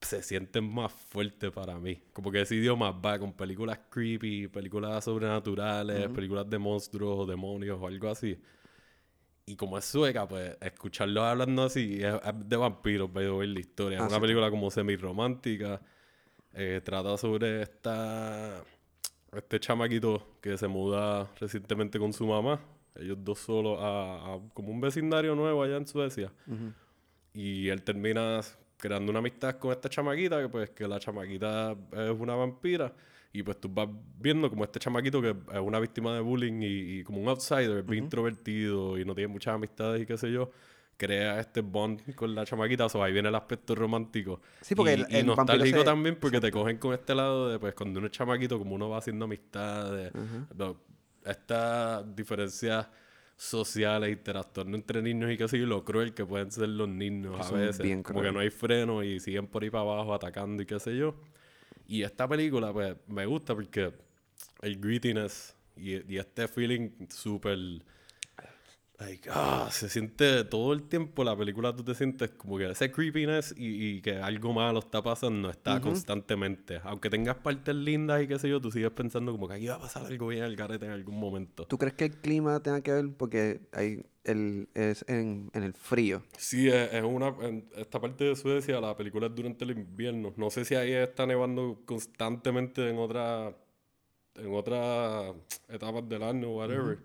se 0.00 0.22
sienten 0.22 0.72
más 0.72 0.92
fuertes 0.92 1.50
para 1.52 1.78
mí. 1.78 2.00
Como 2.12 2.30
que 2.30 2.40
ese 2.42 2.56
idioma 2.56 2.90
va 2.92 3.18
con 3.18 3.32
películas 3.32 3.80
creepy, 3.90 4.48
películas 4.48 5.04
sobrenaturales, 5.04 6.08
películas 6.10 6.48
de 6.48 6.58
monstruos 6.58 7.20
o 7.20 7.26
demonios 7.26 7.78
o 7.80 7.86
algo 7.86 8.08
así. 8.08 8.38
Y 9.46 9.56
como 9.56 9.78
es 9.78 9.84
sueca, 9.84 10.28
pues 10.28 10.56
escucharlos 10.60 11.24
hablando 11.24 11.64
así 11.64 12.02
es, 12.02 12.14
es 12.14 12.48
de 12.48 12.56
vampiros, 12.56 13.12
veo 13.12 13.38
ver 13.38 13.48
la 13.48 13.60
historia. 13.60 13.98
Ah, 13.98 14.02
es 14.02 14.08
una 14.08 14.16
sí. 14.16 14.20
película 14.20 14.50
como 14.50 14.70
semi-romántica. 14.70 15.80
eh, 16.54 16.80
trata 16.84 17.16
sobre 17.16 17.62
esta 17.62 18.62
este 19.32 19.60
chamaquito 19.60 20.38
que 20.40 20.58
se 20.58 20.68
muda 20.68 21.30
recientemente 21.40 21.98
con 21.98 22.12
su 22.12 22.26
mamá. 22.26 22.60
Ellos 22.96 23.18
dos 23.22 23.38
solos 23.40 23.78
a, 23.80 24.34
a 24.34 24.40
como 24.54 24.70
un 24.72 24.80
vecindario 24.80 25.34
nuevo 25.34 25.62
allá 25.62 25.76
en 25.76 25.86
Suecia. 25.86 26.32
Ujú. 26.46 26.72
Y 27.32 27.68
él 27.68 27.82
termina 27.82 28.40
creando 28.80 29.10
una 29.10 29.18
amistad 29.20 29.56
con 29.58 29.70
esta 29.72 29.88
chamaquita, 29.88 30.40
que 30.40 30.48
pues 30.48 30.70
que 30.70 30.88
la 30.88 30.98
chamaquita 30.98 31.76
es 31.92 32.10
una 32.18 32.34
vampira. 32.34 32.92
Y 33.32 33.44
pues 33.44 33.60
tú 33.60 33.68
vas 33.72 33.88
viendo 34.18 34.50
como 34.50 34.64
este 34.64 34.80
chamaquito 34.80 35.22
que 35.22 35.30
es 35.30 35.60
una 35.60 35.78
víctima 35.78 36.12
de 36.14 36.20
bullying 36.20 36.62
y, 36.62 36.98
y 36.98 37.04
como 37.04 37.20
un 37.20 37.28
outsider, 37.28 37.78
es 37.78 37.86
bien 37.86 38.04
introvertido 38.04 38.98
y 38.98 39.04
no 39.04 39.14
tiene 39.14 39.28
muchas 39.28 39.54
amistades 39.54 40.02
y 40.02 40.06
qué 40.06 40.18
sé 40.18 40.32
yo, 40.32 40.50
crea 40.96 41.38
este 41.38 41.60
bond 41.60 42.12
con 42.16 42.34
la 42.34 42.44
chamaquita. 42.44 42.86
O 42.86 42.88
sea, 42.88 43.04
ahí 43.04 43.12
viene 43.12 43.28
el 43.28 43.34
aspecto 43.36 43.76
romántico. 43.76 44.40
Sí, 44.62 44.74
porque 44.74 44.92
y, 44.92 44.94
el- 44.94 45.00
y 45.00 45.16
el 45.16 45.26
vampiro 45.26 45.36
nostálgico 45.58 45.78
se- 45.78 45.84
también 45.84 46.16
porque 46.16 46.40
te 46.40 46.50
cogen 46.50 46.78
con 46.78 46.92
este 46.92 47.14
lado 47.14 47.48
de 47.50 47.58
pues 47.60 47.72
cuando 47.74 47.98
uno 48.00 48.06
es 48.08 48.12
chamaquito, 48.12 48.58
como 48.58 48.74
uno 48.74 48.88
va 48.88 48.98
haciendo 48.98 49.26
amistades, 49.26 50.10
no, 50.56 50.76
estas 51.24 52.04
diferencias 52.16 52.88
sociales, 53.40 54.12
interactuando 54.12 54.76
entre 54.76 55.00
niños 55.00 55.30
y 55.30 55.38
qué 55.38 55.48
sé 55.48 55.58
yo, 55.58 55.64
lo 55.64 55.82
cruel 55.82 56.12
que 56.12 56.26
pueden 56.26 56.50
ser 56.50 56.68
los 56.68 56.88
niños 56.88 57.40
a 57.40 57.50
veces. 57.52 57.78
bien 57.78 58.02
como 58.02 58.20
que 58.20 58.30
no 58.30 58.40
hay 58.40 58.50
freno 58.50 59.02
y 59.02 59.18
siguen 59.18 59.46
por 59.46 59.62
ahí 59.62 59.70
para 59.70 59.82
abajo 59.82 60.12
atacando 60.12 60.62
y 60.62 60.66
qué 60.66 60.78
sé 60.78 60.94
yo. 60.94 61.14
Y 61.88 62.02
esta 62.02 62.28
película, 62.28 62.70
pues, 62.70 62.94
me 63.08 63.24
gusta 63.24 63.54
porque 63.54 63.94
el 64.60 64.78
grittiness 64.78 65.56
y, 65.74 66.12
y 66.12 66.18
este 66.18 66.48
feeling 66.48 66.90
súper... 67.08 67.58
Like, 69.00 69.30
ah, 69.32 69.68
se 69.70 69.88
siente 69.88 70.44
todo 70.44 70.74
el 70.74 70.82
tiempo 70.82 71.24
la 71.24 71.34
película 71.34 71.74
tú 71.74 71.82
te 71.82 71.94
sientes 71.94 72.30
como 72.32 72.58
que 72.58 72.70
ese 72.70 72.92
creepiness 72.92 73.54
y, 73.56 73.96
y 73.96 74.02
que 74.02 74.16
algo 74.16 74.52
malo 74.52 74.80
está 74.80 75.02
pasando 75.02 75.48
está 75.48 75.80
constantemente. 75.80 76.80
Aunque 76.84 77.08
tengas 77.08 77.36
partes 77.36 77.74
lindas 77.74 78.22
y 78.22 78.28
qué 78.28 78.38
sé 78.38 78.50
yo, 78.50 78.60
tú 78.60 78.70
sigues 78.70 78.90
pensando 78.90 79.32
como 79.32 79.48
que 79.48 79.54
aquí 79.54 79.68
va 79.68 79.76
a 79.76 79.80
pasar 79.80 80.04
algo 80.04 80.26
bien 80.26 80.44
al 80.44 80.54
garete 80.54 80.84
en 80.84 80.92
algún 80.92 81.18
momento. 81.18 81.64
¿Tú 81.66 81.78
crees 81.78 81.94
que 81.94 82.04
el 82.04 82.16
clima 82.18 82.60
tenga 82.60 82.82
que 82.82 82.92
ver? 82.92 83.10
Porque 83.16 83.62
hay 83.72 84.04
el, 84.24 84.68
es 84.74 85.02
en, 85.08 85.50
en 85.54 85.62
el 85.62 85.72
frío. 85.72 86.22
Sí, 86.36 86.68
es, 86.68 86.92
es 86.92 87.02
una. 87.02 87.28
En 87.40 87.70
esta 87.76 88.00
parte 88.00 88.24
de 88.24 88.36
Suecia, 88.36 88.80
la 88.80 88.94
película 88.96 89.28
es 89.28 89.34
durante 89.34 89.64
el 89.64 89.70
invierno. 89.70 90.34
No 90.36 90.50
sé 90.50 90.66
si 90.66 90.74
ahí 90.74 90.92
está 90.92 91.26
nevando 91.26 91.80
constantemente 91.86 92.88
en 92.88 92.98
otra. 92.98 93.56
En 94.34 94.54
otras 94.54 95.34
etapas 95.68 96.08
del 96.08 96.22
año, 96.22 96.50
whatever. 96.50 96.98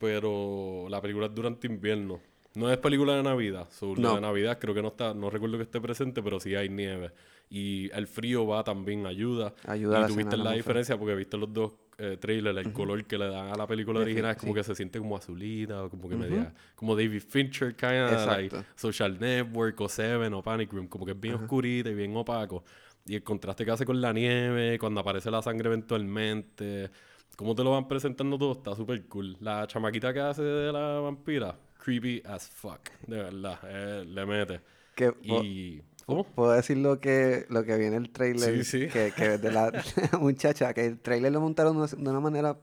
Pero 0.00 0.86
la 0.88 1.00
película 1.00 1.26
es 1.26 1.34
durante 1.34 1.66
invierno. 1.66 2.20
No 2.54 2.70
es 2.72 2.78
película 2.78 3.14
de 3.14 3.22
Navidad. 3.22 3.68
So, 3.70 3.94
la 3.94 4.00
No. 4.02 4.14
de 4.16 4.20
Navidad 4.22 4.58
creo 4.58 4.74
que 4.74 4.82
no 4.82 4.88
está. 4.88 5.12
No 5.14 5.28
recuerdo 5.30 5.58
que 5.58 5.64
esté 5.64 5.80
presente, 5.80 6.22
pero 6.22 6.40
sí 6.40 6.54
hay 6.56 6.68
nieve. 6.70 7.12
Y 7.50 7.90
el 7.92 8.06
frío 8.06 8.46
va 8.46 8.64
también, 8.64 9.06
ayuda. 9.06 9.54
Ayuda 9.66 9.98
y 9.98 10.00
la 10.02 10.06
tú 10.08 10.14
viste 10.14 10.28
escena, 10.30 10.44
la 10.44 10.50
¿no? 10.50 10.56
diferencia 10.56 10.96
porque 10.98 11.14
viste 11.14 11.36
los 11.36 11.52
dos 11.52 11.74
eh, 11.98 12.16
trailers, 12.18 12.56
el 12.58 12.72
color 12.72 13.04
que 13.04 13.18
le 13.18 13.28
dan 13.28 13.48
a 13.52 13.56
la 13.56 13.66
película 13.66 14.00
original 14.00 14.30
es 14.30 14.36
como 14.38 14.52
sí. 14.52 14.58
que 14.58 14.64
se 14.64 14.74
siente 14.74 14.98
como 14.98 15.16
azulita 15.18 15.84
o 15.84 15.90
como 15.90 16.08
que 16.08 16.16
media. 16.16 16.54
Como 16.74 16.96
David 16.96 17.22
Fincher, 17.28 17.76
kind 17.76 18.04
of 18.14 18.26
like. 18.26 18.56
Social 18.74 19.18
Network 19.20 19.78
o 19.82 19.88
Seven 19.88 20.32
o 20.32 20.42
Panic 20.42 20.72
Room, 20.72 20.86
como 20.88 21.04
que 21.04 21.12
es 21.12 21.20
bien 21.20 21.34
oscurita 21.34 21.90
y 21.90 21.94
bien 21.94 22.16
opaco. 22.16 22.64
Y 23.06 23.16
el 23.16 23.22
contraste 23.22 23.64
que 23.66 23.70
hace 23.72 23.84
con 23.84 24.00
la 24.00 24.12
nieve, 24.14 24.78
cuando 24.78 25.00
aparece 25.00 25.30
la 25.30 25.42
sangre 25.42 25.68
eventualmente, 25.68 26.90
cómo 27.36 27.54
te 27.54 27.64
lo 27.64 27.72
van 27.72 27.88
presentando 27.88 28.38
todo, 28.38 28.52
está 28.52 28.74
súper 28.76 29.06
cool. 29.06 29.36
La 29.40 29.66
chamaquita 29.66 30.12
que 30.12 30.20
hace 30.20 30.42
de 30.42 30.72
la 30.72 31.00
vampira, 31.00 31.58
creepy 31.82 32.22
as 32.26 32.48
fuck, 32.48 32.80
de 33.06 33.16
verdad, 33.16 33.58
eh, 33.64 34.04
le 34.06 34.26
mete. 34.26 34.60
Que, 34.94 35.12
Y... 35.22 35.82
¿Cómo? 36.06 36.24
Puedo 36.24 36.50
decir 36.52 36.76
lo 36.78 36.98
que, 37.00 37.46
lo 37.50 37.62
que 37.62 37.76
viene 37.76 37.96
el 37.96 38.10
trailer. 38.10 38.64
Sí, 38.64 38.80
sí. 38.80 38.88
Que, 38.88 39.12
que 39.16 39.38
de 39.38 39.52
la 39.52 39.70
muchacha, 40.20 40.74
que 40.74 40.84
el 40.86 40.98
trailer 40.98 41.30
lo 41.32 41.40
montaron 41.40 41.76
de 41.86 41.96
una- 41.96 42.20
manera 42.20 42.58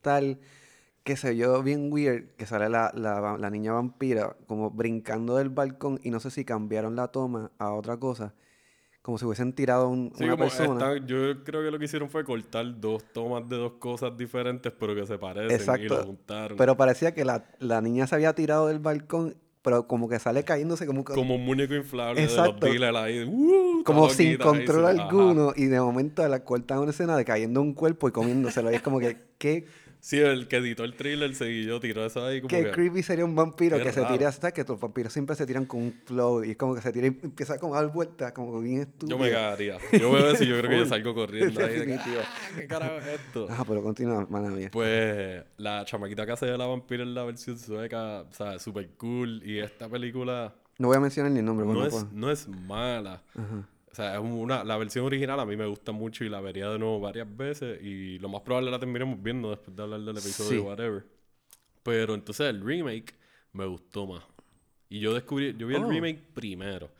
tal 0.00 0.38
que 1.02 1.16
se 1.16 1.32
vio 1.32 1.60
bien 1.64 1.92
weird, 1.92 2.28
que 2.36 2.46
sale 2.46 2.68
la, 2.68 2.92
la 2.94 3.50
niña 3.50 3.72
vampira 3.72 4.36
como 4.46 4.70
brincando 4.70 5.36
del 5.36 5.48
balcón 5.50 5.98
y 6.04 6.10
no 6.10 6.20
sé 6.20 6.30
si 6.30 6.44
cambiaron 6.44 6.94
la 6.94 7.08
toma 7.08 7.50
a 7.58 7.72
otra 7.72 7.96
cosa, 7.96 8.34
como 9.02 9.18
si 9.18 9.24
hubiesen 9.24 9.52
tirado 9.52 9.88
un- 9.88 10.12
Sí, 10.16 10.24
una 10.24 10.32
como 10.36 10.44
persona. 10.44 10.96
yo 11.04 11.42
creo 11.44 11.62
que 11.64 11.70
lo 11.70 11.78
que 11.78 11.84
hicieron 11.86 12.08
fue 12.08 12.24
cortar 12.24 12.80
dos 12.80 13.02
tomas 13.12 13.48
de 13.48 13.56
dos 13.56 13.72
cosas 13.80 14.16
diferentes, 14.16 14.72
pero 14.78 14.94
que 14.94 15.04
se 15.06 15.18
parecen 15.18 15.80
y 15.80 15.88
lo 15.88 16.04
juntaron. 16.04 16.56
Pero 16.56 16.76
parecía 16.76 17.12
que 17.12 17.24
la, 17.24 17.44
la 17.58 17.80
niña 17.80 18.06
se 18.06 18.14
había 18.14 18.32
tirado 18.34 18.68
del 18.68 18.78
balcón, 18.78 19.34
pero 19.60 19.86
como 19.88 20.08
que 20.08 20.18
sale 20.20 20.44
cayéndose 20.44 20.86
como, 20.86 21.04
que- 21.04 21.14
como 21.14 21.34
un 21.34 21.44
muñeco 21.44 21.74
inflable 21.74 22.22
Exacto. 22.22 22.66
de 22.66 22.78
los 22.78 22.96
ahí. 22.96 23.24
¡uh! 23.24 23.82
como 23.84 24.08
sin 24.08 24.28
ahí, 24.28 24.38
control 24.38 24.86
ajá. 24.86 25.02
alguno 25.08 25.52
y 25.56 25.64
de 25.66 25.80
momento 25.80 26.26
la 26.28 26.44
cortan 26.44 26.78
una 26.78 26.90
escena 26.92 27.16
de 27.16 27.24
cayendo 27.24 27.60
un 27.60 27.74
cuerpo 27.74 28.08
y 28.08 28.12
comiéndoselo 28.12 28.70
y 28.70 28.76
es 28.76 28.82
como 28.82 29.00
que 29.00 29.16
qué, 29.38 29.66
Sí, 30.04 30.18
el 30.18 30.48
que 30.48 30.56
editó 30.56 30.82
el 30.82 30.94
thriller 30.96 31.32
seguido 31.32 31.78
tiró 31.78 32.04
eso 32.04 32.26
ahí 32.26 32.40
como 32.40 32.48
qué 32.48 32.64
que... 32.64 32.70
creepy 32.72 33.04
sería 33.04 33.24
un 33.24 33.36
vampiro 33.36 33.76
Qué 33.78 33.84
que 33.84 33.92
se 33.92 34.04
tire 34.04 34.32
¿sabes? 34.32 34.52
que 34.52 34.64
los 34.64 34.80
vampiros 34.80 35.12
siempre 35.12 35.36
se 35.36 35.46
tiran 35.46 35.64
con 35.64 35.80
un 35.80 35.92
flow 36.04 36.42
y 36.42 36.50
es 36.50 36.56
como 36.56 36.74
que 36.74 36.80
se 36.80 36.90
tira 36.92 37.06
y 37.06 37.16
empieza 37.22 37.56
como 37.60 37.76
a 37.76 37.82
dar 37.82 37.92
vueltas 37.92 38.32
como 38.32 38.60
bien 38.60 38.80
estúpido 38.80 39.16
Yo 39.16 39.22
me 39.22 39.30
cagaría. 39.30 39.78
Yo 39.92 40.10
veo 40.10 40.32
eso 40.32 40.42
y 40.42 40.48
yo 40.48 40.58
creo 40.58 40.70
que 40.70 40.78
yo 40.78 40.86
salgo 40.86 41.14
corriendo 41.14 41.64
ahí. 41.64 41.86
de. 41.86 41.94
"Ah, 41.94 42.24
¿Qué 42.56 42.66
carajo 42.66 42.96
es 42.98 43.06
esto? 43.20 43.46
Ajá, 43.48 43.64
pero 43.68 43.80
continúa, 43.80 44.26
mala 44.28 44.48
mía. 44.48 44.70
Pues 44.72 45.44
la 45.58 45.84
chamaquita 45.84 46.26
que 46.26 46.32
hace 46.32 46.46
de 46.46 46.58
la 46.58 46.66
vampira 46.66 47.04
en 47.04 47.14
la 47.14 47.22
versión 47.22 47.56
sueca, 47.56 48.22
o 48.22 48.32
sea, 48.32 48.58
súper 48.58 48.88
cool. 48.96 49.40
Y 49.44 49.60
esta 49.60 49.88
película 49.88 50.52
No 50.78 50.88
voy 50.88 50.96
a 50.96 51.00
mencionar 51.00 51.30
ni 51.30 51.38
el 51.38 51.44
nombre, 51.44 51.64
no 51.64 51.86
es, 51.86 51.92
pues. 51.92 52.12
no 52.12 52.28
es 52.28 52.48
mala. 52.48 53.22
Ajá. 53.36 53.68
O 53.92 53.94
sea, 53.94 54.14
es 54.14 54.20
una, 54.20 54.64
la 54.64 54.78
versión 54.78 55.04
original 55.04 55.38
a 55.38 55.44
mí 55.44 55.54
me 55.54 55.66
gusta 55.66 55.92
mucho 55.92 56.24
y 56.24 56.30
la 56.30 56.40
vería 56.40 56.68
de 56.70 56.78
nuevo 56.78 56.98
varias 56.98 57.28
veces. 57.36 57.80
Y 57.82 58.18
lo 58.18 58.28
más 58.30 58.40
probable 58.40 58.70
la 58.70 58.78
terminemos 58.78 59.22
viendo 59.22 59.50
después 59.50 59.76
de 59.76 59.82
hablar 59.82 60.00
del 60.00 60.16
episodio 60.16 60.50
Sí. 60.50 60.66
whatever. 60.66 61.04
Pero 61.82 62.14
entonces 62.14 62.48
el 62.48 62.64
remake 62.64 63.14
me 63.52 63.66
gustó 63.66 64.06
más. 64.06 64.22
Y 64.88 65.00
yo 65.00 65.12
descubrí, 65.12 65.54
yo 65.58 65.66
vi 65.66 65.74
el 65.74 65.84
Oh. 65.84 65.90
remake 65.90 66.20
primero. 66.32 66.90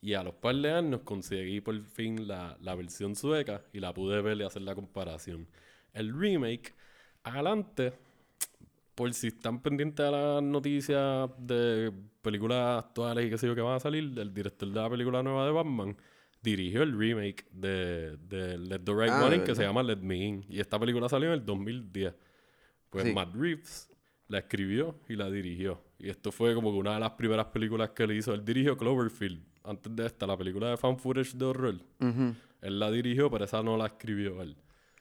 Y 0.00 0.14
a 0.14 0.22
los 0.22 0.34
par 0.34 0.54
de 0.56 0.72
años 0.72 1.00
conseguí 1.04 1.60
por 1.60 1.78
fin 1.84 2.26
la, 2.26 2.56
la 2.62 2.74
versión 2.74 3.14
sueca 3.14 3.62
y 3.72 3.80
la 3.80 3.92
pude 3.92 4.22
ver 4.22 4.38
y 4.38 4.44
hacer 4.44 4.62
la 4.62 4.74
comparación. 4.74 5.46
El 5.92 6.18
remake, 6.18 6.74
adelante, 7.24 7.92
por 8.94 9.12
si 9.12 9.28
están 9.28 9.60
pendientes 9.60 10.06
a 10.06 10.10
las 10.10 10.42
noticias 10.42 11.28
de 11.38 11.92
películas 12.22 12.84
actuales 12.84 13.26
y 13.26 13.30
qué 13.30 13.38
sé 13.38 13.46
yo 13.48 13.54
que 13.54 13.60
van 13.60 13.74
a 13.76 13.80
salir, 13.80 14.12
el 14.18 14.32
director 14.32 14.68
de 14.68 14.80
la 14.80 14.88
película 14.88 15.22
nueva 15.22 15.44
de 15.46 15.52
Batman 15.52 15.96
dirigió 16.42 16.82
el 16.82 16.96
remake 16.98 17.46
de, 17.52 18.16
de 18.18 18.58
Let 18.58 18.80
the 18.80 18.92
Right 18.92 19.10
Ah, 19.10 19.20
One 19.22 19.30
¿de 19.30 19.36
In, 19.36 19.44
que 19.44 19.54
se 19.54 19.62
llama 19.62 19.82
Let 19.82 19.96
Me 19.98 20.16
In. 20.16 20.44
Y 20.48 20.60
esta 20.60 20.78
película 20.78 21.08
salió 21.08 21.28
en 21.28 21.34
el 21.34 21.44
2010. 21.44 22.14
Pues 22.90 23.04
Sí. 23.04 23.12
Matt 23.12 23.34
Reeves 23.34 23.90
la 24.28 24.38
escribió 24.38 24.98
y 25.08 25.16
la 25.16 25.30
dirigió. 25.30 25.82
Y 25.98 26.08
esto 26.10 26.30
fue 26.32 26.54
como 26.54 26.70
que 26.72 26.78
una 26.78 26.94
de 26.94 27.00
las 27.00 27.10
primeras 27.12 27.46
películas 27.46 27.90
que 27.90 28.04
él 28.04 28.12
hizo. 28.12 28.32
Él 28.34 28.44
dirigió 28.44 28.76
Cloverfield. 28.76 29.42
Antes 29.64 29.94
de 29.94 30.06
esta, 30.06 30.26
la 30.26 30.36
película 30.36 30.70
de 30.70 30.76
fan 30.76 30.98
footage 30.98 31.34
de 31.36 31.44
horror. 31.44 31.74
Él 32.62 32.78
la 32.80 32.90
dirigió, 32.90 33.30
pero 33.30 33.44
esa 33.44 33.62
no 33.62 33.76
la 33.76 33.86
escribió 33.86 34.40
él. 34.42 34.56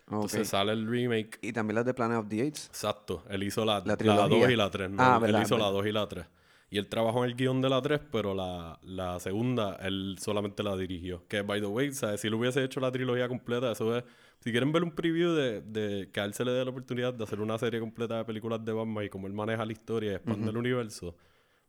Entonces 0.10 0.48
sale 0.50 0.72
el 0.72 0.88
remake. 0.88 1.38
Y 1.42 1.52
también 1.54 1.76
las 1.76 1.86
de 1.86 1.94
Planet 1.94 2.18
of 2.20 2.28
the 2.30 2.42
Apes. 2.42 2.68
Exacto. 2.68 3.24
Él 3.30 3.44
hizo 3.44 3.64
la, 3.66 3.80
La 3.80 3.86
la, 3.86 3.98
trilogía. 3.98 4.28
2 4.28 4.50
y 4.52 4.56
la 4.56 4.70
3. 4.70 4.92
Ah, 4.98 5.16
él 5.18 5.22
verdad, 5.22 5.42
hizo 5.42 5.58
la 5.58 5.66
verdad. 5.66 5.80
2 5.80 5.88
y 5.88 5.92
la 5.92 6.08
3. 6.08 6.26
Y 6.70 6.78
él 6.78 6.88
trabajó 6.88 7.24
en 7.24 7.32
el 7.32 7.38
guion 7.38 7.62
de 7.62 7.70
la 7.70 7.82
3, 7.82 8.02
pero 8.12 8.36
la, 8.36 8.80
la 8.84 9.20
segunda 9.20 9.78
él 9.82 10.18
solamente 10.20 10.64
la 10.64 10.76
dirigió. 10.76 11.26
Que, 11.28 11.42
by 11.42 11.62
the 11.62 11.68
way, 11.68 11.94
¿sabes? 11.94 12.22
si 12.22 12.28
él 12.28 12.34
hubiese 12.34 12.64
hecho 12.64 12.80
la 12.80 12.92
trilogía 12.92 13.28
completa, 13.28 13.72
eso 13.72 13.98
es... 13.98 14.04
Si 14.40 14.52
quieren 14.52 14.72
ver 14.72 14.84
un 14.84 14.92
preview 14.92 15.32
de, 15.32 15.62
de 15.62 16.12
que 16.12 16.20
a 16.20 16.26
él 16.26 16.34
se 16.34 16.46
le 16.46 16.52
dé 16.52 16.64
la 16.64 16.70
oportunidad 16.70 17.14
de 17.14 17.24
hacer 17.24 17.42
una 17.42 17.58
serie 17.58 17.80
completa 17.80 18.18
de 18.18 18.26
películas 18.26 18.64
de 18.64 18.72
Batman 18.72 19.06
y 19.06 19.10
cómo 19.10 19.26
él 19.28 19.34
maneja 19.34 19.66
la 19.66 19.72
historia 19.72 20.12
y 20.12 20.16
expande 20.16 20.52
el 20.52 20.58
universo, 20.58 21.16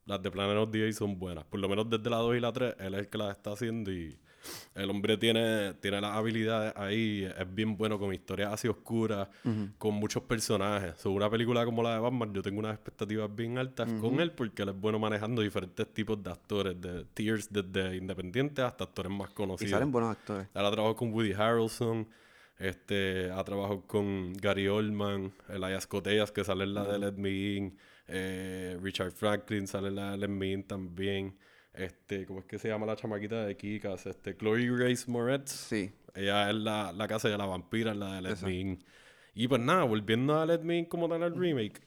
las 0.05 0.23
de 0.23 0.31
Planet 0.31 0.57
of 0.57 0.71
the 0.71 0.83
Apes 0.83 0.97
son 0.97 1.19
buenas. 1.19 1.45
Por 1.45 1.61
lo 1.61 1.69
menos 1.69 1.89
desde 1.89 2.11
la 2.11 2.17
2 2.17 2.37
y 2.37 2.41
la 2.41 2.53
3, 2.53 2.75
él 2.79 2.95
es 2.95 3.01
el 3.01 3.09
que 3.09 3.19
las 3.19 3.37
está 3.37 3.53
haciendo 3.53 3.91
y 3.91 4.19
el 4.75 4.91
hombre 4.91 5.17
tiene, 5.17 5.75
tiene 5.75 6.01
las 6.01 6.15
habilidades 6.17 6.73
ahí, 6.77 7.25
es 7.39 7.55
bien 7.55 7.77
bueno 7.77 7.99
con 7.99 8.13
historias 8.15 8.53
así 8.53 8.69
oscuras, 8.69 9.29
con 9.79 9.95
muchos 9.95 10.23
personajes. 10.23 10.97
Sobre 10.99 11.17
una 11.17 11.31
película 11.31 11.65
como 11.65 11.83
la 11.83 11.95
de 11.95 12.01
Batman, 12.01 12.33
yo 12.33 12.43
tengo 12.43 12.59
unas 12.61 12.75
expectativas 12.75 13.35
bien 13.35 13.59
altas 13.59 13.91
con 14.01 14.21
él 14.21 14.33
porque 14.33 14.63
él 14.63 14.71
es 14.71 14.81
bueno 14.81 14.99
manejando 14.99 15.43
diferentes 15.43 15.87
tipos 15.93 16.23
de 16.23 16.31
actores, 16.31 16.81
de 16.81 17.05
tiers 17.15 17.53
desde 17.53 17.97
independientes 17.97 18.65
hasta 18.65 18.85
actores 18.85 19.11
más 19.13 19.31
Y 19.31 19.35
conocidos. 19.35 19.71
salen 19.71 19.91
buenos 19.93 20.11
actores. 20.13 20.47
Él 20.55 20.65
ha 20.65 20.71
trabajado 20.71 20.97
con 20.97 21.13
Woody 21.13 21.33
Harrelson, 21.33 22.09
este, 22.59 23.31
ha 23.31 23.45
trabajado 23.45 23.83
con 23.87 24.33
Gary 24.35 24.67
Oldman, 24.69 25.33
Elias 25.49 25.87
Cotellas, 25.87 26.33
que 26.33 26.43
sale 26.45 26.65
en 26.65 26.75
la 26.75 26.85
de 26.85 26.99
Let 26.99 27.13
Me 27.13 27.31
In, 27.31 27.77
eh, 28.09 28.79
Richard 28.83 29.13
Franklin 29.13 29.67
sale 29.67 29.89
en 29.89 29.97
la 29.97 30.11
de 30.13 30.19
Let 30.19 30.29
Me 30.29 30.53
In 30.53 30.65
también. 30.65 31.37
Este, 31.79 32.27
¿cómo 32.27 32.41
es 32.41 32.47
que 32.47 32.59
se 32.59 32.69
llama 32.69 32.87
la 32.87 32.97
chamaquita 32.97 33.45
de 33.47 33.57
Kikas? 33.57 34.07
Este, 34.07 34.37
Chloe 34.37 34.67
Grace 34.77 35.11
Moretz. 35.11 35.51
Sí. 35.51 35.93
Ella 36.15 36.51
es 36.51 36.57
la, 36.57 36.93
la 36.93 37.07
casa 37.09 37.29
de 37.29 37.39
la 37.39 37.47
vampira, 37.47 37.95
la 37.95 38.17
de 38.17 38.23
Let. 38.23 38.37
Me 38.43 38.55
In. 38.55 38.85
Y 39.35 39.47
pues 39.47 39.61
nada, 39.61 39.85
volviendo 39.85 40.37
a 40.39 40.45
Let 40.47 40.61
Me 40.61 40.79
In 40.79 40.85
como 40.87 41.09
tal 41.09 41.23
el 41.23 41.37
remake. 41.37 41.81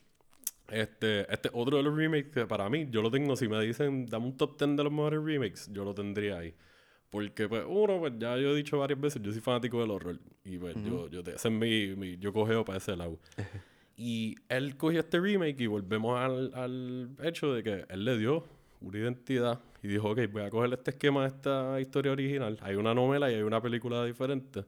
Este, 0.69 1.31
este 1.31 1.49
otro 1.51 1.75
de 1.77 1.83
los 1.83 1.95
remakes 1.95 2.31
que 2.31 2.45
para 2.45 2.69
mí, 2.69 2.87
yo 2.89 3.01
lo 3.01 3.11
tengo, 3.11 3.35
si 3.35 3.49
me 3.49 3.61
dicen, 3.61 4.05
dame 4.05 4.27
un 4.27 4.37
top 4.37 4.57
10 4.57 4.77
de 4.77 4.83
los 4.85 4.91
mejores 4.93 5.21
remakes, 5.21 5.69
yo 5.73 5.83
lo 5.83 5.93
tendría 5.93 6.37
ahí. 6.39 6.53
Porque, 7.09 7.49
pues, 7.49 7.65
uno, 7.67 7.99
pues 7.99 8.13
ya 8.17 8.37
yo 8.37 8.51
he 8.51 8.55
dicho 8.55 8.79
varias 8.79 9.01
veces, 9.01 9.21
yo 9.21 9.33
soy 9.33 9.41
fanático 9.41 9.81
del 9.81 9.91
horror. 9.91 10.17
Y 10.45 10.57
pues 10.57 10.75
yo, 10.85 11.09
yo, 11.09 11.19
ese 11.19 11.33
es 11.49 11.51
mi, 11.53 11.93
mi- 11.97 12.17
yo 12.17 12.31
cogeo 12.31 12.63
para 12.63 12.77
ese 12.77 12.95
lado. 12.95 13.19
y 13.97 14.35
él 14.47 14.77
cogió 14.77 15.01
este 15.01 15.19
remake 15.19 15.59
y 15.59 15.67
volvemos 15.67 16.17
al, 16.17 16.53
al 16.55 17.09
hecho 17.21 17.53
de 17.53 17.63
que 17.63 17.85
él 17.89 18.05
le 18.05 18.17
dio 18.17 18.45
una 18.82 18.97
identidad 18.97 19.61
y 19.84 19.88
dijo, 19.88 20.09
ok, 20.09 20.19
voy 20.32 20.43
a 20.43 20.49
coger 20.49 20.73
este 20.73 20.91
esquema 20.91 21.21
de 21.21 21.27
esta 21.27 21.79
historia 21.79 22.11
original. 22.11 22.57
Hay 22.61 22.75
una 22.75 22.93
novela 22.93 23.32
y 23.32 23.36
hay 23.36 23.41
una 23.41 23.61
película 23.61 24.03
diferente. 24.05 24.65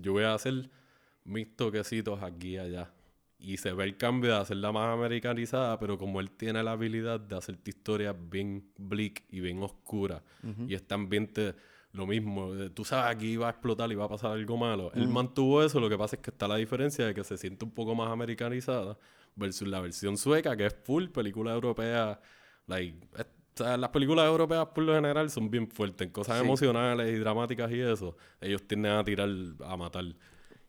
Yo 0.00 0.12
voy 0.12 0.24
a 0.24 0.34
hacer 0.34 0.68
mis 1.24 1.56
toquecitos 1.56 2.22
aquí 2.22 2.50
y 2.50 2.58
allá. 2.58 2.92
Y 3.38 3.56
se 3.56 3.72
ve 3.72 3.84
el 3.84 3.96
cambio 3.96 4.32
de 4.32 4.38
hacerla 4.38 4.70
más 4.70 4.92
americanizada, 4.92 5.78
pero 5.78 5.96
como 5.96 6.20
él 6.20 6.30
tiene 6.30 6.62
la 6.62 6.72
habilidad 6.72 7.20
de 7.20 7.36
hacerte 7.36 7.70
historias 7.70 8.14
bien 8.28 8.70
bleak 8.76 9.24
y 9.30 9.40
bien 9.40 9.62
oscuras, 9.62 10.22
y 10.66 10.74
este 10.74 10.92
ambiente 10.94 11.54
lo 11.92 12.06
mismo, 12.06 12.54
de, 12.54 12.70
tú 12.70 12.84
sabes 12.84 13.16
aquí 13.16 13.36
va 13.36 13.48
a 13.48 13.50
explotar 13.50 13.90
y 13.90 13.94
va 13.94 14.04
a 14.04 14.08
pasar 14.08 14.32
algo 14.32 14.56
malo. 14.56 14.92
Él 14.94 15.08
mantuvo 15.08 15.62
eso, 15.62 15.80
lo 15.80 15.88
que 15.88 15.98
pasa 15.98 16.16
es 16.16 16.22
que 16.22 16.30
está 16.30 16.46
la 16.46 16.56
diferencia 16.56 17.06
de 17.06 17.14
que 17.14 17.24
se 17.24 17.36
siente 17.36 17.64
un 17.64 17.72
poco 17.72 17.94
más 17.94 18.10
americanizada 18.10 18.98
versus 19.34 19.66
la 19.66 19.80
versión 19.80 20.16
sueca, 20.16 20.56
que 20.56 20.66
es 20.66 20.76
full 20.84 21.06
película 21.06 21.52
europea. 21.52 22.20
Like, 22.66 23.08
o 23.60 23.64
sea, 23.64 23.76
las 23.76 23.90
películas 23.90 24.26
europeas 24.26 24.66
por 24.74 24.84
lo 24.84 24.94
general 24.94 25.30
son 25.30 25.50
bien 25.50 25.68
fuertes 25.68 26.06
en 26.06 26.12
cosas 26.12 26.38
Sí. 26.38 26.44
emocionales 26.44 27.08
y 27.14 27.18
dramáticas 27.18 27.70
y 27.70 27.80
eso. 27.80 28.16
Ellos 28.40 28.62
tienden 28.66 28.92
a 28.92 29.04
tirar, 29.04 29.28
a 29.64 29.76
matar. 29.76 30.04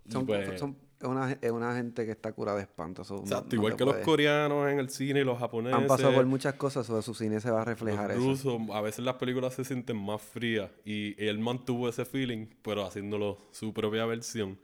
Son, 0.09 0.25
pues- 0.25 0.59
son- 0.59 0.75
una, 1.03 1.31
es 1.31 1.49
una 1.51 1.73
gente 1.75 2.05
que 2.05 2.11
está 2.11 2.31
curada 2.31 2.57
de 2.57 2.63
espanto. 2.63 3.03
so, 3.03 3.15
no- 3.15 3.21
Exacto, 3.21 3.47
no 3.49 3.55
igual 3.55 3.73
te 3.73 3.77
que 3.77 3.85
los 3.85 3.93
puede- 3.95 4.05
coreanos 4.05 4.69
en 4.69 4.77
el 4.79 4.89
cine 4.89 5.21
y 5.21 5.23
los 5.23 5.39
japoneses. 5.39 5.79
Han 5.79 5.87
pasado 5.87 6.13
por 6.13 6.25
muchas 6.27 6.53
cosas, 6.55 6.85
sobre 6.85 7.01
su 7.01 7.15
cine 7.15 7.39
se 7.39 7.49
va 7.49 7.63
a 7.63 7.65
reflejar 7.65 8.09
los 8.15 8.17
eso. 8.37 8.57
rusos, 8.59 8.75
a 8.75 8.81
veces 8.81 9.03
las 9.03 9.15
películas 9.15 9.55
se 9.55 9.63
sienten 9.65 9.97
más 9.97 10.21
frías 10.21 10.69
y 10.85 11.15
él 11.23 11.39
mantuvo 11.39 11.89
ese 11.89 12.05
feeling, 12.05 12.45
pero 12.61 12.85
haciéndolo 12.85 13.39
su 13.51 13.73
propia 13.73 14.05
versión. 14.05 14.59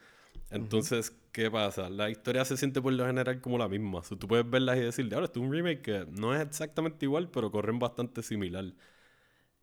Entonces, 0.49 1.13
¿qué 1.31 1.51
pasa? 1.51 1.89
La 1.89 2.09
historia 2.09 2.45
se 2.45 2.57
siente 2.57 2.81
por 2.81 2.93
lo 2.93 3.05
general 3.05 3.41
como 3.41 3.57
la 3.57 3.67
misma. 3.67 3.99
O 3.99 4.03
sea, 4.03 4.17
tú 4.17 4.27
puedes 4.27 4.49
verlas 4.49 4.77
y 4.77 4.81
decir, 4.81 5.13
ahora 5.13 5.25
esto 5.25 5.39
es 5.39 5.45
un 5.45 5.51
remake 5.51 5.81
que 5.81 6.07
no 6.09 6.33
es 6.33 6.41
exactamente 6.41 7.05
igual, 7.05 7.29
pero 7.29 7.51
corren 7.51 7.79
bastante 7.79 8.23
similar. 8.23 8.65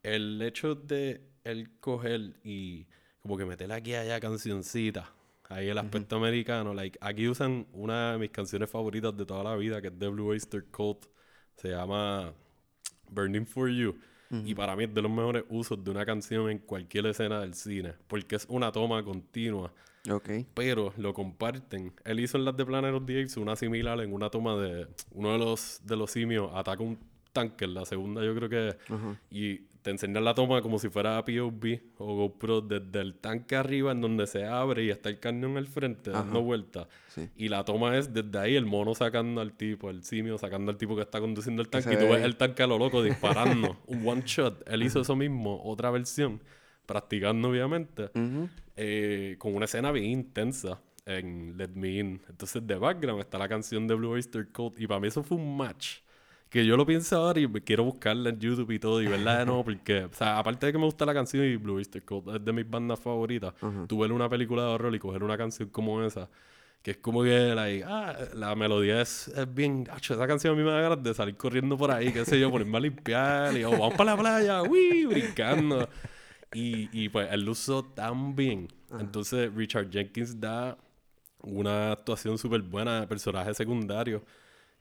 El 0.03 0.43
hecho 0.43 0.75
de 0.75 1.23
él 1.45 1.79
coger 1.81 2.35
y 2.45 2.87
como 3.21 3.39
que 3.39 3.47
meterle 3.47 3.75
aquí 3.75 3.93
y 3.93 3.95
allá 3.95 4.21
cancioncitas, 4.21 5.09
ahí 5.49 5.69
el 5.69 5.79
aspecto 5.79 6.17
americano, 6.17 6.75
like, 6.75 6.99
aquí 7.01 7.27
usan 7.29 7.67
una 7.73 8.13
de 8.13 8.19
mis 8.19 8.31
canciones 8.31 8.69
favoritas 8.69 9.17
de 9.17 9.25
toda 9.25 9.43
la 9.43 9.57
vida, 9.57 9.81
que 9.81 9.89
es 9.89 9.99
de 9.99 10.09
Blue 10.09 10.29
Oyster 10.29 10.65
Cult, 10.67 11.07
se 11.57 11.71
llama 11.71 12.35
Burning 13.11 13.47
for 13.47 13.71
You. 13.71 13.99
Y 14.31 14.55
para 14.55 14.75
mí 14.75 14.85
es 14.85 14.93
de 14.93 15.01
los 15.01 15.11
mejores 15.13 15.45
usos 15.49 15.83
de 15.85 15.91
una 15.93 16.05
canción 16.05 16.51
en 16.51 16.59
cualquier 16.59 17.07
escena 17.07 17.41
del 17.41 17.55
cine, 17.55 17.95
porque 18.09 18.35
es 18.35 18.47
una 18.49 18.73
toma 18.73 19.05
continua, 19.05 19.73
Ok. 20.11 20.29
pero 20.55 20.93
lo 20.99 21.15
comparten. 21.15 21.93
Él 22.05 22.21
hizo 22.21 22.37
en 22.37 22.45
las 22.45 22.57
de 22.57 22.67
Planet 22.67 22.95
of 22.95 23.05
the 23.07 23.21
Apes 23.21 23.37
una 23.37 23.57
similar 23.57 24.01
en 24.01 24.13
una 24.13 24.29
toma 24.31 24.57
de 24.57 24.87
uno 25.13 25.33
de 25.33 25.39
los, 25.39 25.81
de 25.85 25.97
los 25.97 26.11
simios 26.11 26.51
ataca 26.55 26.83
un 26.83 26.99
tanque, 27.33 27.65
en 27.65 27.75
la 27.75 27.85
segunda 27.85 28.23
yo 28.25 28.35
creo 28.35 28.49
que 28.49 28.77
Ajá. 28.93 29.19
y 29.31 29.61
te 29.83 29.91
enseñan 29.91 30.25
la 30.25 30.35
toma 30.35 30.63
como 30.63 30.79
si 30.79 30.89
fuera 30.89 31.23
POV 31.25 31.79
o 31.99 32.15
GoPro 32.17 32.61
desde 32.63 33.01
el 33.01 33.15
tanque 33.17 33.55
arriba 33.57 33.93
en 33.93 34.01
donde 34.01 34.27
se 34.27 34.45
abre 34.47 34.85
y 34.85 34.91
está 34.91 35.11
el 35.11 35.19
cañón 35.21 35.57
al 35.59 35.67
frente 35.67 36.11
dando 36.11 36.41
vueltas. 36.43 36.87
Sí. 37.09 37.29
Y 37.37 37.49
la 37.49 37.65
toma 37.65 37.97
es 37.99 38.13
desde 38.15 38.39
ahí 38.39 38.57
el 38.57 38.65
mono 38.67 38.95
sacando 38.95 39.41
al 39.43 39.53
tipo, 39.53 39.91
el 39.91 40.03
simio 40.03 40.39
sacando 40.39 40.71
al 40.71 40.79
tipo 40.79 40.97
que 40.97 41.03
está 41.03 41.21
conduciendo 41.21 41.61
el 41.61 41.69
tanque 41.69 41.93
y 41.95 41.97
tú 41.97 42.05
ve- 42.05 42.13
ves 42.17 42.25
el 42.25 42.37
tanque 42.37 42.63
a 42.63 42.67
lo 42.67 42.79
loco 42.79 43.03
disparando. 43.03 43.77
un 43.87 44.07
one 44.09 44.23
shot. 44.25 44.67
Él 44.71 44.83
hizo 44.85 45.01
eso 45.03 45.17
mismo, 45.17 45.61
otra 45.65 45.91
versión, 45.91 46.41
practicando 46.87 47.49
obviamente, 47.49 48.11
eh, 48.77 49.37
con 49.39 49.55
una 49.55 49.65
escena 49.65 49.93
bien 49.93 50.07
intensa 50.07 50.81
en 51.07 51.57
Let 51.57 51.71
Me 51.75 51.99
In. 51.99 52.21
Entonces 52.29 52.67
de 52.67 52.77
background 52.77 53.21
está 53.21 53.39
la 53.39 53.49
canción 53.49 53.87
de 53.87 53.95
Blue 53.95 54.11
Oyster 54.11 54.49
Cult 54.49 54.81
y 54.81 54.87
para 54.87 55.01
mí 55.01 55.09
eso 55.09 55.23
fue 55.23 55.37
un 55.37 55.57
match. 55.57 55.99
Que 56.49 56.65
yo 56.65 56.77
lo 56.77 56.87
pienso 56.87 57.17
ahora 57.17 57.41
y 57.41 57.49
quiero 57.49 57.83
buscarla 57.83 58.31
en 58.31 58.39
YouTube 58.39 58.71
y 58.71 58.79
todo 58.79 59.03
y 59.03 59.09
verla 59.09 59.39
de 59.39 59.47
nuevo 59.47 59.65
porque, 59.65 60.05
o 60.05 60.13
sea, 60.13 60.39
aparte 60.39 60.67
de 60.67 60.73
que 60.73 60.79
me 60.79 60.85
gusta 60.85 61.05
la 61.05 61.13
canción 61.13 61.45
y 61.45 61.57
Blue 61.57 61.75
Oyster 61.75 62.05
Cult 62.05 62.29
es 62.29 62.45
de 62.45 62.53
mis 62.53 62.69
bandas 62.69 63.01
favoritas, 63.01 63.55
tú 63.89 63.99
ver 63.99 64.13
una 64.13 64.29
película 64.29 64.63
de 64.63 64.69
horror 64.69 64.95
y 64.95 65.01
coger 65.01 65.25
una 65.25 65.37
canción 65.37 65.69
como 65.71 66.01
esa, 66.05 66.29
que 66.81 66.93
es 66.93 66.97
como 66.99 67.25
que 67.25 67.55
like, 67.57 67.85
ah, 67.85 68.15
la 68.35 68.55
melodía 68.55 69.01
es, 69.01 69.29
es 69.29 69.53
bien, 69.53 69.89
esa 70.01 70.27
canción 70.29 70.55
a 70.55 70.57
mí 70.57 70.63
me 70.63 70.71
da 70.71 70.81
ganas 70.81 71.03
de 71.03 71.13
salir 71.13 71.37
corriendo 71.37 71.77
por 71.77 71.91
ahí, 71.91 72.13
qué 72.13 72.25
sé 72.25 72.39
yo, 72.39 72.53
ponerme 72.53 72.77
a 72.77 72.81
limpiar 72.81 73.57
y 73.57 73.65
oh, 73.65 73.73
vamos 73.73 73.95
para 73.95 74.15
la 74.15 74.21
playa, 74.21 74.63
uy, 74.63 75.07
brincando. 75.07 75.89
Y, 76.55 76.89
y 76.93 77.09
pues 77.09 77.29
él 77.31 77.45
lo 77.45 77.53
usó 77.53 77.85
tan 77.85 78.35
bien. 78.35 78.69
Entonces 78.99 79.53
Richard 79.55 79.91
Jenkins 79.91 80.41
da 80.41 80.79
una 81.43 81.93
actuación 81.93 82.39
súper 82.39 82.63
buena 82.63 83.01
de 83.01 83.07
personaje 83.07 83.53
secundario 83.55 84.23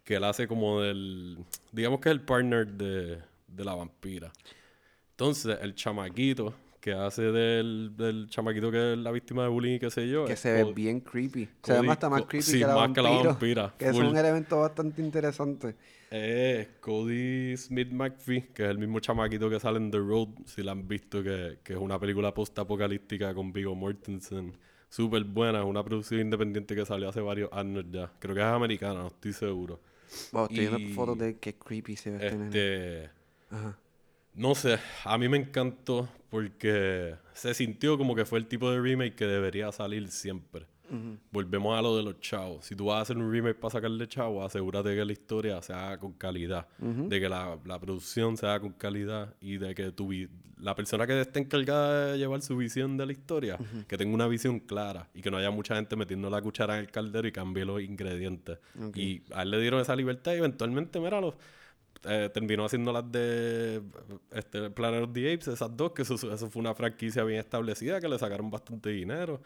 que 0.03 0.15
él 0.15 0.23
hace 0.23 0.47
como 0.47 0.81
del, 0.81 1.37
digamos 1.71 1.99
que 1.99 2.09
es 2.09 2.13
el 2.13 2.21
partner 2.21 2.67
de, 2.67 3.19
de 3.47 3.65
la 3.65 3.73
vampira. 3.73 4.31
Entonces 5.11 5.57
el 5.61 5.75
chamaquito 5.75 6.53
que 6.79 6.91
hace 6.91 7.21
del, 7.21 7.93
del 7.95 8.27
chamaquito 8.29 8.69
que 8.69 8.93
es 8.93 8.97
la 8.97 9.11
víctima 9.11 9.43
de 9.43 9.49
bullying 9.49 9.75
y 9.75 9.79
qué 9.79 9.89
sé 9.89 10.09
yo. 10.09 10.25
Que 10.25 10.35
se 10.35 10.51
ve 10.51 10.73
bien 10.73 10.99
creepy. 10.99 11.47
Se 11.63 11.79
ve 11.79 11.89
hasta 11.89 12.09
más 12.09 12.23
creepy 12.23 12.43
sí, 12.43 12.59
que, 12.59 12.67
la 12.67 12.75
más 12.75 12.89
que 12.91 13.01
la 13.01 13.09
vampira, 13.09 13.73
Que 13.77 13.87
es 13.87 13.95
un 13.95 14.17
elemento 14.17 14.59
bastante 14.59 15.01
interesante. 15.01 15.75
Eh, 16.15 16.75
Cody 16.79 17.57
Smith 17.57 17.91
McPhee, 17.91 18.49
que 18.53 18.65
es 18.65 18.69
el 18.69 18.77
mismo 18.77 18.99
chamaquito 18.99 19.49
que 19.49 19.59
sale 19.59 19.77
en 19.77 19.89
The 19.89 19.97
Road, 19.97 20.27
si 20.45 20.61
la 20.61 20.73
han 20.73 20.87
visto, 20.87 21.23
que, 21.23 21.57
que 21.63 21.73
es 21.73 21.79
una 21.79 21.99
película 21.99 22.31
post-apocalíptica 22.31 23.33
con 23.33 23.51
Viggo 23.51 23.73
Mortensen. 23.73 24.55
Súper 24.89 25.23
buena, 25.23 25.61
es 25.61 25.65
una 25.65 25.83
producción 25.83 26.21
independiente 26.21 26.75
que 26.75 26.85
salió 26.85 27.09
hace 27.09 27.19
varios 27.19 27.51
años 27.51 27.85
ya. 27.89 28.11
Creo 28.19 28.35
que 28.35 28.41
es 28.41 28.45
americana, 28.45 28.99
no 28.99 29.07
estoy 29.07 29.33
seguro. 29.33 29.79
Wow, 30.31 30.43
estoy 30.43 30.67
viendo 30.67 30.93
fotos 30.93 31.17
de 31.17 31.39
qué 31.39 31.55
creepy 31.55 31.95
se 31.95 32.11
ve. 32.11 32.27
Este, 32.27 33.09
Ajá. 33.49 33.75
no 34.35 34.53
sé, 34.53 34.77
a 35.05 35.17
mí 35.17 35.27
me 35.27 35.37
encantó 35.37 36.07
porque 36.29 37.15
se 37.33 37.55
sintió 37.55 37.97
como 37.97 38.13
que 38.13 38.25
fue 38.25 38.37
el 38.37 38.45
tipo 38.45 38.69
de 38.69 38.79
remake 38.79 39.15
que 39.15 39.25
debería 39.25 39.71
salir 39.71 40.11
siempre. 40.11 40.67
Volvemos 41.31 41.77
a 41.77 41.81
lo 41.81 41.97
de 41.97 42.03
los 42.03 42.19
chavos. 42.19 42.65
Si 42.65 42.75
tú 42.75 42.85
vas 42.85 42.97
a 42.97 43.01
hacer 43.01 43.17
un 43.17 43.31
remake 43.31 43.59
para 43.59 43.71
sacarle 43.71 44.07
chavos, 44.07 44.45
asegúrate 44.45 44.95
que 44.95 45.05
la 45.05 45.11
historia 45.11 45.61
se 45.61 45.73
haga 45.73 45.97
con 45.99 46.13
calidad. 46.13 46.67
De 46.79 47.19
que 47.19 47.29
la, 47.29 47.57
la 47.65 47.79
producción 47.79 48.37
se 48.37 48.45
haga 48.45 48.59
con 48.59 48.73
calidad 48.73 49.35
y 49.41 49.57
de 49.57 49.73
que 49.73 49.91
tu 49.91 50.11
la 50.63 50.75
persona 50.75 51.05
que 51.05 51.19
esté 51.19 51.39
encargada 51.39 52.13
de 52.13 52.17
llevar 52.17 52.41
su 52.41 52.55
visión 52.55 52.95
de 52.95 53.05
la 53.05 53.11
historia, 53.11 53.57
que 53.87 53.97
tenga 53.97 54.13
una 54.13 54.27
visión 54.27 54.59
clara 54.59 55.09
y 55.13 55.21
que 55.21 55.29
no 55.29 55.37
haya 55.37 55.51
mucha 55.51 55.75
gente 55.75 55.95
metiendo 55.97 56.29
la 56.29 56.41
cuchara 56.41 56.75
en 56.75 56.81
el 56.81 56.91
caldero 56.91 57.27
y 57.27 57.31
cambie 57.33 57.65
los 57.65 57.81
ingredientes. 57.81 58.59
Y 58.95 59.23
a 59.33 59.43
él 59.43 59.51
le 59.51 59.59
dieron 59.59 59.81
esa 59.81 59.95
libertad 59.95 60.33
y 60.33 60.37
eventualmente, 60.37 61.01
míralo, 61.01 61.35
eh, 62.05 62.29
terminó 62.33 62.65
haciendo 62.65 62.91
las 62.93 63.09
de 63.11 63.81
este, 64.31 64.69
Planet 64.69 65.03
of 65.03 65.13
the 65.13 65.33
Apes, 65.33 65.49
esas 65.49 65.75
dos, 65.75 65.91
que 65.91 66.03
eso, 66.03 66.15
eso 66.15 66.49
fue 66.49 66.61
una 66.61 66.73
franquicia 66.73 67.23
bien 67.23 67.39
establecida, 67.39 67.99
que 67.99 68.07
le 68.07 68.17
sacaron 68.17 68.49
bastante 68.49 68.89
dinero. 68.89 69.41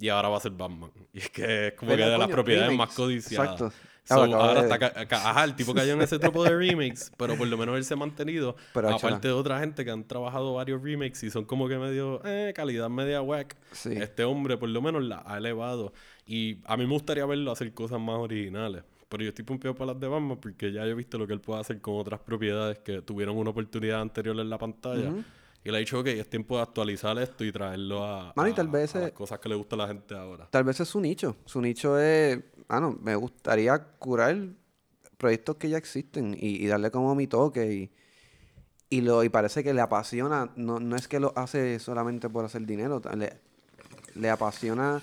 Y 0.00 0.08
ahora 0.08 0.28
va 0.28 0.36
a 0.36 0.40
ser 0.40 0.52
Batman. 0.52 0.90
Y 1.12 1.18
es 1.18 1.30
que 1.30 1.68
es 1.68 1.72
como 1.74 1.90
que 1.90 1.96
¿Verdad, 1.96 2.12
de 2.12 2.18
las 2.18 2.26
coño? 2.26 2.34
propiedades 2.36 2.68
Remakes. 2.70 2.88
más 2.88 2.96
codiciadas. 2.96 3.50
Exacto. 3.52 3.72
So, 4.04 4.14
Ah, 4.22 4.24
ahora 4.24 4.62
de- 4.62 5.02
está 5.02 5.16
ajá, 5.30 5.44
el 5.44 5.54
tipo 5.54 5.74
cayó 5.74 5.92
en 5.92 6.00
ese 6.00 6.18
tropo 6.18 6.42
de 6.42 6.48
remakes, 6.56 7.12
pero 7.18 7.36
por 7.36 7.46
lo 7.46 7.58
menos 7.58 7.76
él 7.76 7.84
se 7.84 7.92
ha 7.92 7.96
mantenido. 7.98 8.56
Pero, 8.72 8.88
aparte 8.88 9.28
de 9.28 9.34
otra 9.34 9.60
gente 9.60 9.84
que 9.84 9.90
han 9.90 10.02
trabajado 10.04 10.54
varios 10.54 10.82
remakes 10.82 11.22
y 11.24 11.30
son 11.30 11.44
como 11.44 11.68
que 11.68 11.76
medio, 11.76 12.22
eh, 12.24 12.54
calidad 12.56 12.88
media 12.88 13.20
whack. 13.20 13.54
Sí. 13.72 13.90
Este 13.92 14.24
hombre 14.24 14.56
por 14.56 14.70
lo 14.70 14.80
menos 14.80 15.02
la 15.04 15.22
ha 15.26 15.36
elevado. 15.36 15.92
Y 16.26 16.56
a 16.64 16.78
mí 16.78 16.86
me 16.86 16.92
gustaría 16.94 17.26
verlo 17.26 17.50
hacer 17.52 17.74
cosas 17.74 18.00
más 18.00 18.16
originales. 18.16 18.82
Pero 19.10 19.24
yo 19.24 19.28
estoy 19.28 19.44
pompeado 19.44 19.74
para 19.74 19.92
las 19.92 20.00
de 20.00 20.08
Batman 20.08 20.38
porque 20.40 20.72
ya 20.72 20.86
he 20.86 20.94
visto 20.94 21.18
lo 21.18 21.26
que 21.26 21.34
él 21.34 21.40
puede 21.42 21.60
hacer 21.60 21.78
con 21.82 21.96
otras 21.98 22.20
propiedades 22.20 22.78
que 22.78 23.02
tuvieron 23.02 23.36
una 23.36 23.50
oportunidad 23.50 24.00
anterior 24.00 24.38
en 24.40 24.48
la 24.48 24.56
pantalla. 24.56 25.12
Y 25.68 25.70
le 25.70 25.76
he 25.76 25.80
dicho, 25.80 26.00
ok, 26.00 26.06
es 26.06 26.30
tiempo 26.30 26.56
de 26.56 26.62
actualizar 26.62 27.18
esto 27.18 27.44
y 27.44 27.52
traerlo 27.52 28.02
a, 28.02 28.32
Mano, 28.34 28.48
y 28.48 28.52
a- 28.52 28.54
tal 28.54 28.68
vez 28.68 28.96
a 28.96 29.00
las 29.00 29.10
cosas 29.12 29.38
que 29.38 29.50
le 29.50 29.54
gusta 29.54 29.76
a 29.76 29.78
la 29.80 29.86
gente 29.88 30.14
ahora. 30.14 30.48
Tal 30.50 30.64
vez 30.64 30.80
es 30.80 30.88
su 30.88 30.98
nicho. 30.98 31.36
Su 31.44 31.60
nicho 31.60 31.98
es, 31.98 32.38
ah, 32.68 32.80
no, 32.80 32.92
me 33.02 33.14
gustaría 33.16 33.78
curar 33.78 34.48
proyectos 35.18 35.56
que 35.56 35.68
ya 35.68 35.76
existen 35.76 36.32
y, 36.32 36.64
y 36.64 36.66
darle 36.68 36.90
como 36.90 37.14
mi 37.14 37.26
toque 37.26 37.70
y, 37.70 37.92
y 38.88 39.02
lo 39.02 39.22
y 39.24 39.28
parece 39.28 39.62
que 39.62 39.74
le 39.74 39.82
apasiona, 39.82 40.50
no, 40.56 40.80
no 40.80 40.96
es 40.96 41.06
que 41.06 41.20
lo 41.20 41.34
hace 41.36 41.78
solamente 41.80 42.30
por 42.30 42.46
hacer 42.46 42.64
dinero, 42.64 43.02
le, 43.14 43.38
le 44.14 44.30
apasiona 44.30 45.02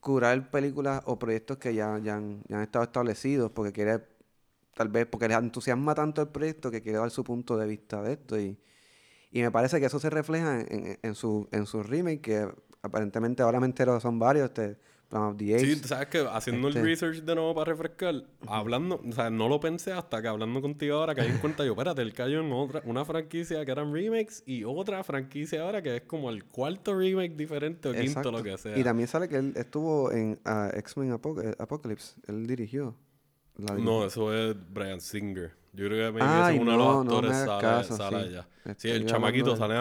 curar 0.00 0.50
películas 0.50 1.02
o 1.06 1.18
proyectos 1.18 1.56
que 1.56 1.74
ya, 1.74 1.98
ya, 1.98 2.16
han, 2.16 2.42
ya 2.46 2.56
han 2.58 2.62
estado 2.62 2.84
establecidos 2.84 3.50
porque 3.52 3.72
quiere, 3.72 4.04
tal 4.74 4.88
vez 4.88 5.06
porque 5.06 5.28
le 5.28 5.34
entusiasma 5.34 5.94
tanto 5.94 6.20
el 6.20 6.28
proyecto 6.28 6.70
que 6.70 6.82
quiere 6.82 6.98
dar 6.98 7.10
su 7.10 7.24
punto 7.24 7.56
de 7.56 7.66
vista 7.66 8.02
de 8.02 8.12
esto 8.12 8.38
y, 8.38 8.58
y 9.38 9.42
me 9.42 9.50
parece 9.50 9.80
que 9.80 9.86
eso 9.86 9.98
se 9.98 10.10
refleja 10.10 10.60
en, 10.60 10.66
en- 10.70 10.98
en 11.02 11.14
su, 11.14 11.48
en 11.52 11.66
su 11.66 11.82
remake 11.82 12.20
que 12.20 12.48
aparentemente 12.82 13.42
ahora 13.42 13.60
me 13.60 13.66
entero 13.66 13.98
son 14.00 14.18
varios, 14.18 14.46
este, 14.46 14.76
Planet 15.08 15.30
of 15.30 15.36
the 15.36 15.54
Apes. 15.54 15.78
Sí, 15.82 15.88
sabes 15.88 16.08
que 16.08 16.18
haciendo 16.28 16.66
Este- 16.68 16.80
el 16.80 16.86
research 16.86 17.22
de 17.22 17.34
nuevo 17.36 17.54
para 17.54 17.70
refrescar, 17.72 18.24
hablando, 18.48 19.00
o 19.08 19.12
sea, 19.12 19.30
no 19.30 19.48
lo 19.48 19.60
pensé 19.60 19.92
hasta 19.92 20.20
que 20.20 20.26
hablando 20.26 20.60
contigo 20.60 20.96
ahora 20.96 21.14
caí 21.14 21.28
en 21.30 21.38
cuenta 21.38 21.64
yo, 21.64 21.72
espérate, 21.72 22.02
él 22.02 22.12
cayó 22.12 22.40
en 22.40 22.50
otra, 22.52 22.82
una 22.84 23.04
franquicia 23.04 23.64
que 23.64 23.70
eran 23.70 23.92
remakes 23.92 24.42
y 24.46 24.64
otra 24.64 25.04
franquicia 25.04 25.62
ahora 25.62 25.80
que 25.80 25.94
es 25.96 26.02
como 26.02 26.28
el 26.30 26.44
cuarto 26.44 26.98
remake 26.98 27.36
diferente 27.36 27.88
o 27.88 27.92
quinto, 27.92 28.06
Exacto. 28.08 28.32
lo 28.32 28.42
que 28.42 28.58
sea. 28.58 28.76
Y 28.76 28.82
también 28.82 29.06
sale 29.08 29.28
que 29.28 29.36
él 29.36 29.52
estuvo 29.54 30.10
en 30.10 30.40
ah, 30.44 30.70
X-Men 30.74 31.12
Apoc- 31.12 31.54
Apocalypse. 31.56 32.16
Él 32.26 32.44
dirigió. 32.48 32.96
la 33.58 33.74
No, 33.74 34.04
eso 34.06 34.34
es 34.34 34.56
Brian 34.72 35.00
Singer. 35.00 35.52
Yo 35.76 35.86
creo 35.86 36.12
que 36.12 36.18
Ay, 36.22 36.56
es 36.56 36.62
uno 36.62 36.72
de 36.72 36.78
no, 36.78 36.84
los 36.84 37.04
no 37.04 37.16
actores 37.16 37.30
hagas 37.32 37.46
sale, 37.46 37.60
caso, 37.62 37.96
sale 37.96 38.20
sí. 38.22 38.28
allá. 38.28 38.48
Sí, 38.78 38.88
el 38.90 39.04
chamaquito 39.06 39.56
sale 39.56 39.74
en 39.74 39.80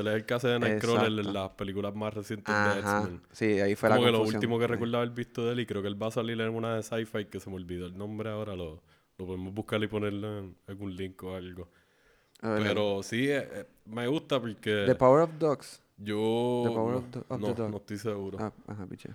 él 0.00 0.10
es 0.10 0.16
el 0.20 0.26
que 0.26 0.34
hace 0.34 0.48
de 0.48 0.58
Nightcrawler 0.60 1.06
en 1.26 1.32
las 1.32 1.50
películas 1.50 1.94
más 1.94 2.12
recientes 2.14 2.54
de. 2.54 2.78
X-Men. 2.80 3.22
Sí, 3.32 3.44
ahí 3.60 3.74
fue 3.74 3.88
la 3.88 3.94
Como 3.96 4.06
que 4.06 4.12
lo 4.12 4.18
confusión. 4.18 4.36
último 4.38 4.58
que 4.58 4.66
recuerdo 4.66 4.98
haber 4.98 5.10
visto 5.10 5.46
de 5.46 5.52
él 5.54 5.60
y 5.60 5.66
creo 5.66 5.80
que 5.82 5.88
él 5.88 6.00
va 6.00 6.08
a 6.08 6.10
salir 6.10 6.38
en 6.40 6.50
una 6.50 6.76
de 6.76 6.82
sci-fi 6.82 7.24
que 7.24 7.40
se 7.40 7.48
me 7.50 7.56
olvidó 7.56 7.86
el 7.86 7.96
nombre 7.96 8.28
ahora, 8.30 8.54
lo, 8.54 8.82
lo 9.18 9.26
podemos 9.26 9.54
buscar 9.54 9.82
y 9.82 9.86
ponerlo 9.88 10.38
en 10.40 10.56
algún 10.68 10.94
link 10.94 11.22
o 11.24 11.34
algo. 11.34 11.68
Ver, 12.42 12.62
Pero 12.62 13.02
sí, 13.02 13.28
eh, 13.30 13.48
eh, 13.52 13.66
me 13.86 14.06
gusta 14.08 14.40
porque 14.40 14.84
The 14.86 14.94
Power 14.94 15.22
of 15.22 15.30
Dogs. 15.38 15.82
yo 15.96 16.62
The 16.66 16.70
Power 16.74 16.92
no, 16.92 16.98
of 16.98 17.04
the- 17.10 17.18
of 17.20 17.26
the 17.28 17.38
no, 17.48 17.54
Dog. 17.54 17.70
no 17.70 17.76
estoy 17.78 17.98
seguro. 17.98 18.38
Ah, 18.40 18.52
ajá, 18.66 18.86
piche. 18.86 19.08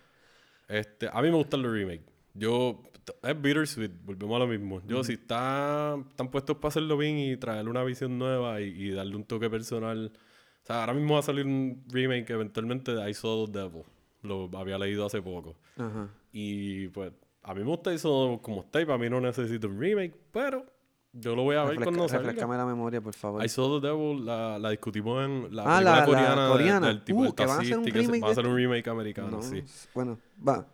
Este, 0.67 1.07
a 1.07 1.21
mí 1.21 1.29
me 1.29 1.35
gustan 1.37 1.61
los 1.61 1.71
remakes. 1.71 2.05
Yo, 2.35 2.83
es 3.23 3.41
bittersweet, 3.41 3.91
volvemos 4.03 4.35
a 4.35 4.39
lo 4.39 4.47
mismo. 4.47 4.81
Yo, 4.87 5.03
si 5.03 5.13
está, 5.13 5.95
están 6.09 6.29
puestos 6.29 6.57
para 6.57 6.69
hacerlo 6.69 6.97
bien 6.97 7.17
y 7.17 7.37
traerle 7.37 7.69
una 7.69 7.83
visión 7.83 8.17
nueva 8.19 8.61
y, 8.61 8.65
y 8.65 8.91
darle 8.91 9.15
un 9.15 9.23
toque 9.23 9.49
personal. 9.49 10.11
O 10.63 10.65
sea, 10.65 10.81
ahora 10.81 10.93
mismo 10.93 11.13
va 11.13 11.19
a 11.19 11.23
salir 11.23 11.45
un 11.45 11.83
remake 11.89 12.29
eventualmente 12.31 12.93
de 12.93 13.09
I 13.09 13.13
Saw 13.13 13.47
the 13.47 13.59
Devil. 13.59 13.83
Lo 14.23 14.49
había 14.57 14.77
leído 14.77 15.05
hace 15.05 15.21
poco. 15.21 15.55
Ajá. 15.77 16.09
Y 16.33 16.87
pues, 16.89 17.13
a 17.43 17.53
mí 17.53 17.61
me 17.61 17.67
gusta 17.67 17.93
eso 17.93 18.39
como 18.41 18.61
está 18.61 18.81
y 18.81 18.85
para 18.85 18.97
mí 18.97 19.09
no 19.09 19.21
necesito 19.21 19.67
un 19.67 19.79
remake, 19.79 20.15
pero 20.31 20.65
yo 21.13 21.35
lo 21.35 21.43
voy 21.43 21.55
a 21.55 21.63
ver 21.63 21.75
Refresca- 21.77 21.83
cuando 21.85 22.09
salga. 22.09 22.23
refrescame 22.23 22.57
la 22.57 22.65
memoria, 22.65 22.99
por 23.01 23.13
favor. 23.13 23.45
I 23.45 23.47
Saw 23.47 23.79
the 23.79 23.87
Devil 23.87 24.25
la, 24.25 24.57
la 24.59 24.71
discutimos 24.71 25.23
en 25.23 25.55
la 25.55 25.61
Ah, 25.63 25.77
película 25.77 25.81
la- 25.91 25.99
la 25.99 26.05
coreana, 26.05 26.45
de- 26.47 26.51
coreana. 26.51 26.87
del 26.87 27.03
tipo 27.03 27.19
Uh, 27.19 27.23
del 27.25 27.35
que 27.35 27.45
van 27.45 27.57
a 27.57 27.61
hacer 27.61 27.77
un 27.77 27.85
remake 27.85 28.21
va 28.21 28.27
a 28.27 28.31
hacer 28.31 28.47
un 28.47 28.55
remake 28.57 28.89
americano, 28.89 29.29
No, 29.29 29.41
sí. 29.43 29.63
Bueno, 29.93 30.17
va. 30.45 30.67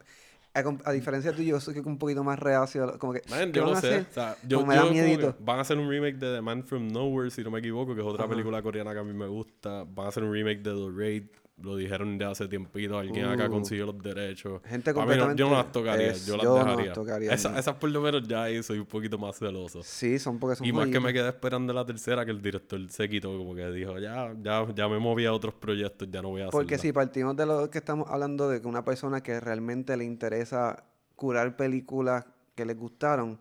A, 0.53 0.89
a 0.89 0.91
diferencia 0.91 1.31
tuyo, 1.33 1.51
yo 1.55 1.59
soy 1.61 1.79
un 1.79 1.97
poquito 1.97 2.23
más 2.23 2.37
reacio. 2.37 2.97
Como 2.99 3.13
que, 3.13 3.21
Man, 3.29 3.51
¿qué 3.51 3.59
yo 3.59 3.65
no 3.65 3.75
sé. 3.75 3.99
O 4.09 4.13
sea, 4.13 4.35
yo, 4.47 4.65
me 4.65 4.75
yo 4.75 4.85
da 4.85 4.91
miedito. 4.91 5.35
van 5.39 5.59
a 5.59 5.61
hacer 5.61 5.77
un 5.77 5.89
remake 5.89 6.17
de 6.17 6.35
The 6.35 6.41
Man 6.41 6.63
from 6.63 6.87
Nowhere, 6.89 7.31
si 7.31 7.41
no 7.43 7.51
me 7.51 7.59
equivoco, 7.59 7.95
que 7.95 8.01
es 8.01 8.07
otra 8.07 8.25
Ajá. 8.25 8.31
película 8.31 8.61
coreana 8.61 8.91
que 8.93 8.99
a 8.99 9.03
mí 9.03 9.13
me 9.13 9.27
gusta. 9.27 9.85
Van 9.85 10.07
a 10.07 10.09
hacer 10.09 10.23
un 10.23 10.33
remake 10.33 10.61
de 10.61 10.73
The 10.73 10.89
Raid. 10.93 11.23
Lo 11.61 11.75
dijeron 11.75 12.17
de 12.17 12.25
hace 12.25 12.47
tiempito. 12.47 12.97
Alguien 12.97 13.25
acá 13.25 13.47
Uh. 13.47 13.51
consiguió 13.51 13.85
los 13.85 14.01
derechos. 14.01 14.61
Gente 14.65 14.93
Pa' 14.93 15.05
mí 15.05 15.15
no- 15.15 15.35
yo 15.35 15.49
no 15.49 15.55
las 15.55 15.65
completamente- 15.65 15.71
tocaría. 15.71 16.11
es- 16.11 16.25
yo 16.25 16.35
las 16.37 16.43
yo 16.43 16.49
no 16.51 16.57
las 16.57 16.65
dejaría. 16.67 16.93
tocaría, 16.93 17.33
Esa- 17.33 17.57
esas 17.59 17.75
por 17.75 17.89
lo 17.91 18.01
menos 18.01 18.27
ya 18.27 18.43
ahí 18.43 18.61
soy 18.63 18.79
un 18.79 18.85
poquito 18.85 19.17
más 19.17 19.37
celoso. 19.37 19.81
Sí, 19.83 20.19
son 20.19 20.39
porque 20.39 20.55
son 20.55 20.65
Y 20.67 20.71
más 20.71 20.87
que 20.89 20.99
me 20.99 21.13
quedé 21.13 21.29
esperando 21.29 21.73
la 21.73 21.85
tercera, 21.85 22.25
que 22.25 22.31
el 22.31 22.41
director 22.41 22.79
se 22.89 23.07
quitó, 23.09 23.37
como 23.37 23.53
que 23.55 23.69
dijo, 23.71 23.97
ya, 23.99 24.33
ya, 24.41 24.65
ya 24.73 24.87
me 24.87 24.99
moví 24.99 25.25
a 25.25 25.33
otros 25.33 25.53
proyectos, 25.53 26.07
ya 26.11 26.21
no 26.21 26.29
voy 26.29 26.41
a 26.41 26.45
hacer 26.45 26.51
Porque 26.51 26.77
si 26.77 26.91
partimos 26.91 27.35
de 27.35 27.45
lo 27.45 27.69
que 27.69 27.77
estamos 27.77 28.09
hablando 28.09 28.49
de 28.49 28.61
que 28.61 28.67
una 28.67 28.83
persona 28.83 29.21
que 29.21 29.39
realmente 29.39 29.95
le 29.97 30.03
interesa 30.05 30.83
curar 31.15 31.55
películas 31.55 32.25
que 32.55 32.65
le 32.65 32.73
gustaron, 32.73 33.39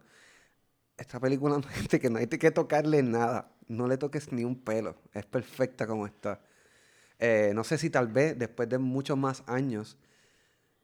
esta 0.96 1.18
película 1.18 1.56
no 1.58 1.64
hay 1.74 1.98
que 1.98 2.10
no 2.10 2.18
hay 2.18 2.26
que 2.26 2.50
tocarle 2.50 3.02
nada, 3.02 3.50
no 3.68 3.86
le 3.86 3.96
toques 3.96 4.32
ni 4.32 4.44
un 4.44 4.56
pelo, 4.56 4.96
es 5.14 5.24
perfecta 5.24 5.86
como 5.86 6.06
está. 6.06 6.40
Eh, 7.20 7.52
no 7.54 7.64
sé 7.64 7.78
si 7.78 7.90
tal 7.90 8.08
vez 8.08 8.38
después 8.38 8.68
de 8.68 8.78
muchos 8.78 9.16
más 9.18 9.44
años 9.46 9.96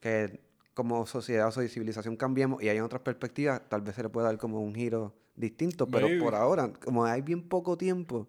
que 0.01 0.41
como 0.75 1.07
sociedad 1.07 1.49
o 1.49 1.53
civilización 1.69 2.17
cambiemos 2.17 2.63
y 2.63 2.69
hay 2.69 2.81
otras 2.81 3.03
perspectivas, 3.03 3.63
tal 3.69 3.81
vez 3.81 3.95
se 3.97 4.03
le 4.03 4.11
pueda 4.11 4.27
dar 4.27 4.39
como 4.39 4.61
un 4.61 4.75
giro 4.75 5.15
distinto, 5.35 5.87
pero 5.89 6.09
por 6.19 6.35
ahora, 6.35 6.73
como 6.85 7.05
hay 7.07 7.23
bien 7.23 7.49
poco 7.49 7.79
tiempo, 7.79 8.29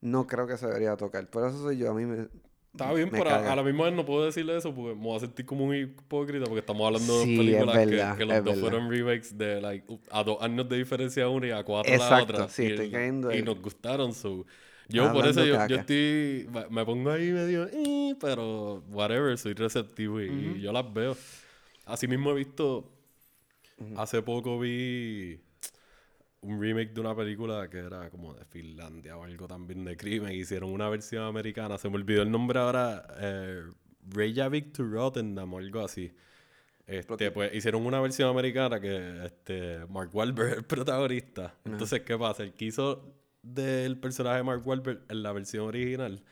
no 0.00 0.26
creo 0.26 0.46
que 0.46 0.56
se 0.56 0.66
debería 0.66 0.96
tocar. 0.96 1.28
Por 1.28 1.46
eso 1.48 1.58
soy 1.62 1.78
yo, 1.78 1.90
a 1.90 1.94
mí 1.94 2.06
me... 2.06 2.28
Está 2.72 2.92
bien, 2.92 3.08
me 3.12 3.18
pero 3.18 3.30
a, 3.30 3.36
caga. 3.38 3.52
a 3.52 3.56
la 3.56 3.62
misma 3.62 3.84
vez 3.84 3.94
no 3.94 4.04
puedo 4.04 4.24
decirle 4.24 4.56
eso 4.56 4.74
porque 4.74 4.96
me 4.96 5.02
voy 5.04 5.16
a 5.16 5.20
sentir 5.20 5.46
como 5.46 5.64
un 5.64 5.74
hipócrita 5.76 6.44
porque 6.46 6.58
estamos 6.60 6.84
hablando 6.86 7.20
Sí, 7.20 7.36
de 7.36 7.38
películas 7.38 7.78
que- 7.78 7.86
verdad, 7.90 8.16
que, 8.18 8.24
los 8.24 8.36
es 8.36 8.44
dos 8.44 8.58
fueron 8.58 8.90
remakes 8.90 9.38
de 9.38 9.60
like, 9.60 9.98
a 10.10 10.24
dos 10.24 10.42
años 10.42 10.68
de 10.68 10.78
diferencia 10.78 11.28
una 11.28 11.46
y 11.46 11.50
a 11.52 11.62
cuatro 11.62 11.90
la 11.92 11.96
Exacto, 11.96 12.32
otra. 12.32 12.48
sí, 12.48 12.64
y, 12.64 12.70
estoy 12.70 12.90
cayendo 12.90 13.32
y 13.32 13.42
nos 13.42 13.60
gustaron. 13.62 14.12
So. 14.12 14.44
Yo 14.88 15.04
por 15.12 15.26
eso 15.26 15.40
yo, 15.46 15.54
estoy, 15.80 16.48
me- 16.70 16.84
pongo 16.84 17.10
ahí 17.10 17.30
medio, 17.32 17.66
"Eh", 17.72 18.14
pero 18.20 18.82
whatever, 18.90 19.36
soy 19.38 19.54
receptivo 19.54 20.20
y, 20.20 20.26
y 20.56 20.60
yo 20.60 20.72
las 20.72 20.92
veo. 20.92 21.16
Así 21.86 22.06
mismo 22.06 22.30
he 22.32 22.34
visto, 22.34 22.90
hace 23.96 24.22
poco 24.22 24.58
vi 24.58 25.40
un 26.42 26.60
remake 26.60 26.92
de 26.92 27.00
una 27.00 27.14
película 27.16 27.68
que 27.70 27.78
era 27.78 28.10
como 28.10 28.34
de 28.34 28.44
Finlandia 28.44 29.16
o 29.16 29.24
algo 29.24 29.46
también 29.48 29.84
de 29.84 29.96
crimen. 29.96 30.32
Hicieron 30.32 30.70
una 30.70 30.88
versión 30.90 31.24
americana. 31.24 31.78
Se 31.78 31.88
me 31.88 31.96
olvidó 31.96 32.22
el 32.22 32.30
nombre 32.30 32.58
ahora. 32.58 33.06
Eh, 33.18 33.62
Reykjavik 34.10 34.72
to 34.74 34.84
Rotterdam 34.84 35.54
o 35.54 35.58
algo 35.58 35.80
así. 35.80 36.12
Este, 36.86 37.30
pues 37.30 37.54
hicieron 37.54 37.86
una 37.86 37.98
versión 38.02 38.28
americana 38.28 38.78
que 38.78 39.24
este, 39.24 39.86
Mark 39.88 40.10
Wahlberg 40.12 40.50
es 40.52 40.56
el 40.58 40.64
protagonista. 40.64 41.54
Entonces, 41.64 42.02
¿qué 42.02 42.18
pasa? 42.18 42.42
El 42.42 42.52
que 42.52 42.66
hizo 42.66 43.10
del 43.44 43.98
personaje 43.98 44.38
de 44.38 44.42
Mark 44.42 44.66
Wahlberg 44.66 45.02
en 45.08 45.22
la 45.22 45.32
versión 45.32 45.66
original 45.66 46.22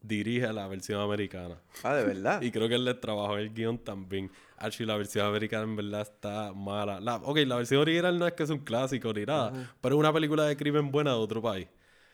dirige 0.00 0.52
la 0.52 0.68
versión 0.68 1.00
americana. 1.00 1.60
Ah, 1.82 1.94
de 1.94 2.04
verdad. 2.04 2.40
Y 2.42 2.50
creo 2.50 2.68
que 2.68 2.76
él 2.76 2.84
le 2.84 2.94
trabajó 2.94 3.36
el 3.36 3.52
guion 3.52 3.78
también. 3.78 4.30
Actually, 4.56 4.86
la 4.86 4.96
versión 4.96 5.26
americana 5.26 5.64
en 5.64 5.76
verdad 5.76 6.02
está 6.02 6.52
mala. 6.52 7.00
La, 7.00 7.16
ok, 7.16 7.38
la 7.46 7.56
versión 7.56 7.80
original 7.80 8.18
no 8.18 8.26
es 8.26 8.32
que 8.34 8.42
es 8.44 8.50
un 8.50 8.58
clásico 8.58 9.12
ni 9.12 9.24
nada, 9.24 9.52
pero 9.80 9.96
es 9.96 9.98
una 9.98 10.12
película 10.12 10.44
de 10.44 10.56
crimen 10.56 10.90
buena 10.90 11.10
de 11.12 11.16
otro 11.16 11.42
país. 11.42 11.66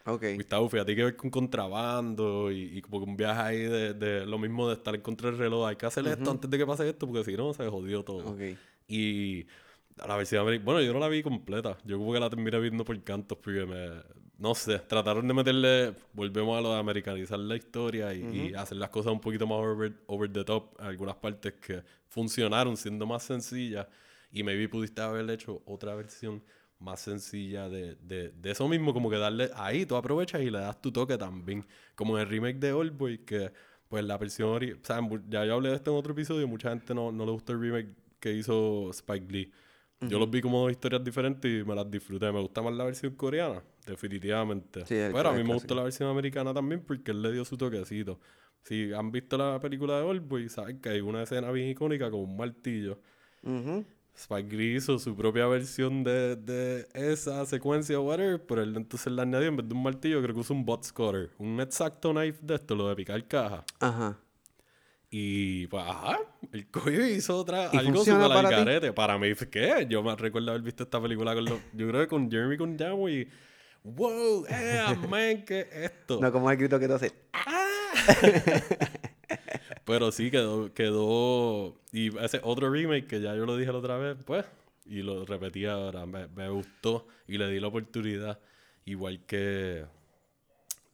ok. 0.06 0.22
Y 0.22 0.40
está 0.40 0.58
bufi, 0.58 0.76
tiene 0.78 0.96
que 0.96 1.04
ver 1.04 1.16
con 1.16 1.30
contrabando 1.30 2.50
y, 2.50 2.78
y 2.78 2.82
como 2.82 2.98
un 3.04 3.16
viaje 3.16 3.40
ahí 3.40 3.58
de, 3.62 3.94
de 3.94 4.26
lo 4.26 4.38
mismo 4.38 4.68
de 4.68 4.74
estar 4.74 4.94
en 4.94 5.00
contra 5.00 5.30
del 5.30 5.38
reloj. 5.38 5.68
Hay 5.68 5.76
que 5.76 5.86
hacer 5.86 6.06
esto 6.06 6.30
antes 6.30 6.50
de 6.50 6.58
que 6.58 6.66
pase 6.66 6.88
esto 6.88 7.06
porque 7.06 7.24
si 7.24 7.36
no 7.36 7.52
se 7.54 7.68
jodió 7.68 8.02
todo. 8.02 8.30
Ok. 8.30 8.40
Y 8.88 9.46
la 9.96 10.16
versión 10.16 10.42
americana, 10.42 10.64
bueno, 10.64 10.80
yo 10.82 10.92
no 10.92 10.98
la 10.98 11.08
vi 11.08 11.22
completa. 11.22 11.78
Yo 11.84 11.98
como 11.98 12.12
que 12.12 12.20
la 12.20 12.28
terminé 12.28 12.58
viendo 12.60 12.84
por 12.84 13.00
cantos 13.02 13.38
porque 13.38 13.64
me, 13.64 14.02
no 14.38 14.54
sé, 14.54 14.78
trataron 14.80 15.26
de 15.28 15.34
meterle, 15.34 15.94
volvemos 16.12 16.58
a 16.58 16.60
lo 16.60 16.72
de 16.72 16.78
americanizar 16.78 17.38
la 17.38 17.56
historia 17.56 18.12
y, 18.14 18.50
y 18.50 18.54
hacer 18.54 18.78
las 18.78 18.90
cosas 18.90 19.12
un 19.12 19.20
poquito 19.20 19.46
más 19.46 19.58
over, 19.58 19.92
over 20.06 20.32
the 20.32 20.44
top, 20.44 20.80
algunas 20.80 21.16
partes 21.16 21.54
que 21.54 21.82
funcionaron 22.08 22.76
siendo 22.76 23.06
más 23.06 23.22
sencillas 23.22 23.86
y 24.32 24.42
maybe 24.42 24.68
pudiste 24.68 25.00
haber 25.00 25.30
hecho 25.30 25.62
otra 25.66 25.94
versión 25.94 26.42
más 26.80 27.00
sencilla 27.00 27.68
de, 27.68 27.94
de, 27.96 28.30
de 28.30 28.50
eso 28.50 28.68
mismo, 28.68 28.92
como 28.92 29.08
que 29.08 29.16
darle 29.16 29.50
ahí, 29.54 29.86
tú 29.86 29.96
aprovechas 29.96 30.42
y 30.42 30.50
le 30.50 30.58
das 30.58 30.80
tu 30.82 30.92
toque 30.92 31.16
también, 31.16 31.66
como 31.94 32.16
en 32.16 32.22
el 32.22 32.28
remake 32.28 32.58
de 32.58 32.72
Oldboy, 32.72 33.18
que 33.24 33.52
pues 33.88 34.04
la 34.04 34.18
versión, 34.18 34.50
o 34.56 34.84
sea, 34.84 35.00
ya 35.28 35.44
yo 35.44 35.54
hablé 35.54 35.70
de 35.70 35.76
esto 35.76 35.92
en 35.92 35.96
otro 35.96 36.12
episodio, 36.12 36.48
mucha 36.48 36.70
gente 36.70 36.94
no, 36.94 37.12
no 37.12 37.24
le 37.24 37.32
gustó 37.32 37.52
el 37.52 37.60
remake 37.60 37.94
que 38.18 38.32
hizo 38.32 38.90
Spike 38.90 39.32
Lee. 39.32 39.52
Yo 40.00 40.18
los 40.18 40.28
vi 40.30 40.42
como 40.42 40.60
dos 40.60 40.70
historias 40.70 41.02
diferentes 41.02 41.50
y 41.50 41.64
me 41.66 41.74
las 41.74 41.90
disfruté. 41.90 42.30
Me 42.30 42.40
gusta 42.40 42.60
más 42.60 42.74
la 42.74 42.84
versión 42.84 43.14
coreana, 43.14 43.62
definitivamente. 43.86 44.80
Sí, 44.80 44.94
Pero 45.12 45.18
a 45.28 45.32
mí 45.32 45.38
clásico. 45.38 45.48
me 45.48 45.54
gustó 45.54 45.74
la 45.74 45.82
versión 45.84 46.08
americana 46.10 46.52
también 46.52 46.82
porque 46.82 47.10
él 47.12 47.22
le 47.22 47.32
dio 47.32 47.44
su 47.44 47.56
toquecito. 47.56 48.20
Si 48.64 48.92
han 48.92 49.10
visto 49.12 49.36
la 49.38 49.58
película 49.60 49.96
de 49.98 50.02
Oldboy, 50.02 50.48
saben 50.48 50.80
que 50.80 50.90
hay 50.90 51.00
una 51.00 51.22
escena 51.22 51.50
bien 51.52 51.68
icónica 51.68 52.10
con 52.10 52.20
un 52.20 52.36
martillo. 52.36 52.98
Ujú. 53.42 53.84
Spike 54.14 54.54
Lee 54.56 54.76
hizo 54.76 54.98
su 54.98 55.16
propia 55.16 55.46
versión 55.48 56.04
de, 56.04 56.36
de 56.36 56.86
esa 56.94 57.44
secuencia 57.46 57.98
o 57.98 58.02
whatever, 58.04 58.40
pero 58.46 58.62
él 58.62 58.76
entonces 58.76 59.12
le 59.12 59.20
añadió 59.22 59.48
en 59.48 59.56
vez 59.56 59.68
de 59.68 59.74
un 59.74 59.82
martillo, 59.82 60.22
creo 60.22 60.34
que 60.34 60.40
usa 60.40 60.54
un 60.54 60.64
bot 60.64 60.84
scorer. 60.84 61.30
Un 61.38 61.60
exacto 61.60 62.12
knife 62.12 62.38
de 62.42 62.54
esto, 62.54 62.74
lo 62.76 62.88
de 62.88 62.94
picar 62.94 63.26
caja. 63.26 63.64
Ajá. 63.80 64.18
Y 65.16 65.68
pues, 65.68 65.84
ajá, 65.86 66.18
el 66.52 66.66
coño 66.72 67.06
hizo 67.06 67.38
otra, 67.38 67.70
¿Y 67.72 67.76
algo 67.76 68.02
ti? 68.02 68.10
al 68.10 68.50
garete. 68.50 68.92
Para 68.92 69.16
mí, 69.16 69.28
¿qué? 69.48 69.86
Yo 69.88 70.02
me 70.02 70.16
recuerdo 70.16 70.50
haber 70.50 70.62
visto 70.62 70.82
esta 70.82 71.00
película 71.00 71.36
con 71.36 71.44
los, 71.44 71.60
yo 71.72 71.86
creo 71.86 72.00
que 72.00 72.08
con 72.08 72.28
Jeremy 72.28 72.56
con 72.56 72.76
y 73.08 73.28
wow, 73.84 74.44
eh, 74.48 74.82
man, 75.08 75.44
¿qué 75.44 75.68
es 75.70 75.92
esto? 75.92 76.18
No 76.20 76.32
como 76.32 76.50
el 76.50 76.56
grito 76.56 76.80
que 76.80 76.88
te 76.88 76.94
hace. 76.94 77.12
Pero 79.84 80.10
sí 80.10 80.32
quedó, 80.32 80.74
quedó. 80.74 81.76
Y 81.92 82.18
ese 82.18 82.40
otro 82.42 82.68
remake 82.68 83.06
que 83.06 83.20
ya 83.20 83.36
yo 83.36 83.46
lo 83.46 83.56
dije 83.56 83.70
la 83.70 83.78
otra 83.78 83.96
vez, 83.98 84.16
pues, 84.26 84.44
y 84.84 85.02
lo 85.02 85.24
repetí 85.24 85.64
ahora, 85.64 86.06
me, 86.06 86.26
me 86.26 86.48
gustó 86.48 87.06
y 87.28 87.38
le 87.38 87.48
di 87.50 87.60
la 87.60 87.68
oportunidad. 87.68 88.40
Igual 88.84 89.24
que, 89.26 89.84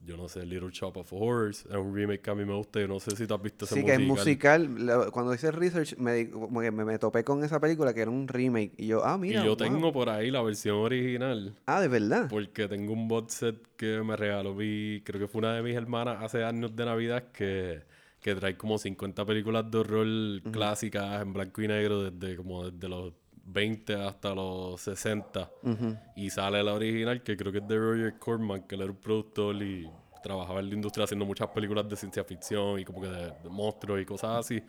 yo 0.03 0.17
no 0.17 0.29
sé, 0.29 0.47
Little 0.47 0.71
Shop 0.71 0.97
of 0.97 1.13
Horrors, 1.13 1.67
es 1.67 1.77
un 1.77 1.95
remake 1.95 2.23
que 2.23 2.31
a 2.31 2.35
mí 2.35 2.45
me 2.45 2.55
gusta. 2.55 2.81
Yo 2.81 2.89
no 2.89 2.99
sé 3.01 3.15
si 3.17 3.27
tú 3.27 3.35
has 3.35 3.43
visto 3.43 3.67
ese 3.67 3.75
Sí, 3.77 3.85
que 3.85 3.93
es 3.95 4.01
musical. 4.01 4.69
musical. 4.69 5.11
Cuando 5.13 5.35
hice 5.35 5.51
research, 5.53 5.97
me, 5.99 6.29
me, 6.51 6.71
me 6.71 6.99
topé 6.99 7.23
con 7.23 7.45
esa 7.45 7.61
película 7.61 7.93
que 7.93 8.01
era 8.01 8.11
un 8.11 8.27
remake. 8.27 8.73
Y 8.79 8.87
yo, 8.87 9.05
ah, 9.05 9.19
Y 9.21 9.21
mira. 9.21 9.45
yo 9.45 9.57
wow. 9.57 9.57
tengo 9.57 9.93
por 9.93 10.09
ahí 10.09 10.31
la 10.31 10.43
versión 10.43 10.77
original. 10.77 11.55
Ah, 11.67 11.81
de 11.81 11.89
verdad. 11.89 12.29
Porque 12.29 12.67
tengo 12.69 12.93
un 12.95 13.09
box 13.09 13.35
set 13.35 13.57
que 13.77 14.03
me 14.03 14.17
regaló 14.17 14.55
mi, 14.55 15.03
creo 15.05 15.21
que 15.21 15.29
fue 15.29 15.41
una 15.41 15.55
de 15.55 15.63
mis 15.63 15.77
hermanas 15.77 16.19
hace 16.23 16.45
años 16.45 16.75
de 16.75 16.85
Navidad 16.87 17.25
que, 17.33 17.83
que 18.21 18.35
trae 18.35 18.57
como 18.57 18.79
50 18.79 19.25
películas 19.27 19.71
de 19.71 19.79
horror 19.79 20.43
clásicas 20.51 21.23
en 21.23 21.33
blanco 21.33 21.63
y 21.63 21.69
negro 21.69 22.11
desde 22.11 22.37
como 22.37 22.71
desde 22.71 22.89
los 22.89 23.13
20 23.45 23.95
hasta 23.95 24.35
los 24.35 24.81
60. 24.81 25.51
Ujú. 25.63 25.97
Y 26.17 26.31
sale 26.31 26.63
la 26.63 26.75
original 26.75 27.23
que 27.23 27.37
creo 27.37 27.53
que 27.53 27.59
es 27.59 27.69
de 27.69 27.79
Roger 27.79 28.19
Corman, 28.19 28.63
que 28.63 28.75
él 28.75 28.83
era 28.83 28.91
un 28.91 28.97
productor 28.99 29.57
y 29.63 29.91
trabajaba 30.23 30.61
en 30.61 30.69
la 30.69 30.75
industria 30.75 31.05
haciendo 31.05 31.25
muchas 31.25 31.49
películas 31.49 31.89
de 31.89 31.97
ciencia 31.97 32.23
ficción 32.25 32.79
y 32.79 32.85
como 32.85 33.01
que 33.01 33.09
de, 33.09 33.27
de 33.43 33.49
monstruos 33.49 34.01
y 34.01 34.05
cosas 34.05 34.39
así. 34.45 34.63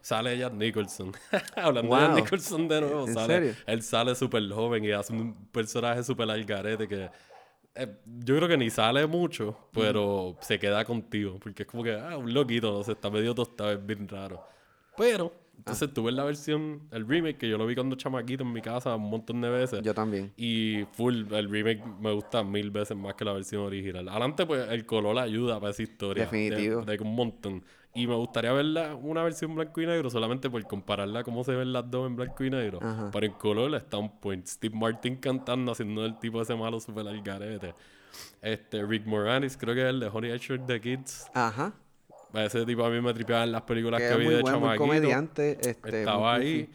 Sale 0.00 0.36
Jack 0.36 0.52
Nicholson. 0.52 1.12
Hablando 1.56 1.94
de 1.96 2.02
Jack. 2.02 2.14
Nicholson 2.16 2.68
de 2.68 2.80
nuevo, 2.80 3.06
¿En 3.06 3.14
sale, 3.14 3.34
serio? 3.34 3.54
él 3.66 3.82
sale 3.82 4.14
súper 4.14 4.48
joven 4.50 4.84
y 4.84 4.92
hace 4.92 5.12
un 5.12 5.34
personaje 5.46 6.02
súper 6.02 6.30
algarete 6.30 6.86
que 6.88 7.10
eh, 7.76 7.96
yo 8.04 8.36
creo 8.36 8.48
que 8.48 8.56
ni 8.56 8.70
sale 8.70 9.06
mucho, 9.06 9.68
pero 9.72 10.36
se 10.40 10.58
queda 10.58 10.84
contigo. 10.84 11.38
Porque 11.40 11.64
es 11.64 11.68
como 11.68 11.82
que, 11.82 11.92
ah, 11.94 12.16
un 12.16 12.32
loquito, 12.32 12.70
no 12.72 12.84
sé, 12.84 12.92
está 12.92 13.10
medio 13.10 13.34
tostado, 13.34 13.72
es 13.72 13.84
bien 13.84 14.06
raro. 14.08 14.46
Pero, 14.96 15.32
entonces 15.56 15.92
tuve 15.94 16.12
la 16.12 16.24
versión, 16.24 16.82
el 16.90 17.06
remake, 17.08 17.38
que 17.38 17.48
yo 17.48 17.56
lo 17.58 17.66
vi 17.66 17.74
cuando 17.74 17.96
chamaquito 17.96 18.42
en 18.42 18.52
mi 18.52 18.60
casa 18.60 18.94
un 18.96 19.08
montón 19.10 19.40
de 19.40 19.48
veces. 19.50 19.80
Yo 19.82 19.94
también. 19.94 20.32
Y 20.36 20.84
full, 20.92 21.32
el 21.32 21.48
remake 21.50 21.82
me 22.00 22.12
gusta 22.12 22.42
mil 22.44 22.70
veces 22.70 22.96
más 22.96 23.14
que 23.14 23.24
la 23.24 23.32
versión 23.32 23.62
original. 23.62 24.08
Adelante, 24.08 24.44
pues 24.46 24.68
el 24.68 24.84
color 24.86 25.18
ayuda 25.18 25.58
para 25.60 25.70
esa 25.70 25.82
historia. 25.82 26.26
de- 26.26 26.30
Definitivo. 26.30 26.82
De, 26.82 26.98
un 27.00 27.14
montón. 27.14 27.64
Y 27.96 28.06
me 28.08 28.14
gustaría 28.16 28.52
verla 28.52 28.94
una 28.96 29.22
versión 29.22 29.54
blanco 29.54 29.80
y 29.80 29.86
negro 29.86 30.10
solamente 30.10 30.50
por 30.50 30.60
compararla 30.66 31.22
cómo 31.22 31.44
se 31.44 31.54
ven 31.54 31.72
las 31.72 31.88
dos 31.88 32.08
en 32.08 32.16
blanco 32.16 32.42
y 32.44 32.50
negro. 32.50 32.80
Ajá. 32.82 33.10
Pero 33.12 33.26
en 33.26 33.32
color 33.32 33.72
está 33.76 33.98
un 33.98 34.18
point. 34.18 34.44
Steve 34.46 34.76
Martin 34.76 35.16
cantando, 35.16 35.70
haciendo 35.72 36.04
el 36.04 36.18
tipo 36.18 36.42
ese 36.42 36.56
malo 36.56 36.80
super 36.80 37.06
al 37.06 37.22
garete. 37.22 37.72
Este, 38.42 38.84
Rick 38.84 39.06
Moranis, 39.06 39.56
creo 39.56 39.74
que 39.74 39.82
es 39.82 39.88
el 39.90 40.00
de 40.00 40.08
Honey 40.08 40.32
I 40.32 40.38
Shrunk 40.38 40.66
the 40.66 40.80
Kids. 40.80 41.26
Ajá. 41.34 41.72
Ese 42.34 42.64
tipo 42.66 42.84
a 42.84 42.90
mí 42.90 43.00
me 43.00 43.12
tripeaba 43.14 43.44
en 43.44 43.52
las 43.52 43.62
películas 43.62 44.00
Que 44.00 44.08
que, 44.08 44.16
vi 44.16 44.26
de 44.28 44.40
buen, 44.42 44.54
chamaquito. 44.54 44.78
comediante. 44.84 45.58
Este, 45.60 46.00
Estaba 46.00 46.34
ahí. 46.34 46.68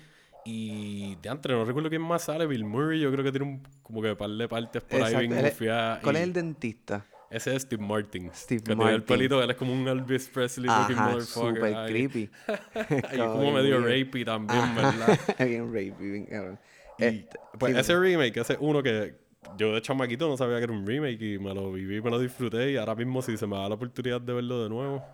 Y 0.45 1.15
de 1.21 1.29
antes, 1.29 1.51
no 1.51 1.65
recuerdo 1.65 1.89
quién 1.89 2.01
más 2.01 2.23
sale. 2.23 2.45
Bill 2.47 2.63
Murray, 2.65 2.99
yo 3.01 3.11
creo 3.11 3.23
que 3.23 3.31
tiene 3.31 3.45
un 3.45 3.63
como 3.83 4.01
que 4.01 4.15
par 4.15 4.29
de 4.29 4.47
partes 4.47 4.81
por 4.83 4.95
ahí 5.01 5.13
Exacto. 5.13 5.19
bien 5.19 5.33
Él 5.33 5.45
es- 5.45 5.53
gufiadas, 5.53 5.99
¿Cuál 6.01 6.15
y 6.15 6.17
es 6.19 6.23
el 6.23 6.33
dentista? 6.33 7.05
Ese 7.29 7.55
es 7.55 7.61
Steve 7.61 7.83
Martin. 7.85 8.31
Steve 8.33 8.61
que 8.61 8.65
tiene 8.67 8.83
el 8.85 8.89
Martin. 8.99 9.05
pelito, 9.15 9.43
él 9.43 9.49
es 9.51 9.55
como 9.57 9.71
un 9.73 9.87
Elvis 9.87 10.29
Presley 10.29 10.65
looking 10.67 10.95
Ajá, 10.97 11.09
motherfucker. 11.09 11.55
super 11.55 11.75
ahí. 11.75 11.91
creepy. 11.91 12.29
Y 13.13 13.17
como 13.17 13.51
medio 13.51 13.79
rapey 13.81 14.25
también, 14.25 14.75
¿verdad? 14.75 15.19
bien 15.39 15.65
rapey, 15.67 15.91
bien 15.91 16.25
cabrón. 16.25 16.59
Este, 16.97 17.39
pues 17.59 17.73
sí, 17.73 17.79
ese 17.79 17.99
remake, 17.99 18.37
ese 18.37 18.57
uno 18.59 18.81
que 18.81 19.15
yo 19.57 19.73
de 19.75 19.81
chamaquito 19.81 20.27
no 20.27 20.37
sabía 20.37 20.57
que 20.57 20.63
era 20.63 20.73
un 20.73 20.85
remake 20.87 21.21
y 21.21 21.37
me 21.39 21.53
lo 21.53 21.71
viví, 21.71 22.01
me 22.01 22.09
lo 22.09 22.17
disfruté 22.19 22.71
y 22.71 22.77
ahora 22.77 22.95
mismo 22.95 23.21
si 23.21 23.37
se 23.37 23.45
me 23.45 23.55
da 23.57 23.69
la 23.69 23.75
oportunidad 23.75 24.19
de 24.21 24.33
verlo 24.33 24.63
de 24.63 24.69
nuevo, 24.69 25.05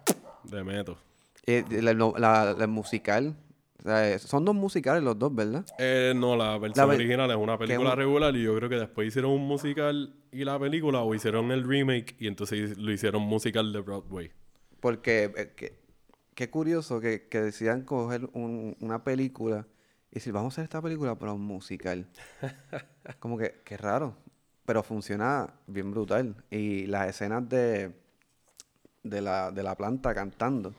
de 0.49 0.63
meto. 0.63 0.97
eh, 1.45 1.63
la, 1.69 1.93
la- 1.93 2.55
la 2.57 2.67
musical. 2.67 3.35
o 3.79 3.83
sea, 3.83 4.17
son 4.19 4.45
dos 4.45 4.55
musicales 4.55 5.03
los 5.03 5.17
dos, 5.19 5.33
¿verdad? 5.35 5.65
Eh, 5.77 6.13
no, 6.15 6.35
la 6.35 6.57
versión 6.57 6.89
ve- 6.89 6.95
original 6.95 7.29
es 7.29 7.37
una 7.37 7.57
película 7.57 7.91
un- 7.91 7.97
regular 7.97 8.35
y 8.35 8.43
yo 8.43 8.55
creo 8.55 8.69
que 8.69 8.75
después 8.77 9.07
hicieron 9.07 9.31
un 9.31 9.47
musical 9.47 10.15
y 10.31 10.43
la 10.43 10.57
película 10.59 11.01
o 11.01 11.13
hicieron 11.13 11.51
el 11.51 11.63
remake 11.67 12.15
y 12.19 12.27
entonces 12.27 12.77
lo 12.77 12.91
hicieron 12.91 13.21
musical 13.21 13.71
de 13.71 13.79
Broadway. 13.81 14.31
Porque 14.79 15.31
eh, 15.37 15.53
que- 15.55 15.79
qué 16.33 16.49
curioso 16.49 16.99
que, 16.99 17.27
que 17.29 17.41
decidan 17.41 17.83
coger 17.83 18.27
un- 18.33 18.75
una 18.81 19.03
película 19.03 19.67
y 20.11 20.15
decir, 20.15 20.33
vamos 20.33 20.53
a 20.53 20.55
hacer 20.55 20.63
esta 20.65 20.81
película, 20.81 21.15
pero 21.19 21.35
un 21.35 21.41
musical. 21.41 22.07
Como 23.19 23.37
que, 23.37 23.61
qué 23.63 23.77
raro. 23.77 24.15
Pero 24.65 24.81
funciona 24.81 25.53
bien 25.67 25.91
brutal. 25.91 26.35
Y 26.49 26.87
las 26.87 27.07
escenas 27.09 27.47
de, 27.47 27.91
de, 29.05 29.21
la, 29.21 29.51
de 29.51 29.63
la 29.63 29.75
planta 29.75 30.13
cantando, 30.13 30.73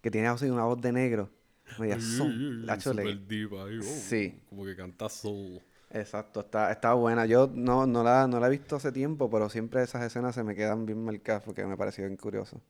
que 0.00 0.10
tiene 0.10 0.28
así 0.28 0.46
una 0.46 0.64
voz 0.64 0.80
de 0.80 0.92
negro, 0.92 1.30
media 1.78 2.00
son, 2.00 2.66
la 2.66 2.76
deep 2.76 3.54
ahí, 3.54 3.78
oh, 3.78 3.82
Sí. 3.82 4.40
Como 4.48 4.64
que 4.64 4.76
canta 4.76 5.08
soul. 5.08 5.60
Exacto, 5.90 6.40
está, 6.40 6.70
está 6.70 6.94
buena. 6.94 7.26
Yo 7.26 7.50
no, 7.52 7.86
no, 7.86 8.04
la, 8.04 8.28
no 8.28 8.38
la 8.38 8.46
he 8.46 8.50
visto 8.50 8.76
hace 8.76 8.92
tiempo, 8.92 9.28
pero 9.28 9.48
siempre 9.48 9.82
esas 9.82 10.04
escenas 10.04 10.34
se 10.34 10.44
me 10.44 10.54
quedan 10.54 10.86
bien 10.86 11.02
marcadas 11.02 11.42
porque 11.42 11.64
me 11.64 11.76
pareció 11.76 12.04
bien 12.04 12.16
curioso. 12.16 12.60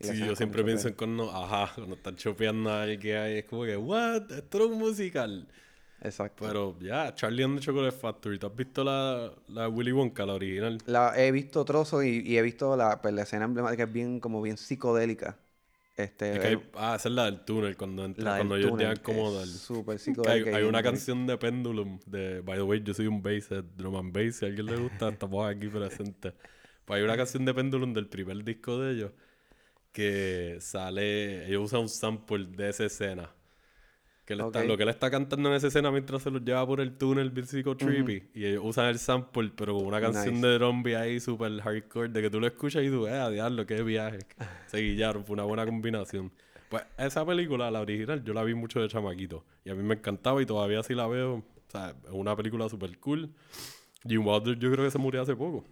Y 0.00 0.06
Sí, 0.06 0.18
yo 0.18 0.34
siempre 0.34 0.64
pienso 0.64 0.88
en 0.88 0.94
cuando, 0.94 1.30
ajá, 1.30 1.72
cuando 1.76 1.94
están 1.94 2.16
chopeando 2.16 2.70
a 2.70 2.82
alguien 2.82 3.00
que 3.00 3.16
hay, 3.16 3.38
es 3.38 3.44
como 3.44 3.64
que, 3.64 3.76
what, 3.76 4.32
esto 4.32 4.58
era 4.58 4.66
un 4.66 4.78
musical. 4.78 5.46
Exacto. 6.04 6.44
Pero 6.46 6.78
ya, 6.80 7.14
Charlie 7.14 7.42
and 7.44 7.58
the 7.58 7.64
Chocolate 7.64 7.96
Factory, 7.96 8.38
¿tú 8.38 8.46
has 8.46 8.56
visto 8.56 8.84
la, 8.84 9.32
la 9.48 9.68
Willy 9.68 9.92
Wonka, 9.92 10.26
la 10.26 10.34
original? 10.34 10.78
La, 10.86 11.12
he 11.16 11.30
visto 11.32 11.64
trozos 11.64 12.04
y, 12.04 12.20
y 12.24 12.36
he 12.36 12.42
visto 12.42 12.76
la, 12.76 13.00
pues, 13.00 13.14
la 13.14 13.22
escena 13.22 13.44
emblemática, 13.46 13.84
es 13.84 13.92
bien, 13.92 14.20
como 14.20 14.42
bien 14.42 14.56
psicodélica. 14.56 15.38
Este, 15.96 16.34
Es 16.34 16.40
que 16.40 16.46
hay- 16.48 16.62
ah, 16.74 16.96
esa 16.96 17.08
es 17.08 17.14
la 17.14 17.24
del 17.26 17.44
túnel, 17.44 17.76
cuando, 17.76 18.04
entra, 18.04 18.36
cuando 18.36 18.56
ellos 18.56 18.72
llegan 18.78 18.96
como 18.96 19.32
del... 19.38 19.48
Súper 19.48 19.94
hay, 19.94 19.98
psicodélica. 19.98 20.50
y 20.50 20.54
hay 20.54 20.62
una 20.64 20.82
canción 20.82 21.26
de 21.26 21.38
Pendulum 21.38 22.00
de 22.06 22.40
By 22.40 22.56
the 22.58 22.62
way, 22.62 22.82
yo 22.82 22.92
soy 22.94 23.06
un 23.06 23.22
basshead, 23.22 23.64
drum 23.76 23.96
and 23.96 24.12
bass, 24.12 24.36
si 24.36 24.44
a 24.44 24.48
alguien 24.48 24.66
le 24.66 24.76
gusta, 24.76 25.08
estamos 25.10 25.48
aquí 25.48 25.68
presentes. 25.68 26.34
Pues 26.84 26.98
hay 26.98 27.04
una 27.04 27.16
canción 27.16 27.44
de 27.44 27.54
Pendulum 27.54 27.92
del 27.94 28.08
primer 28.08 28.42
disco 28.44 28.78
de 28.80 28.92
ellos 28.92 29.12
que 29.92 30.58
sale, 30.60 31.46
ellos 31.48 31.64
usan 31.66 31.80
un 31.82 31.88
sample 31.88 32.46
de 32.46 32.70
esa 32.70 32.84
escena. 32.86 33.30
Que 34.24 34.32
él 34.32 34.40
está- 34.40 34.64
lo 34.64 34.76
que 34.76 34.84
él 34.84 34.88
está 34.88 35.10
cantando 35.10 35.50
en 35.50 35.54
esa 35.56 35.66
escena 35.66 35.90
mientras 35.90 36.22
se 36.22 36.30
los 36.30 36.42
lleva 36.42 36.66
por 36.66 36.80
el 36.80 36.96
túnel 36.96 37.30
bien 37.30 37.46
trippy 37.46 38.30
y 38.34 38.46
ellos 38.46 38.62
usan 38.64 38.86
el 38.86 38.98
sample 38.98 39.52
pero 39.54 39.74
con 39.76 39.84
una 39.86 40.00
canción 40.00 40.36
Nice. 40.36 40.46
de 40.46 40.58
zombie 40.58 40.96
ahí 40.96 41.20
super 41.20 41.60
hardcore 41.60 42.08
de 42.08 42.22
que 42.22 42.30
tú 42.30 42.40
lo 42.40 42.46
escuchas 42.46 42.82
y 42.84 42.88
tú, 42.88 43.06
eh, 43.06 43.30
diablo, 43.32 43.66
qué 43.66 43.82
viaje. 43.82 44.20
Se 44.68 44.78
guillaron, 44.78 45.24
fue 45.26 45.34
una 45.34 45.42
buena 45.44 45.66
combinación. 45.66 46.32
Pues 46.70 46.82
esa 46.96 47.24
película, 47.26 47.70
la 47.70 47.80
original, 47.82 48.24
yo 48.24 48.32
la 48.32 48.42
vi 48.44 48.54
mucho 48.54 48.80
de 48.80 48.88
chamaquito. 48.88 49.44
Y 49.64 49.70
a 49.70 49.74
mí 49.74 49.82
me 49.82 49.94
encantaba 49.94 50.40
y 50.42 50.46
todavía 50.46 50.82
sí 50.82 50.94
la 50.94 51.06
veo. 51.06 51.34
O 51.36 51.70
sea, 51.70 51.90
es 52.04 52.10
una 52.10 52.34
película 52.34 52.68
super 52.70 52.96
cool. 53.00 53.30
Jim 54.08 54.26
Wilder 54.26 54.58
yo 54.58 54.72
creo 54.72 54.84
que 54.86 54.90
se 54.90 54.98
murió 54.98 55.20
hace 55.22 55.36
poco. 55.36 55.64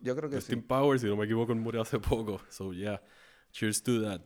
Yo 0.00 0.14
creo 0.14 0.28
que 0.28 0.36
Austin 0.36 0.58
sí. 0.60 0.64
Powers, 0.66 1.00
si 1.00 1.08
no 1.08 1.16
me 1.16 1.24
equivoco, 1.24 1.52
él 1.52 1.58
murió 1.58 1.80
hace 1.80 1.98
poco. 1.98 2.40
So, 2.50 2.72
yeah. 2.74 3.00
Cheers 3.50 3.82
to 3.82 4.02
that. 4.02 4.20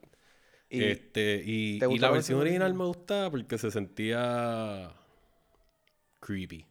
Y 0.71 0.85
este, 0.85 1.43
y, 1.45 1.79
¿te 1.81 1.93
y 1.93 1.99
la 1.99 2.11
versión 2.11 2.39
original 2.41 2.73
me 2.75 2.85
gustaba 2.85 3.31
porque 3.31 3.59
se 3.59 3.71
sentía 3.73 4.93
creepy. 6.21 6.65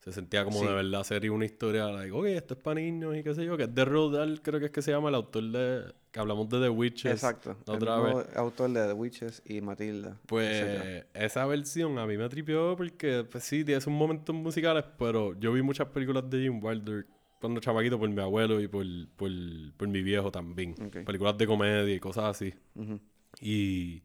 Se 0.00 0.12
sentía 0.12 0.44
como 0.44 0.60
Sí. 0.60 0.66
de 0.66 0.72
verdad 0.74 1.02
sería 1.02 1.32
una 1.32 1.46
historia, 1.46 1.86
like, 1.90 2.12
ok, 2.12 2.26
esto 2.26 2.54
es 2.54 2.60
para 2.60 2.74
niños 2.78 3.16
y 3.16 3.22
qué 3.22 3.34
sé 3.34 3.44
yo, 3.46 3.56
que 3.56 3.62
es 3.64 3.74
de 3.74 3.84
Roald 3.86 4.14
Dahl, 4.14 4.42
creo 4.42 4.60
que 4.60 4.66
es 4.66 4.70
que 4.70 4.82
se 4.82 4.90
llama 4.90 5.08
el 5.08 5.14
autor 5.14 5.44
de, 5.44 5.94
que 6.12 6.20
hablamos 6.20 6.46
de 6.50 6.60
The 6.60 6.68
Witches. 6.68 7.10
Exacto. 7.12 7.56
la 7.66 7.72
el 7.74 7.82
otra 7.82 7.96
mismo 8.02 8.18
vez. 8.18 8.36
autor 8.36 8.70
de 8.70 8.86
The 8.86 8.92
Witches 8.92 9.42
y 9.46 9.60
Matilda. 9.62 10.10
etcétera. 10.10 10.26
Pues 10.26 11.04
esa 11.14 11.46
versión 11.46 11.98
a 11.98 12.06
mí 12.06 12.18
me 12.18 12.28
tripió 12.28 12.76
porque, 12.76 13.24
pues 13.28 13.44
sí, 13.44 13.64
tiene 13.64 13.80
sus 13.80 13.92
momentos 13.94 14.34
musicales, 14.36 14.84
pero 14.98 15.32
yo 15.40 15.52
vi 15.54 15.62
muchas 15.62 15.88
películas 15.88 16.28
de 16.28 16.38
Jim 16.42 16.62
Wilder 16.62 17.06
cuando 17.40 17.60
chamaquito 17.60 17.98
por 17.98 18.08
mi 18.10 18.20
abuelo 18.20 18.60
y 18.60 18.68
por, 18.68 18.84
por, 19.16 19.30
por 19.78 19.88
mi 19.88 20.02
viejo 20.02 20.30
también. 20.30 20.74
Ok. 20.84 20.98
Películas 21.06 21.36
de 21.38 21.46
comedia 21.46 21.94
y 21.94 21.98
cosas 21.98 22.24
así. 22.26 22.52
Ujú. 22.74 23.00
Y 23.46 24.02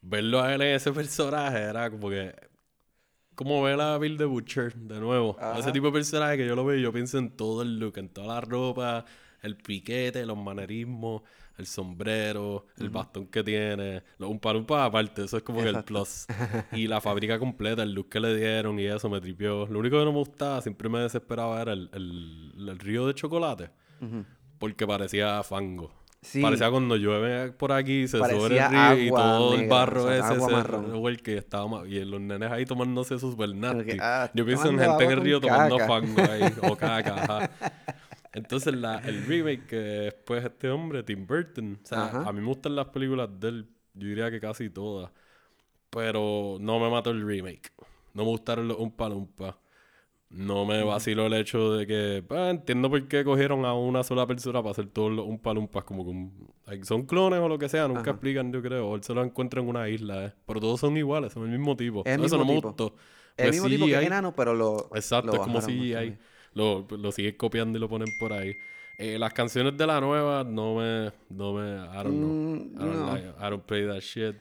verlo 0.00 0.40
a 0.40 0.52
él 0.54 0.62
en 0.62 0.74
ese 0.74 0.90
personaje 0.92 1.58
era 1.58 1.88
como 1.90 2.10
que. 2.10 2.34
Como 3.34 3.62
ver 3.62 3.80
a 3.80 3.96
Bill 3.98 4.18
the 4.18 4.24
Butcher 4.24 4.74
de 4.74 5.00
nuevo. 5.00 5.36
Ajá. 5.40 5.58
Ese 5.58 5.72
tipo 5.72 5.86
de 5.86 5.92
personaje 5.92 6.36
que 6.36 6.46
yo 6.46 6.54
lo 6.54 6.64
veo 6.64 6.76
y 6.78 6.82
yo 6.82 6.92
pienso 6.92 7.16
en 7.18 7.30
todo 7.30 7.62
el 7.62 7.78
look, 7.78 7.96
en 7.98 8.08
toda 8.10 8.34
la 8.34 8.40
ropa, 8.42 9.04
el 9.40 9.56
piquete, 9.56 10.26
los 10.26 10.36
manerismos, 10.36 11.22
el 11.56 11.66
sombrero, 11.66 12.66
el 12.78 12.90
bastón 12.90 13.26
que 13.28 13.42
tiene, 13.42 14.02
los 14.18 14.28
un 14.30 14.38
palumpa 14.38 14.84
aparte, 14.84 15.24
eso 15.24 15.36
es 15.38 15.42
como 15.42 15.62
que 15.62 15.68
el 15.70 15.82
plus. 15.84 16.26
Y 16.72 16.88
la 16.88 17.00
fábrica 17.00 17.38
completa, 17.38 17.82
el 17.82 17.92
look 17.94 18.10
que 18.10 18.20
le 18.20 18.36
dieron 18.36 18.78
y 18.78 18.84
eso 18.84 19.08
me 19.08 19.20
tripió. 19.20 19.66
Lo 19.66 19.78
único 19.78 19.98
que 19.98 20.04
no 20.04 20.12
me 20.12 20.18
gustaba, 20.18 20.60
siempre 20.60 20.88
me 20.90 20.98
desesperaba 21.00 21.62
era 21.62 21.72
el, 21.72 21.88
el- 21.94 22.68
el 22.68 22.78
río 22.78 23.06
de 23.06 23.14
chocolate. 23.14 23.70
Porque 24.58 24.86
parecía 24.86 25.42
fango. 25.42 25.92
Sí. 26.22 26.40
Parecía 26.40 26.70
cuando 26.70 26.96
llueve 26.96 27.50
por 27.52 27.72
aquí, 27.72 28.06
se 28.06 28.18
Parecía 28.18 28.40
sube 28.40 28.58
el 28.58 28.70
río 28.70 29.06
y 29.06 29.10
todo 29.10 29.54
el 29.54 29.68
barro 29.68 30.04
o 30.04 30.06
sea, 30.06 30.18
ese 30.18 30.34
agua 30.34 30.48
se 30.48 30.54
marrón. 30.54 30.86
revuelca 30.92 31.32
y 31.32 31.34
estaba 31.34 31.86
y 31.86 32.04
los 32.04 32.20
nenes 32.20 32.50
ahí 32.52 32.64
tomándose 32.64 33.18
sus 33.18 33.34
que, 33.36 33.98
ah, 34.00 34.30
Yo 34.32 34.46
pienso 34.46 34.68
en 34.68 34.78
gente 34.78 35.04
en 35.04 35.10
el 35.10 35.20
río 35.20 35.40
tomando 35.40 35.78
fango 35.80 36.22
ahí, 36.22 36.42
o 36.62 36.76
caca, 36.76 37.24
ajá. 37.24 37.50
Entonces 38.32 38.74
la, 38.74 38.98
el 39.00 39.26
remake 39.26 39.66
que 39.66 39.76
después 39.76 40.44
este 40.44 40.70
hombre, 40.70 41.02
Tim 41.02 41.26
Burton, 41.26 41.80
o 41.82 41.86
sea, 41.86 42.04
Ajá. 42.04 42.28
a 42.28 42.32
mí 42.32 42.40
me 42.40 42.46
gustan 42.46 42.76
las 42.76 42.86
películas 42.86 43.28
de 43.40 43.48
él, 43.48 43.68
yo 43.94 44.08
diría 44.08 44.30
que 44.30 44.40
casi 44.40 44.70
todas, 44.70 45.10
pero 45.90 46.56
no 46.60 46.78
me 46.78 46.88
mató 46.88 47.10
el 47.10 47.26
remake. 47.26 47.72
No 48.14 48.22
me 48.24 48.30
gustaron 48.30 48.68
los 48.68 48.78
Umpa 48.78 49.08
Lumpa. 49.08 49.58
No 50.32 50.64
me 50.64 50.82
vaciló 50.82 51.26
el 51.26 51.34
hecho 51.34 51.74
de 51.74 51.86
que, 51.86 52.24
pues, 52.26 52.40
entiendo 52.50 52.88
por 52.88 53.06
qué 53.06 53.22
cogieron 53.22 53.64
a 53.66 53.74
una 53.74 54.02
sola 54.02 54.26
persona 54.26 54.60
para 54.62 54.70
hacer 54.72 54.86
todos 54.86 55.12
los 55.12 55.26
Umpa 55.26 55.52
Lumpas, 55.52 55.84
como 55.84 56.04
que 56.04 56.10
un- 56.10 56.52
son 56.84 57.04
clones 57.04 57.38
o 57.40 57.48
lo 57.48 57.58
que 57.58 57.68
sea, 57.68 57.86
nunca 57.86 58.00
Ajá. 58.00 58.10
explican, 58.12 58.50
yo 58.50 58.62
creo, 58.62 58.88
o 58.88 58.96
él 58.96 59.02
se 59.02 59.12
lo 59.12 59.22
encuentra 59.22 59.60
en 59.60 59.68
una 59.68 59.88
isla, 59.90 60.24
eh. 60.26 60.32
pero 60.46 60.58
todos 60.60 60.80
son 60.80 60.96
iguales, 60.96 61.32
son 61.34 61.42
el 61.44 61.50
mismo 61.58 61.76
tipo. 61.76 62.02
El 62.06 62.12
Eso 62.14 62.22
mismo 62.22 62.38
no 62.38 62.44
me 62.46 62.54
tipo. 62.54 62.68
gustó. 62.68 62.94
El 63.36 63.44
Pues 63.48 63.50
mismo 63.52 63.68
tipo 63.68 63.86
que 63.86 63.92
CGI 63.96 64.06
enano, 64.06 64.32
pero 64.34 64.54
lo. 64.54 64.88
Exacto, 64.94 65.28
lo 65.28 65.34
es 65.34 65.40
como 65.40 65.60
si 65.60 65.94
ahí. 65.94 66.16
Lo, 66.54 66.86
lo 66.90 67.12
siguen 67.12 67.34
copiando 67.36 67.76
y 67.78 67.80
lo 67.80 67.88
ponen 67.88 68.08
por 68.18 68.32
ahí. 68.32 68.54
Eh, 68.98 69.18
las 69.18 69.32
canciones 69.32 69.76
de 69.76 69.86
la 69.86 70.00
nueva 70.00 70.44
no 70.44 70.76
me. 70.76 71.12
No 71.30 71.54
me. 71.54 71.76
I 71.76 72.02
don't 72.04 72.08
know. 72.16 72.28
Mm, 72.28 72.56
I 72.74 72.78
don't, 72.78 72.94
no. 72.94 73.06
like- 73.12 73.28
I 73.38 73.50
don't 73.50 73.64
play 73.64 73.86
that 73.86 74.00
shit. 74.00 74.36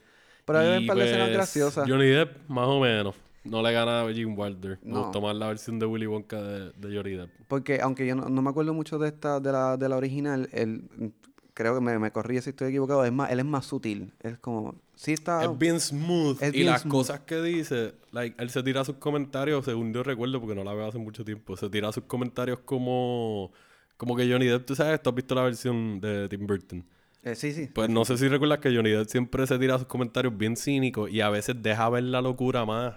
Pero 0.45 0.59
hay 0.59 0.77
un 0.79 0.87
par 0.87 0.97
de 0.97 1.05
escenas 1.05 1.27
pues, 1.27 1.33
graciosas. 1.37 1.89
Johnny 1.89 2.07
Depp, 2.07 2.49
más 2.49 2.67
o 2.67 2.79
menos. 2.81 3.15
No 3.43 3.61
le 3.63 3.71
gana 3.73 4.01
a 4.01 4.13
Jim 4.13 4.37
Wilder. 4.37 4.79
Me 4.83 4.93
No. 4.93 4.99
gustó 4.99 5.21
más 5.21 5.35
la 5.35 5.47
versión 5.47 5.79
de 5.79 5.85
Willy 5.85 6.05
Wonka 6.07 6.41
de, 6.41 6.71
de 6.73 6.95
Johnny 6.95 7.11
Depp. 7.15 7.31
Porque 7.47 7.81
aunque 7.81 8.05
yo 8.05 8.15
no, 8.15 8.29
no 8.29 8.41
me 8.41 8.49
acuerdo 8.49 8.73
mucho 8.73 8.99
de 8.99 9.07
esta, 9.09 9.39
de 9.39 9.51
la, 9.51 9.77
de 9.77 9.89
la 9.89 9.97
original, 9.97 10.47
él, 10.53 10.83
mm, 10.97 11.07
creo 11.53 11.75
que 11.75 11.81
me, 11.81 11.97
me 11.99 12.11
corrí 12.11 12.39
si 12.41 12.51
estoy 12.51 12.69
equivocado, 12.69 13.03
es 13.03 13.11
más, 13.11 13.31
él 13.31 13.39
es 13.39 13.45
más 13.45 13.65
sutil. 13.65 14.13
Es 14.21 14.37
como, 14.37 14.75
sí 14.95 15.13
está... 15.13 15.43
Es 15.43 15.57
bien 15.57 15.79
smooth. 15.79 16.41
Es 16.41 16.53
y 16.53 16.63
bien 16.63 16.67
las 16.67 16.81
smooth. 16.83 16.91
cosas 16.91 17.19
que 17.21 17.41
dice, 17.41 17.95
like, 18.11 18.41
él 18.41 18.49
se 18.51 18.61
tira 18.63 18.85
sus 18.85 18.97
comentarios, 18.97 19.65
según 19.65 19.91
yo 19.93 20.03
recuerdo, 20.03 20.39
porque 20.39 20.55
no 20.55 20.63
la 20.63 20.73
veo 20.73 20.87
hace 20.87 20.99
mucho 20.99 21.25
tiempo, 21.25 21.57
se 21.57 21.69
tira 21.69 21.91
sus 21.91 22.03
comentarios 22.05 22.59
como, 22.59 23.51
como 23.97 24.15
que 24.15 24.31
Johnny 24.31 24.45
Depp, 24.45 24.65
tú 24.65 24.75
sabes, 24.75 25.01
tú 25.01 25.09
has 25.09 25.15
visto 25.15 25.33
la 25.35 25.43
versión 25.43 25.99
de 25.99 26.29
Tim 26.29 26.45
Burton. 26.45 26.85
Eh, 27.23 27.35
sí, 27.35 27.51
sí. 27.53 27.67
Pues 27.73 27.89
no 27.89 28.03
sé 28.05 28.17
si 28.17 28.27
recuerdas 28.27 28.59
que 28.59 28.75
Johnny 28.75 28.89
Depp 28.89 29.07
siempre 29.07 29.45
se 29.47 29.59
tira 29.59 29.77
sus 29.77 29.87
comentarios 29.87 30.35
bien 30.37 30.55
cínicos 30.57 31.09
y 31.11 31.21
a 31.21 31.29
veces 31.29 31.55
deja 31.61 31.87
ver 31.89 32.03
la 32.03 32.21
locura 32.21 32.65
más. 32.65 32.95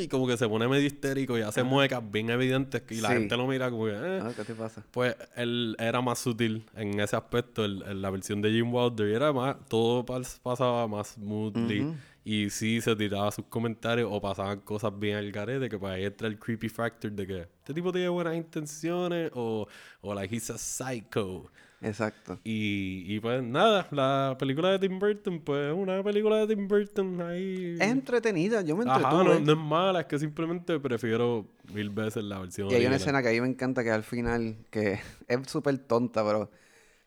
Y 0.00 0.08
como 0.08 0.26
que 0.26 0.36
se 0.36 0.48
pone 0.48 0.68
medio 0.68 0.86
histérico 0.86 1.38
y 1.38 1.42
hace 1.42 1.62
muecas 1.62 2.02
bien 2.10 2.28
evidentes 2.30 2.82
y 2.90 3.00
la 3.00 3.08
Sí. 3.08 3.14
gente 3.14 3.36
lo 3.36 3.46
mira 3.46 3.70
como 3.70 3.84
que... 3.86 3.92
eh. 3.92 4.20
Ah, 4.22 4.30
¿Qué 4.36 4.44
te 4.44 4.54
pasa? 4.54 4.84
Pues 4.90 5.16
él 5.36 5.74
era 5.78 6.00
más 6.00 6.18
sutil 6.18 6.64
en 6.74 6.98
ese 7.00 7.16
aspecto, 7.16 7.64
el- 7.64 8.02
la 8.02 8.10
versión 8.10 8.42
de 8.42 8.50
Jim 8.50 8.72
Wilder, 8.74 9.08
y 9.08 9.14
era 9.14 9.32
más, 9.32 9.56
todo 9.68 10.04
pas- 10.04 10.38
pasaba 10.42 10.86
más 10.88 11.08
smoothly. 11.14 11.94
Y 12.24 12.50
sí 12.50 12.80
se 12.80 12.94
tiraba 12.94 13.32
sus 13.32 13.46
comentarios 13.46 14.08
o 14.12 14.20
pasaban 14.20 14.60
cosas 14.60 14.92
bien 14.96 15.16
al 15.16 15.32
garete, 15.32 15.68
que 15.68 15.76
pues 15.78 15.92
ahí 15.92 16.04
entra 16.04 16.28
el 16.28 16.38
creepy 16.38 16.68
factor 16.68 17.10
de 17.10 17.26
que 17.26 17.40
este 17.40 17.74
tipo 17.74 17.90
tiene 17.90 18.08
buenas 18.10 18.36
intenciones 18.36 19.30
o, 19.34 19.66
o 20.02 20.14
like 20.14 20.32
he's 20.34 20.48
a 20.50 20.56
psycho. 20.58 21.50
Exacto. 21.82 22.38
Y, 22.44 23.04
y 23.12 23.18
pues 23.18 23.42
nada, 23.42 23.88
la 23.90 24.36
película 24.38 24.70
de 24.70 24.78
Tim 24.78 25.00
Burton, 25.00 25.40
pues 25.40 25.74
una 25.74 26.02
película 26.02 26.36
de 26.46 26.54
Tim 26.54 26.68
Burton 26.68 27.20
ahí. 27.22 27.76
Es 27.78 27.88
entretenida, 27.88 28.62
yo 28.62 28.76
me 28.76 28.84
Ajá, 28.84 28.94
entretuve. 28.94 29.24
no, 29.24 29.40
no 29.40 29.52
es 29.52 29.58
mala, 29.58 30.00
es 30.00 30.06
que 30.06 30.18
simplemente 30.18 30.78
prefiero 30.78 31.48
mil 31.72 31.90
veces 31.90 32.22
la 32.22 32.38
versión 32.38 32.70
Y 32.70 32.74
hay 32.74 32.86
una 32.86 32.96
escena 32.96 33.20
que 33.20 33.28
a 33.28 33.32
mí 33.32 33.40
me 33.40 33.48
encanta 33.48 33.82
que 33.82 33.90
al 33.90 34.04
final, 34.04 34.56
que 34.70 35.00
es 35.28 35.50
súper 35.50 35.76
tonta, 35.78 36.24
pero 36.24 36.50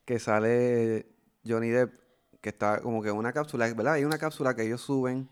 que 0.03 0.19
sale 0.19 1.07
Johnny 1.47 1.69
Depp, 1.69 1.93
que 2.41 2.49
está 2.49 2.81
como 2.81 3.01
que 3.01 3.09
en 3.09 3.15
una 3.15 3.31
cápsula, 3.31 3.73
¿verdad? 3.73 3.93
Hay 3.93 4.03
una 4.03 4.17
cápsula 4.17 4.55
que 4.55 4.63
ellos 4.63 4.81
suben. 4.81 5.29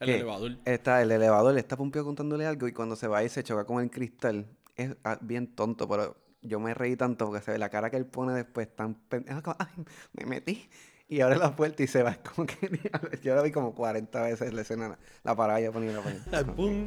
El 0.00 0.10
elevador. 0.10 0.58
Está 0.64 1.00
el 1.00 1.12
elevador, 1.12 1.56
está 1.56 1.76
Pompeo 1.76 2.04
contándole 2.04 2.44
algo 2.44 2.66
y 2.66 2.72
cuando 2.72 2.96
se 2.96 3.06
va 3.06 3.22
y 3.22 3.28
se 3.28 3.44
choca 3.44 3.64
con 3.64 3.80
el 3.82 3.88
cristal. 3.90 4.46
Es 4.74 4.96
ah, 5.04 5.18
bien 5.20 5.54
tonto, 5.54 5.88
pero 5.88 6.16
yo 6.42 6.60
me 6.60 6.74
reí 6.74 6.96
tanto 6.96 7.26
porque 7.26 7.42
se 7.44 7.52
ve 7.52 7.58
la 7.58 7.68
cara 7.70 7.88
que 7.90 7.96
él 7.96 8.06
pone 8.06 8.32
después 8.34 8.68
tan 8.74 8.94
pendeja, 8.94 9.42
como, 9.42 9.56
ay, 9.58 9.84
me 10.12 10.26
metí. 10.26 10.68
Y 11.08 11.20
abre 11.20 11.36
la 11.36 11.54
puerta 11.54 11.82
y 11.82 11.86
se 11.86 12.02
va. 12.02 12.12
Es 12.12 12.18
como 12.34 12.46
que 12.46 12.56
yo 13.22 13.34
la 13.34 13.42
vi 13.42 13.50
como 13.50 13.74
40 13.74 14.22
veces 14.22 14.52
la 14.54 14.62
escena, 14.62 14.98
la 15.24 15.36
paraba 15.36 15.60
y 15.60 15.64
yo 15.64 15.72
ponía 15.72 15.92
la 15.92 16.00
ponía. 16.00 16.54
Pum. 16.54 16.86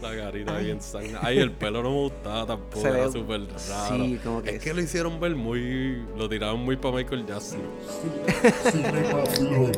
La 0.00 0.16
carita 0.16 0.58
bien 0.58 0.80
sangre. 0.80 1.16
Ay, 1.20 1.38
el 1.38 1.50
pelo 1.52 1.82
no 1.82 1.90
me 1.90 1.96
gustaba 2.02 2.46
tampoco. 2.46 2.80
Se 2.80 2.88
era 2.88 3.06
ve- 3.06 3.12
súper 3.12 3.40
raro. 3.68 3.96
Sí, 4.04 4.20
como 4.22 4.42
que 4.42 4.50
Es 4.56 4.62
que 4.62 4.72
lo 4.72 4.80
hicieron 4.80 5.18
ver 5.20 5.34
muy. 5.34 6.04
Lo 6.16 6.28
tiraron 6.28 6.60
muy 6.60 6.76
para 6.76 6.96
Michael 6.96 7.26
Jackson. 7.26 7.60
Cinema 8.70 9.26
Flow. 9.34 9.72